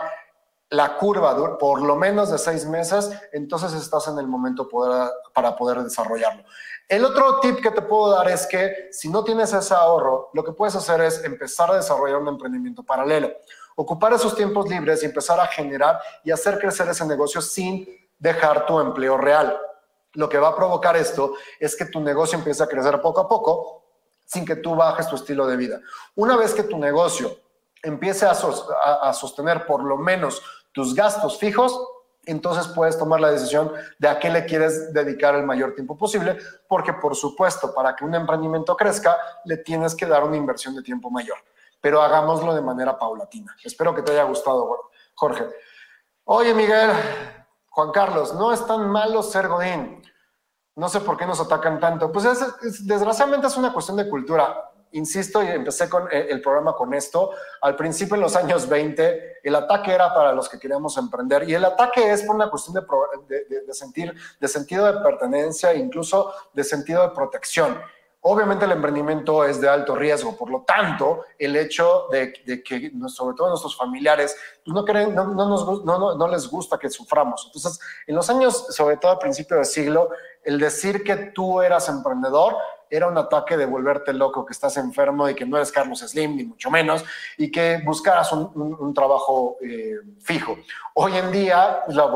la 0.69 0.95
curva 0.97 1.57
por 1.57 1.81
lo 1.81 1.97
menos 1.97 2.31
de 2.31 2.37
seis 2.37 2.65
meses, 2.65 3.11
entonces 3.33 3.73
estás 3.73 4.07
en 4.07 4.17
el 4.17 4.27
momento 4.27 4.69
para 5.33 5.57
poder 5.57 5.83
desarrollarlo. 5.83 6.45
El 6.87 7.03
otro 7.03 7.41
tip 7.41 7.59
que 7.61 7.71
te 7.71 7.81
puedo 7.81 8.11
dar 8.11 8.29
es 8.29 8.47
que 8.47 8.87
si 8.91 9.09
no 9.09 9.25
tienes 9.25 9.51
ese 9.51 9.73
ahorro, 9.73 10.29
lo 10.33 10.43
que 10.43 10.53
puedes 10.53 10.75
hacer 10.75 11.01
es 11.01 11.21
empezar 11.25 11.69
a 11.69 11.75
desarrollar 11.75 12.21
un 12.21 12.29
emprendimiento 12.29 12.81
paralelo, 12.83 13.29
ocupar 13.81 14.11
esos 14.11 14.35
tiempos 14.35 14.67
libres 14.67 15.01
y 15.01 15.05
empezar 15.05 15.39
a 15.39 15.47
generar 15.47 16.01
y 16.25 16.31
hacer 16.31 16.59
crecer 16.59 16.89
ese 16.89 17.05
negocio 17.05 17.39
sin 17.41 17.87
dejar 18.17 18.65
tu 18.65 18.77
empleo 18.77 19.15
real. 19.15 19.57
Lo 20.15 20.27
que 20.27 20.37
va 20.37 20.49
a 20.49 20.55
provocar 20.55 20.97
esto 20.97 21.35
es 21.61 21.77
que 21.77 21.85
tu 21.85 22.01
negocio 22.01 22.37
empiece 22.37 22.61
a 22.61 22.67
crecer 22.67 22.99
poco 23.01 23.21
a 23.21 23.29
poco 23.29 23.85
sin 24.25 24.45
que 24.45 24.57
tú 24.57 24.75
bajes 24.75 25.07
tu 25.07 25.15
estilo 25.15 25.47
de 25.47 25.55
vida. 25.55 25.79
Una 26.15 26.35
vez 26.35 26.53
que 26.53 26.63
tu 26.63 26.77
negocio 26.77 27.37
empiece 27.81 28.25
a, 28.25 29.13
sostener 29.13 29.65
por 29.65 29.81
lo 29.81 29.95
menos 29.97 30.41
tus 30.73 30.93
gastos 30.93 31.39
fijos, 31.39 31.81
entonces 32.25 32.67
puedes 32.75 32.97
tomar 32.97 33.21
la 33.21 33.31
decisión 33.31 33.71
de 33.97 34.09
a 34.09 34.19
qué 34.19 34.29
le 34.29 34.45
quieres 34.45 34.91
dedicar 34.91 35.35
el 35.35 35.45
mayor 35.45 35.73
tiempo 35.73 35.97
posible, 35.97 36.37
porque 36.67 36.91
por 36.91 37.15
supuesto, 37.15 37.73
para 37.73 37.95
que 37.95 38.03
un 38.03 38.13
emprendimiento 38.13 38.75
crezca, 38.75 39.17
le 39.45 39.55
tienes 39.55 39.95
que 39.95 40.05
dar 40.05 40.25
una 40.25 40.35
inversión 40.35 40.75
de 40.75 40.83
tiempo 40.83 41.09
mayor, 41.09 41.37
pero 41.81 42.01
hagámoslo 42.01 42.53
de 42.53 42.61
manera 42.61 42.97
paulatina. 42.97 43.55
Espero 43.63 43.93
que 43.95 44.01
te 44.01 44.11
haya 44.11 44.23
gustado, 44.23 44.89
Jorge. 45.15 45.47
Oye, 46.25 46.53
Miguel, 46.53 46.91
Juan 47.69 47.91
Carlos, 47.91 48.33
no 48.35 48.51
es 48.51 48.65
tan 48.65 48.89
malo 48.89 49.23
ser 49.23 49.47
Godín. 49.47 50.01
No 50.75 50.87
sé 50.87 51.01
por 51.01 51.17
qué 51.17 51.25
nos 51.25 51.39
atacan 51.39 51.79
tanto. 51.79 52.11
Pues 52.11 52.25
desgraciadamente 52.85 53.47
es 53.47 53.57
una 53.57 53.73
cuestión 53.73 53.97
de 53.97 54.09
cultura 54.09 54.69
insisto, 54.91 55.43
y 55.43 55.47
empecé 55.47 55.89
con 55.89 56.07
eh, 56.11 56.27
el 56.29 56.41
programa 56.41 56.73
con 56.73 56.93
esto, 56.93 57.31
al 57.61 57.75
principio 57.75 58.15
en 58.15 58.21
los 58.21 58.35
años 58.35 58.67
20, 58.67 59.39
el 59.43 59.55
ataque 59.55 59.93
era 59.93 60.13
para 60.13 60.33
los 60.33 60.49
que 60.49 60.59
queríamos 60.59 60.97
emprender 60.97 61.47
y 61.47 61.53
el 61.53 61.65
ataque 61.65 62.11
es 62.11 62.23
por 62.23 62.35
una 62.35 62.49
cuestión 62.49 62.75
de, 63.27 63.73
sentir, 63.73 64.13
de 64.39 64.47
sentido 64.47 64.85
de 64.85 65.01
pertenencia, 65.01 65.73
incluso 65.73 66.33
de 66.53 66.63
sentido 66.63 67.03
de 67.03 67.09
protección. 67.09 67.79
Obviamente 68.21 68.65
el 68.65 68.73
emprendimiento 68.73 69.45
es 69.45 69.61
de 69.61 69.69
alto 69.69 69.95
riesgo, 69.95 70.35
por 70.35 70.49
lo 70.49 70.63
tanto, 70.63 71.23
el 71.37 71.55
hecho 71.55 72.07
de, 72.11 72.33
que 72.33 72.91
sobre 73.07 73.35
todo 73.35 73.47
nuestros 73.47 73.77
familiares 73.77 74.35
pues 74.65 74.73
no, 74.75 74.83
creen, 74.83 75.15
no, 75.15 75.25
no, 75.25 76.15
no, 76.15 76.27
les 76.27 76.45
gusta 76.49 76.77
que 76.77 76.89
suframos. 76.89 77.45
Entonces, 77.45 77.79
en 78.05 78.15
los 78.15 78.29
años, 78.29 78.67
sobre 78.71 78.97
todo 78.97 79.13
al 79.13 79.19
principio 79.19 79.55
del 79.55 79.65
siglo, 79.65 80.09
el 80.49 80.57
decir 80.57 81.03
que 81.03 81.15
tú 81.15 81.61
eras 81.61 81.89
emprendedor 81.89 82.55
era 82.89 83.07
un 83.07 83.15
ataque 83.19 83.55
de 83.55 83.67
volverte 83.67 84.13
loco, 84.13 84.43
que 84.43 84.53
estás 84.53 84.77
enfermo 84.77 85.29
y 85.29 85.35
que 85.35 85.45
no 85.45 85.57
eres 85.57 85.71
Carlos 85.71 85.99
Slim, 85.99 86.35
ni 86.35 86.43
mucho 86.43 86.71
menos, 86.71 87.05
y 87.37 87.51
que 87.51 87.83
buscaras 87.85 88.31
un, 88.31 88.91
trabajo 88.95 89.57
eh, 89.61 89.93
fijo. 90.19 90.57
Hoy 90.95 91.15
en 91.17 91.31
día, 91.31 91.83
la, 91.89 92.09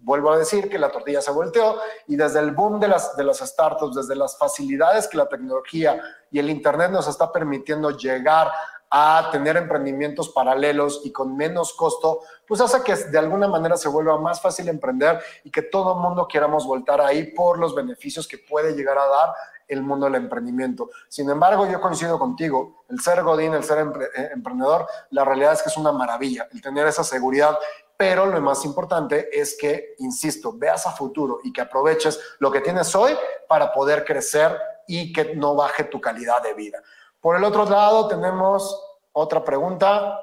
vuelvo 0.00 0.32
a 0.32 0.38
decir 0.38 0.68
que 0.68 0.80
la 0.80 0.90
tortilla 0.90 1.20
se 1.20 1.30
volteó 1.30 1.76
y 2.08 2.16
desde 2.16 2.40
el 2.40 2.50
boom 2.50 2.80
de 2.80 2.88
las 2.88 3.38
startups, 3.38 3.94
desde 3.94 4.16
las 4.16 4.36
facilidades 4.36 5.06
que 5.06 5.16
la 5.16 5.28
tecnología 5.28 6.02
y 6.30 6.38
el 6.38 6.50
Internet 6.50 6.90
nos 6.90 7.08
está 7.08 7.32
permitiendo 7.32 7.90
llegar 7.90 8.50
a 8.90 9.28
tener 9.32 9.56
emprendimientos 9.56 10.28
paralelos 10.28 11.00
y 11.04 11.10
con 11.12 11.36
menos 11.36 11.72
costo, 11.74 12.20
pues 12.46 12.60
hace 12.60 12.82
que 12.82 12.94
de 12.94 13.18
alguna 13.18 13.48
manera 13.48 13.76
se 13.76 13.88
vuelva 13.88 14.18
más 14.18 14.40
fácil 14.40 14.68
emprender 14.68 15.20
y 15.44 15.50
que 15.50 15.62
todo 15.62 15.94
el 15.94 16.00
mundo 16.00 16.28
queramos 16.28 16.66
voltar 16.66 17.00
ahí 17.00 17.32
por 17.32 17.58
los 17.58 17.74
beneficios 17.74 18.28
que 18.28 18.38
puede 18.38 18.74
llegar 18.74 18.96
a 18.98 19.06
dar 19.06 19.34
el 19.68 19.82
mundo 19.82 20.06
del 20.06 20.14
emprendimiento. 20.14 20.90
Sin 21.08 21.28
embargo, 21.28 21.66
yo 21.66 21.80
coincido 21.80 22.18
contigo, 22.18 22.84
el 22.88 23.00
ser 23.00 23.22
Godín, 23.22 23.54
el 23.54 23.64
ser 23.64 23.78
eh, 23.78 24.30
emprendedor, 24.32 24.86
la 25.10 25.24
realidad 25.24 25.54
es 25.54 25.62
que 25.62 25.68
es 25.68 25.76
una 25.76 25.90
maravilla, 25.90 26.48
el 26.52 26.62
tener 26.62 26.86
esa 26.86 27.02
seguridad, 27.02 27.58
pero 27.96 28.26
lo 28.26 28.40
más 28.40 28.64
importante 28.64 29.28
es 29.32 29.56
que, 29.58 29.94
insisto, 29.98 30.52
veas 30.54 30.86
a 30.86 30.92
futuro 30.92 31.38
y 31.42 31.52
que 31.52 31.62
aproveches 31.62 32.20
lo 32.38 32.50
que 32.50 32.60
tienes 32.60 32.94
hoy 32.94 33.16
para 33.48 33.72
poder 33.72 34.04
crecer 34.04 34.58
y 34.86 35.12
que 35.12 35.34
no 35.34 35.54
baje 35.54 35.84
tu 35.84 36.00
calidad 36.00 36.42
de 36.42 36.54
vida. 36.54 36.82
Por 37.20 37.36
el 37.36 37.44
otro 37.44 37.64
lado, 37.64 38.06
tenemos 38.06 38.82
otra 39.12 39.42
pregunta. 39.42 40.20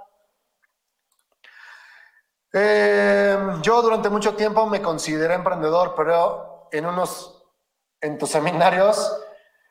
Eh, 2.54 3.38
yo 3.62 3.82
durante 3.82 4.10
mucho 4.10 4.36
tiempo 4.36 4.66
me 4.68 4.82
consideré 4.82 5.34
emprendedor, 5.34 5.96
pero 5.96 6.70
en 6.72 6.86
unos, 6.86 7.44
en 8.00 8.18
tus 8.18 8.30
seminarios, 8.30 9.20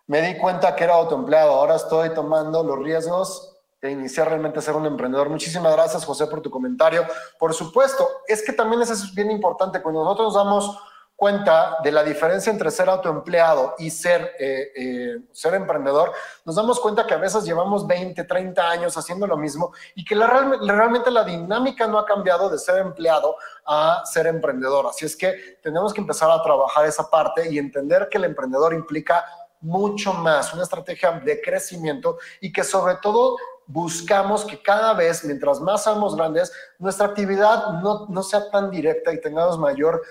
me 0.08 0.20
di 0.22 0.36
cuenta 0.36 0.74
que 0.74 0.84
era 0.84 0.94
autoempleado. 0.94 1.52
Ahora 1.52 1.76
estoy 1.76 2.12
tomando 2.12 2.64
los 2.64 2.78
riesgos 2.80 3.51
iniciar 3.90 4.28
realmente 4.28 4.58
a 4.58 4.62
ser 4.62 4.74
un 4.74 4.86
emprendedor. 4.86 5.28
Muchísimas 5.28 5.72
gracias, 5.72 6.04
José, 6.04 6.26
por 6.26 6.40
tu 6.40 6.50
comentario. 6.50 7.04
Por 7.38 7.52
supuesto, 7.54 8.08
es 8.26 8.42
que 8.42 8.52
también 8.52 8.82
eso 8.82 8.92
es 8.92 9.14
bien 9.14 9.30
importante. 9.30 9.82
Cuando 9.82 10.04
nosotros 10.04 10.28
nos 10.28 10.44
damos 10.44 10.78
cuenta 11.22 11.76
de 11.84 11.92
la 11.92 12.02
diferencia 12.02 12.50
entre 12.50 12.68
ser 12.72 12.88
autoempleado 12.88 13.76
y 13.78 13.90
ser, 13.90 14.32
eh, 14.40 14.72
eh, 14.74 15.20
ser 15.30 15.54
emprendedor, 15.54 16.12
nos 16.44 16.56
damos 16.56 16.80
cuenta 16.80 17.06
que 17.06 17.14
a 17.14 17.18
veces 17.18 17.44
llevamos 17.44 17.86
20, 17.86 18.24
30 18.24 18.68
años 18.68 18.96
haciendo 18.96 19.26
lo 19.28 19.36
mismo 19.36 19.72
y 19.94 20.04
que 20.04 20.16
la, 20.16 20.26
realmente 20.26 21.12
la 21.12 21.22
dinámica 21.22 21.86
no 21.86 21.98
ha 21.98 22.06
cambiado 22.06 22.50
de 22.50 22.58
ser 22.58 22.78
empleado 22.78 23.36
a 23.64 24.02
ser 24.04 24.26
emprendedor. 24.26 24.86
Así 24.86 25.04
es 25.04 25.14
que 25.14 25.58
tenemos 25.62 25.94
que 25.94 26.00
empezar 26.00 26.28
a 26.28 26.42
trabajar 26.42 26.86
esa 26.86 27.08
parte 27.08 27.48
y 27.48 27.58
entender 27.58 28.08
que 28.10 28.18
el 28.18 28.24
emprendedor 28.24 28.74
implica 28.74 29.24
mucho 29.62 30.12
más, 30.12 30.52
una 30.52 30.64
estrategia 30.64 31.12
de 31.12 31.40
crecimiento 31.40 32.18
y 32.40 32.52
que 32.52 32.64
sobre 32.64 32.96
todo 32.96 33.36
buscamos 33.66 34.44
que 34.44 34.60
cada 34.60 34.92
vez, 34.92 35.24
mientras 35.24 35.60
más 35.60 35.84
seamos 35.84 36.16
grandes, 36.16 36.52
nuestra 36.78 37.06
actividad 37.06 37.80
no, 37.80 38.06
no 38.08 38.22
sea 38.22 38.50
tan 38.50 38.70
directa 38.70 39.12
y 39.12 39.20
tengamos 39.20 39.58
mayor 39.58 40.02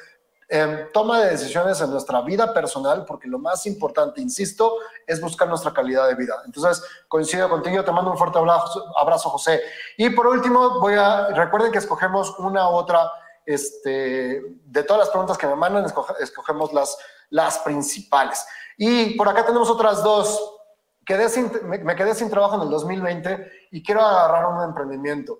em, 0.47 0.91
toma 0.91 1.21
de 1.21 1.31
decisiones 1.31 1.79
en 1.79 1.91
nuestra 1.91 2.21
vida 2.21 2.53
personal, 2.53 3.05
porque 3.05 3.27
lo 3.27 3.39
más 3.39 3.65
importante, 3.65 4.19
insisto, 4.19 4.77
es 5.05 5.21
buscar 5.21 5.47
nuestra 5.47 5.71
calidad 5.71 6.07
de 6.07 6.15
vida. 6.15 6.35
Entonces, 6.45 6.83
coincido 7.07 7.49
contigo, 7.49 7.83
te 7.83 7.91
mando 7.91 8.11
un 8.11 8.17
fuerte 8.17 8.37
abrazo, 8.37 8.85
abrazo 8.97 9.29
José. 9.29 9.61
Y 9.97 10.09
por 10.09 10.27
último, 10.27 10.79
voy 10.79 10.95
a, 10.95 11.27
recuerden 11.27 11.71
que 11.71 11.77
escogemos 11.77 12.37
una 12.39 12.67
otra, 12.67 13.11
este, 13.45 14.41
de 14.65 14.83
todas 14.83 14.99
las 14.99 15.09
preguntas 15.09 15.37
que 15.37 15.47
me 15.47 15.55
mandan, 15.55 15.85
escogemos 16.19 16.73
las, 16.73 16.97
las 17.29 17.59
principales. 17.59 18.45
Y 18.77 19.15
por 19.15 19.27
acá 19.29 19.45
tenemos 19.45 19.69
otras 19.69 20.03
dos. 20.03 20.57
Quedé 21.05 21.27
me, 21.63 21.95
quedé 21.95 22.15
sin 22.15 22.29
trabajo 22.29 22.55
en 22.55 22.61
el 22.61 22.69
2020 22.69 23.51
y 23.71 23.83
quiero 23.83 24.01
agarrar 24.01 24.47
un 24.47 24.63
emprendimiento. 24.63 25.39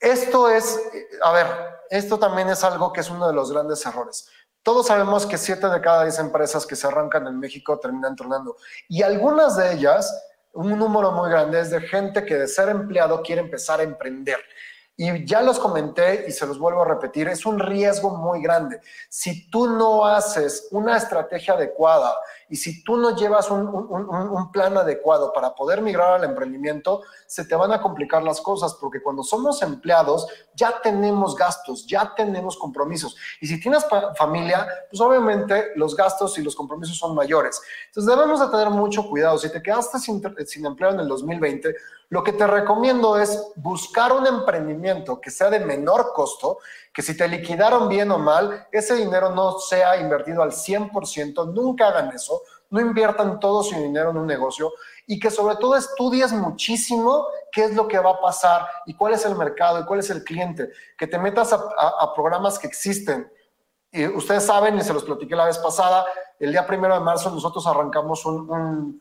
Esto 0.00 0.48
es, 0.50 0.80
a 1.22 1.32
ver, 1.32 1.46
esto 1.90 2.18
también 2.18 2.48
es 2.48 2.64
algo 2.64 2.92
que 2.92 3.00
es 3.00 3.10
uno 3.10 3.26
de 3.26 3.34
los 3.34 3.52
grandes 3.52 3.84
errores. 3.86 4.28
Todos 4.62 4.86
sabemos 4.86 5.26
que 5.26 5.36
siete 5.36 5.68
de 5.68 5.80
cada 5.80 6.04
diez 6.04 6.18
empresas 6.18 6.66
que 6.66 6.76
se 6.76 6.86
arrancan 6.86 7.26
en 7.26 7.38
México 7.38 7.78
terminan 7.78 8.16
tronando. 8.16 8.56
Y 8.88 9.02
algunas 9.02 9.56
de 9.56 9.74
ellas, 9.74 10.10
un 10.52 10.78
número 10.78 11.12
muy 11.12 11.30
grande, 11.30 11.60
es 11.60 11.70
de 11.70 11.80
gente 11.82 12.24
que 12.24 12.36
de 12.36 12.48
ser 12.48 12.70
empleado 12.70 13.22
quiere 13.22 13.42
empezar 13.42 13.80
a 13.80 13.82
emprender. 13.82 14.38
Y 14.96 15.26
ya 15.26 15.42
los 15.42 15.58
comenté 15.58 16.24
y 16.28 16.30
se 16.30 16.46
los 16.46 16.56
vuelvo 16.56 16.82
a 16.82 16.84
repetir, 16.84 17.26
es 17.26 17.44
un 17.44 17.58
riesgo 17.58 18.10
muy 18.10 18.40
grande. 18.40 18.80
Si 19.08 19.50
tú 19.50 19.66
no 19.66 20.06
haces 20.06 20.68
una 20.70 20.96
estrategia 20.96 21.54
adecuada 21.54 22.14
y 22.48 22.54
si 22.54 22.84
tú 22.84 22.96
no 22.96 23.16
llevas 23.16 23.50
un, 23.50 24.52
plan 24.52 24.76
adecuado 24.78 25.32
para 25.32 25.52
poder 25.52 25.82
migrar 25.82 26.12
al 26.12 26.22
emprendimiento, 26.24 27.02
se 27.26 27.44
te 27.44 27.56
van 27.56 27.72
a 27.72 27.82
complicar 27.82 28.22
las 28.22 28.40
cosas, 28.40 28.74
porque 28.74 29.02
cuando 29.02 29.24
somos 29.24 29.62
empleados 29.62 30.28
ya 30.54 30.80
tenemos 30.80 31.34
gastos, 31.34 31.84
ya 31.88 32.14
tenemos 32.14 32.56
compromisos. 32.56 33.16
Y 33.40 33.48
si 33.48 33.58
tienes 33.58 33.84
familia, 34.16 34.68
pues 34.88 35.00
obviamente 35.00 35.72
los 35.74 35.96
gastos 35.96 36.38
y 36.38 36.42
los 36.42 36.54
compromisos 36.54 36.96
son 36.96 37.16
mayores. 37.16 37.60
Entonces 37.86 38.14
debemos 38.14 38.38
de 38.38 38.46
tener 38.46 38.70
mucho 38.70 39.08
cuidado. 39.08 39.38
Si 39.38 39.50
te 39.50 39.60
quedaste 39.60 39.98
sin, 39.98 40.22
sin 40.46 40.66
empleo 40.66 40.90
en 40.90 41.00
el 41.00 41.08
2020, 41.08 41.74
lo 42.10 42.22
que 42.22 42.32
te 42.32 42.46
recomiendo 42.46 43.18
es 43.18 43.52
buscar 43.56 44.12
un 44.12 44.26
emprendimiento 44.26 45.20
que 45.20 45.30
sea 45.30 45.50
de 45.50 45.60
menor 45.60 46.12
costo, 46.12 46.58
que 46.92 47.02
si 47.02 47.16
te 47.16 47.26
liquidaron 47.26 47.88
bien 47.88 48.10
o 48.10 48.18
mal, 48.18 48.66
ese 48.70 48.94
dinero 48.94 49.30
no 49.30 49.58
sea 49.58 49.96
invertido 49.96 50.42
al 50.42 50.52
100%, 50.52 51.52
nunca 51.52 51.88
hagan 51.88 52.12
eso, 52.14 52.42
no 52.70 52.80
inviertan 52.80 53.40
todo 53.40 53.62
su 53.62 53.76
dinero 53.76 54.10
en 54.10 54.18
un 54.18 54.26
negocio 54.26 54.72
y 55.06 55.18
que 55.18 55.30
sobre 55.30 55.56
todo 55.56 55.76
estudies 55.76 56.32
muchísimo 56.32 57.26
qué 57.52 57.64
es 57.64 57.74
lo 57.74 57.86
que 57.88 57.98
va 57.98 58.10
a 58.10 58.20
pasar 58.20 58.66
y 58.86 58.94
cuál 58.94 59.14
es 59.14 59.24
el 59.24 59.34
mercado 59.34 59.80
y 59.80 59.84
cuál 59.84 60.00
es 60.00 60.10
el 60.10 60.24
cliente, 60.24 60.70
que 60.98 61.06
te 61.06 61.18
metas 61.18 61.52
a, 61.52 62.14
programas 62.14 62.58
que 62.58 62.66
existen. 62.66 63.30
Y 63.92 64.06
ustedes 64.06 64.44
saben, 64.44 64.76
y 64.76 64.82
se 64.82 64.92
los 64.92 65.04
platiqué 65.04 65.36
la 65.36 65.44
vez 65.44 65.58
pasada, 65.58 66.04
el 66.38 66.50
día 66.50 66.66
primero 66.66 66.94
de 66.94 67.00
marzo 67.00 67.30
nosotros 67.30 67.66
arrancamos 67.66 68.24
un 68.26 69.00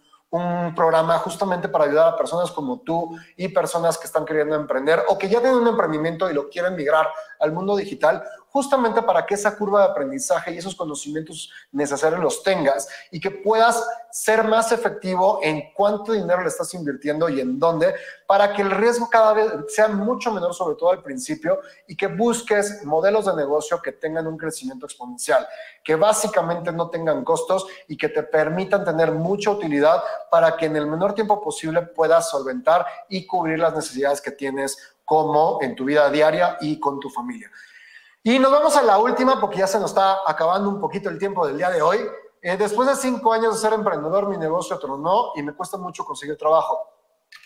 programa 0.76 1.20
justamente 1.20 1.70
para 1.70 1.86
ayudar 1.86 2.14
a 2.14 2.18
personas 2.18 2.52
como 2.52 2.80
tú 2.80 3.16
y 3.38 3.50
personas 3.50 3.98
que 3.98 4.08
están 4.08 4.26
queriendo 4.26 4.56
emprender 4.56 5.04
o 5.08 5.18
que 5.18 5.30
ya 5.30 5.40
tienen 5.40 5.60
un 5.60 5.68
emprendimiento 5.68 6.30
y 6.30 6.34
lo 6.34 6.50
quieren 6.50 6.76
migrar 6.76 7.08
al 7.40 7.52
mundo 7.52 7.76
digital, 7.76 8.24
justamente 8.54 9.02
para 9.02 9.26
que 9.26 9.34
esa 9.34 9.58
curva 9.58 9.80
de 9.80 9.92
aprendizaje 9.92 10.54
y 10.54 10.60
esos 10.60 10.76
conocimientos 10.76 11.50
necesarios 11.72 12.22
los 12.22 12.44
tengas 12.44 12.88
y 13.10 13.20
que 13.20 13.32
puedas 13.32 13.84
ser 14.12 14.44
más 14.44 14.72
efectivo 14.72 15.40
en 15.42 15.74
cuánto 15.74 16.12
dinero 16.12 16.44
le 16.44 16.50
estás 16.50 16.72
invirtiendo 16.76 17.28
y 17.30 17.42
en 17.42 17.58
dónde, 17.58 17.96
para 18.28 18.54
que 18.54 18.62
el 18.62 18.70
riesgo 18.70 19.10
cada 19.10 19.34
vez 19.34 19.52
sea 19.70 19.88
mucho 19.88 20.32
menor, 20.32 20.54
sobre 20.54 20.76
todo 20.76 20.92
al 20.92 21.02
principio, 21.02 21.62
y 21.88 21.98
que 21.98 22.06
busques 22.06 22.86
modelos 22.86 23.26
de 23.26 23.36
negocio 23.36 23.82
que 23.82 23.92
tengan 23.92 24.28
un 24.28 24.38
crecimiento 24.38 24.86
exponencial, 24.86 25.48
que 25.84 25.96
básicamente 25.96 26.72
no 26.72 26.92
tengan 26.92 27.24
costos 27.24 27.66
y 27.88 27.98
que 27.98 28.10
te 28.10 28.22
permitan 28.22 28.86
tener 28.86 29.12
mucha 29.14 29.50
utilidad 29.50 30.04
para 30.30 30.56
que 30.56 30.68
en 30.68 30.76
el 30.76 30.86
menor 30.86 31.16
tiempo 31.16 31.42
posible 31.42 31.82
puedas 31.82 32.30
solventar 32.30 32.86
y 33.10 33.26
cubrir 33.26 33.58
las 33.58 33.74
necesidades 33.74 34.22
que 34.22 34.30
tienes 34.30 34.78
como 35.04 35.58
en 35.64 35.74
tu 35.76 35.86
vida 35.86 36.08
diaria 36.12 36.58
y 36.62 36.80
con 36.80 37.00
tu 37.00 37.10
familia. 37.10 37.50
Y 38.26 38.40
nos 38.40 38.54
vamos 38.54 38.78
a 38.78 38.84
la 38.84 38.98
última 39.00 39.38
porque 39.42 39.58
ya 39.58 39.68
se 39.68 39.78
nos 39.78 39.92
está 39.92 40.20
acabando 40.26 40.70
un 40.70 40.80
poquito 40.80 41.10
el 41.10 41.20
tiempo 41.20 41.46
del 41.46 41.58
día 41.58 41.70
de 41.70 41.82
hoy. 41.82 42.00
Eh, 42.42 42.56
después 42.56 42.88
de 42.88 42.96
cinco 42.96 43.34
años 43.34 43.56
de 43.56 43.60
ser 43.60 43.74
emprendedor, 43.74 44.30
mi 44.30 44.38
negocio 44.38 44.80
tronó 44.80 45.34
y 45.36 45.44
me 45.44 45.54
cuesta 45.54 45.76
mucho 45.76 46.06
conseguir 46.06 46.38
trabajo. 46.38 46.88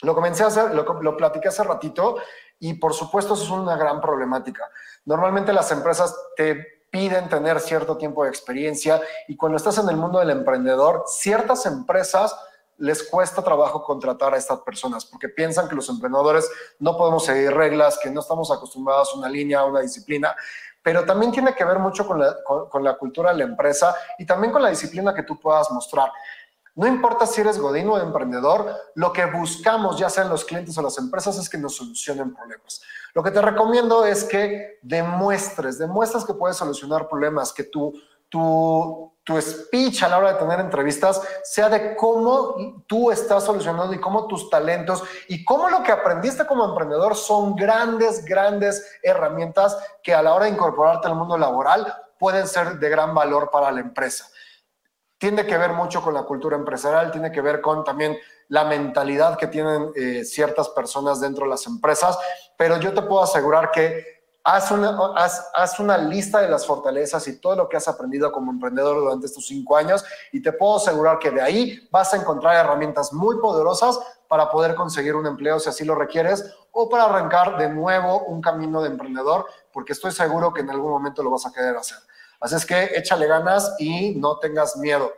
Lo 0.03 0.13
comencé 0.13 0.43
a 0.43 0.47
hacer, 0.47 0.75
lo, 0.75 0.83
lo 1.01 1.17
platiqué 1.17 1.47
hace 1.47 1.63
ratito 1.63 2.17
y 2.59 2.75
por 2.75 2.93
supuesto 2.93 3.33
eso 3.33 3.43
es 3.43 3.49
una 3.49 3.75
gran 3.75 3.99
problemática. 3.99 4.69
Normalmente 5.05 5.51
las 5.51 5.71
empresas 5.71 6.15
te 6.35 6.85
piden 6.91 7.27
tener 7.27 7.59
cierto 7.59 7.97
tiempo 7.97 8.23
de 8.23 8.29
experiencia 8.29 9.01
y 9.27 9.35
cuando 9.35 9.57
estás 9.57 9.79
en 9.79 9.89
el 9.89 9.97
mundo 9.97 10.19
del 10.19 10.29
emprendedor, 10.29 11.05
ciertas 11.07 11.65
empresas 11.65 12.35
les 12.77 13.03
cuesta 13.03 13.43
trabajo 13.43 13.83
contratar 13.83 14.33
a 14.33 14.37
estas 14.37 14.59
personas 14.59 15.05
porque 15.05 15.29
piensan 15.29 15.67
que 15.67 15.75
los 15.75 15.89
emprendedores 15.89 16.49
no 16.79 16.97
podemos 16.97 17.25
seguir 17.25 17.53
reglas, 17.53 17.99
que 18.01 18.09
no 18.09 18.21
estamos 18.21 18.51
acostumbrados 18.51 19.13
a 19.13 19.17
una 19.17 19.29
línea, 19.29 19.59
a 19.59 19.65
una 19.65 19.81
disciplina, 19.81 20.35
pero 20.83 21.05
también 21.05 21.31
tiene 21.31 21.53
que 21.53 21.65
ver 21.65 21.79
mucho 21.79 22.07
con 22.07 22.19
la, 22.83 22.97
cultura 22.97 23.31
de 23.31 23.39
la 23.39 23.43
empresa 23.43 23.95
y 24.17 24.25
también 24.25 24.53
con 24.53 24.61
la 24.61 24.69
disciplina 24.69 25.13
que 25.13 25.23
tú 25.23 25.39
puedas 25.39 25.69
mostrar. 25.71 26.11
No 26.75 26.85
importa 26.87 27.25
si 27.25 27.41
eres 27.41 27.57
godín 27.57 27.89
o 27.89 27.99
emprendedor, 27.99 28.73
lo 28.93 29.11
que 29.11 29.25
buscamos, 29.25 29.97
ya 29.97 30.09
sean 30.09 30.29
los 30.29 30.45
clientes 30.45 30.77
o 30.77 30.81
las 30.81 30.97
empresas, 30.99 31.37
es 31.39 31.49
que 31.49 31.57
nos 31.57 31.75
solucionen 31.75 32.33
problemas. 32.33 32.81
Lo 33.15 33.23
que 33.23 33.31
te 33.31 33.41
recomiendo 33.41 34.05
es 34.05 34.23
que 34.23 34.77
demuestres, 34.83 35.79
demuestres 35.79 36.23
que 36.23 36.35
puedes 36.35 36.55
solucionar 36.55 37.09
problemas, 37.09 37.51
que 37.51 37.63
tú 37.63 37.93
tu, 38.29 39.13
tu 39.27 39.39
speech 39.41 40.03
a 40.03 40.07
la 40.07 40.19
hora 40.19 40.33
de 40.33 40.39
tener 40.39 40.57
entrevistas 40.61 41.21
sea 41.43 41.67
de 41.67 41.97
cómo 41.97 42.85
tú 42.87 43.11
estás 43.11 43.43
solucionando 43.43 43.93
y 43.93 43.99
cómo 43.99 44.25
tus 44.25 44.49
talentos 44.49 45.03
y 45.27 45.43
cómo 45.43 45.67
lo 45.67 45.83
que 45.83 45.91
aprendiste 45.91 46.47
como 46.47 46.63
emprendedor 46.63 47.13
son 47.13 47.53
grandes, 47.53 48.23
grandes 48.23 48.89
herramientas 49.03 49.77
que 50.01 50.13
a 50.13 50.21
la 50.21 50.33
hora 50.33 50.45
de 50.45 50.51
incorporarte 50.51 51.09
al 51.09 51.15
mundo 51.15 51.37
laboral 51.37 51.93
pueden 52.17 52.47
ser 52.47 52.79
de 52.79 52.89
gran 52.89 53.13
valor 53.13 53.49
para 53.51 53.69
la 53.69 53.81
empresa. 53.81 54.29
Tiene 55.17 55.45
que 55.45 55.57
ver 55.57 55.73
mucho 55.73 56.01
con 56.01 56.13
la 56.13 56.23
cultura 56.23 56.55
empresarial, 56.55 57.11
tiene 57.11 57.29
que 57.29 57.41
ver 57.41 57.59
con 57.59 57.83
también 57.83 58.17
la 58.47 58.63
mentalidad 58.63 59.37
que 59.37 59.47
tienen 59.47 59.91
eh, 59.97 60.23
ciertas 60.23 60.69
personas 60.69 61.19
dentro 61.19 61.43
de 61.43 61.49
las 61.49 61.67
empresas, 61.67 62.17
pero 62.57 62.79
yo 62.79 62.93
te 62.93 63.01
puedo 63.01 63.23
asegurar 63.23 63.71
que 63.71 64.16
Haz 64.49 64.71
una, 64.71 64.97
haz, 65.17 65.77
una 65.77 65.97
lista 65.97 66.39
de 66.39 66.47
las 66.47 66.65
fortalezas 66.65 67.27
y 67.27 67.35
todo 67.41 67.57
lo 67.57 67.67
que 67.67 67.75
has 67.75 67.89
aprendido 67.89 68.31
como 68.31 68.49
emprendedor 68.49 68.97
durante 68.97 69.25
estos 69.25 69.45
cinco 69.45 69.75
años 69.75 70.05
y 70.31 70.41
te 70.41 70.53
puedo 70.53 70.77
asegurar 70.77 71.19
que 71.19 71.31
de 71.31 71.41
ahí 71.41 71.85
vas 71.91 72.13
a 72.13 72.15
encontrar 72.15 72.55
herramientas 72.55 73.11
muy 73.11 73.39
poderosas 73.41 73.99
para 74.29 74.49
poder 74.49 74.73
conseguir 74.73 75.15
un 75.15 75.27
empleo 75.27 75.59
si 75.59 75.67
así 75.67 75.83
lo 75.83 75.95
requieres 75.95 76.49
o 76.71 76.87
para 76.87 77.03
arrancar 77.03 77.57
de 77.57 77.67
nuevo 77.67 78.23
un 78.23 78.39
camino 78.39 78.81
de 78.81 78.87
emprendedor 78.87 79.47
porque 79.73 79.91
estoy 79.91 80.13
seguro 80.13 80.53
que 80.53 80.61
en 80.61 80.69
algún 80.69 80.91
momento 80.91 81.21
lo 81.23 81.31
vas 81.31 81.45
a 81.45 81.51
querer 81.51 81.75
hacer. 81.75 81.97
Así 82.39 82.55
es 82.55 82.65
que 82.65 82.91
échale 82.95 83.27
ganas 83.27 83.75
y 83.79 84.15
no 84.15 84.39
tengas 84.39 84.77
miedo. 84.77 85.11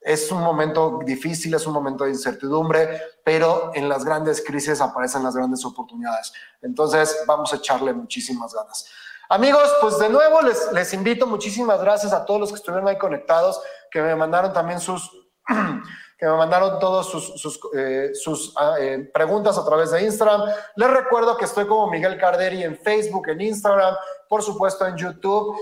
Es 0.00 0.30
un 0.30 0.40
momento 0.40 1.00
difícil, 1.04 1.54
es 1.54 1.66
un 1.66 1.72
momento 1.72 2.04
de 2.04 2.10
incertidumbre, 2.10 3.00
pero 3.24 3.72
en 3.74 3.88
las 3.88 4.04
grandes 4.04 4.42
crisis 4.44 4.80
aparecen 4.80 5.24
las 5.24 5.34
grandes 5.34 5.64
oportunidades. 5.64 6.32
Entonces, 6.62 7.24
vamos 7.26 7.52
a 7.52 7.56
echarle 7.56 7.92
muchísimas 7.92 8.54
ganas. 8.54 8.88
Amigos, 9.30 9.70
pues 9.82 9.98
de 9.98 10.08
nuevo 10.08 10.40
les, 10.40 10.94
invito, 10.94 11.26
muchísimas 11.26 11.80
gracias 11.82 12.14
a 12.14 12.24
todos 12.24 12.40
los 12.40 12.48
que 12.48 12.56
estuvieron 12.56 12.88
ahí 12.88 12.96
conectados, 12.96 13.60
que 13.90 14.00
me 14.00 14.16
mandaron 14.16 14.54
también 14.54 14.80
sus, 14.80 15.10
que 16.18 16.24
me 16.24 16.32
mandaron 16.32 16.80
sus, 17.04 17.38
sus, 17.38 17.60
eh, 17.76 18.10
ah, 18.56 18.76
eh, 18.80 19.10
preguntas 19.12 19.58
a 19.58 19.64
través 19.66 19.90
de 19.90 20.02
Instagram. 20.02 20.44
Les 20.76 20.90
recuerdo 20.90 21.36
que 21.36 21.44
estoy 21.44 21.66
como 21.66 21.90
Miguel 21.90 22.18
Carderi 22.18 22.62
en 22.62 22.78
Facebook, 22.78 23.28
en 23.28 23.42
Instagram, 23.42 23.94
por 24.30 24.42
supuesto 24.42 24.86
en 24.86 24.96
YouTube. 24.96 25.54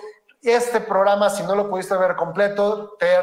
Este 0.43 0.81
programa, 0.81 1.29
si 1.31 1.43
no 1.43 1.57
lo 1.57 1.69
pudiste 1.69 1.97
ver 1.97 2.15
completo, 2.15 2.97
te, 2.99 3.21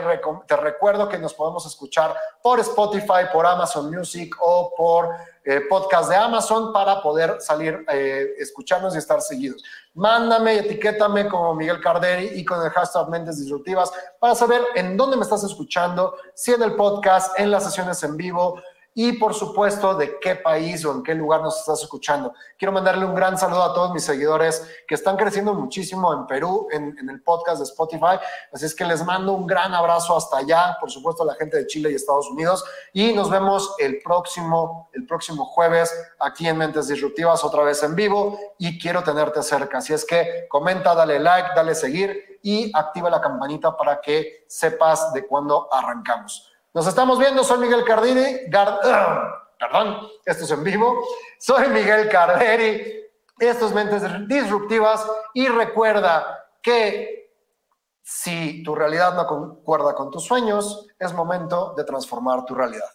recuerdo 0.57 1.07
que 1.07 1.17
nos 1.17 1.33
podemos 1.33 1.65
escuchar 1.65 2.15
por 2.41 2.59
Spotify, 2.59 3.27
por 3.31 3.45
Amazon 3.45 3.89
Music 3.89 4.35
o 4.41 4.73
por 4.75 5.09
eh, 5.45 5.61
podcast 5.69 6.09
de 6.09 6.15
Amazon 6.15 6.73
para 6.73 7.01
poder 7.01 7.39
salir, 7.39 7.85
eh, 7.89 8.33
escucharnos 8.39 8.95
y 8.95 8.97
estar 8.97 9.21
seguidos. 9.21 9.63
Mándame, 9.93 10.59
etiquétame 10.59 11.29
como 11.29 11.53
Miguel 11.55 11.79
Carderi 11.81 12.39
y 12.39 12.43
con 12.43 12.61
el 12.61 12.71
hashtag 12.71 13.07
Mentes 13.09 13.39
Disruptivas 13.39 13.91
para 14.19 14.35
saber 14.35 14.61
en 14.75 14.97
dónde 14.97 15.15
me 15.15 15.23
estás 15.23 15.43
escuchando, 15.43 16.15
si 16.33 16.51
en 16.51 16.63
el 16.63 16.75
podcast, 16.75 17.39
en 17.39 17.51
las 17.51 17.63
sesiones 17.63 18.03
en 18.03 18.17
vivo, 18.17 18.61
y 18.95 19.13
por 19.13 19.33
supuesto 19.33 19.95
de 19.95 20.19
qué 20.19 20.35
país 20.35 20.85
o 20.85 20.91
en 20.91 21.03
qué 21.03 21.15
lugar 21.15 21.41
nos 21.41 21.59
estás 21.59 21.81
escuchando. 21.81 22.33
Quiero 22.57 22.71
mandarle 22.71 23.05
un 23.05 23.15
gran 23.15 23.37
saludo 23.37 23.63
a 23.63 23.73
todos 23.73 23.91
mis 23.91 24.03
seguidores 24.03 24.67
que 24.87 24.95
están 24.95 25.17
creciendo 25.17 25.53
muchísimo 25.53 26.13
en 26.13 26.27
Perú, 26.27 26.67
en, 26.71 26.95
el 27.09 27.21
podcast 27.23 27.57
de 27.57 27.63
Spotify. 27.63 28.19
Así 28.51 28.65
es 28.65 28.75
que 28.75 28.85
les 28.85 29.03
mando 29.03 29.33
un 29.33 29.47
gran 29.47 29.73
abrazo 29.73 30.15
hasta 30.15 30.37
allá, 30.37 30.77
por 30.79 30.91
supuesto 30.91 31.23
a 31.23 31.25
la 31.25 31.35
gente 31.35 31.57
de 31.57 31.67
Chile 31.67 31.91
y 31.91 31.95
Estados 31.95 32.29
Unidos. 32.29 32.63
Y 32.93 33.13
nos 33.13 33.29
vemos 33.29 33.75
el 33.79 33.99
próximo, 34.03 34.89
el 34.93 35.07
próximo 35.07 35.45
jueves 35.45 35.91
aquí 36.19 36.47
en 36.47 36.57
Mentes 36.57 36.87
Disruptivas, 36.87 37.43
otra 37.43 37.63
vez 37.63 37.81
en 37.83 37.95
vivo. 37.95 38.39
Y 38.59 38.79
quiero 38.79 39.03
tenerte 39.03 39.41
cerca. 39.41 39.79
Así 39.79 39.93
es 39.93 40.05
que 40.05 40.45
comenta, 40.49 40.93
dale 40.93 41.19
like, 41.19 41.49
dale 41.55 41.73
seguir 41.73 42.39
y 42.43 42.71
activa 42.75 43.09
la 43.09 43.21
campanita 43.21 43.75
para 43.75 43.99
que 44.01 44.45
sepas 44.47 45.13
de 45.13 45.25
cuándo 45.25 45.67
arrancamos. 45.73 46.52
Nos 46.73 46.87
estamos 46.87 47.19
viendo, 47.19 47.43
soy 47.43 47.59
Miguel 47.59 47.83
Cardini, 47.83 48.49
perdón, 48.49 50.07
esto 50.25 50.43
es 50.43 50.49
en 50.49 50.63
vivo, 50.63 51.05
soy 51.37 51.67
Miguel 51.67 52.09
Carderi, 52.09 53.11
esto 53.37 53.67
es 53.67 53.73
Mentes 53.73 54.01
Disruptivas 54.27 55.05
y 55.35 55.47
recuerda 55.49 56.49
que 56.63 57.31
si 58.01 58.63
tu 58.63 58.73
realidad 58.73 59.13
no 59.13 59.27
concuerda 59.27 59.93
con 59.93 60.09
tus 60.09 60.25
sueños, 60.25 60.87
es 60.97 61.13
momento 61.13 61.75
de 61.77 61.83
transformar 61.83 62.43
tu 62.43 62.55
realidad. 62.55 62.89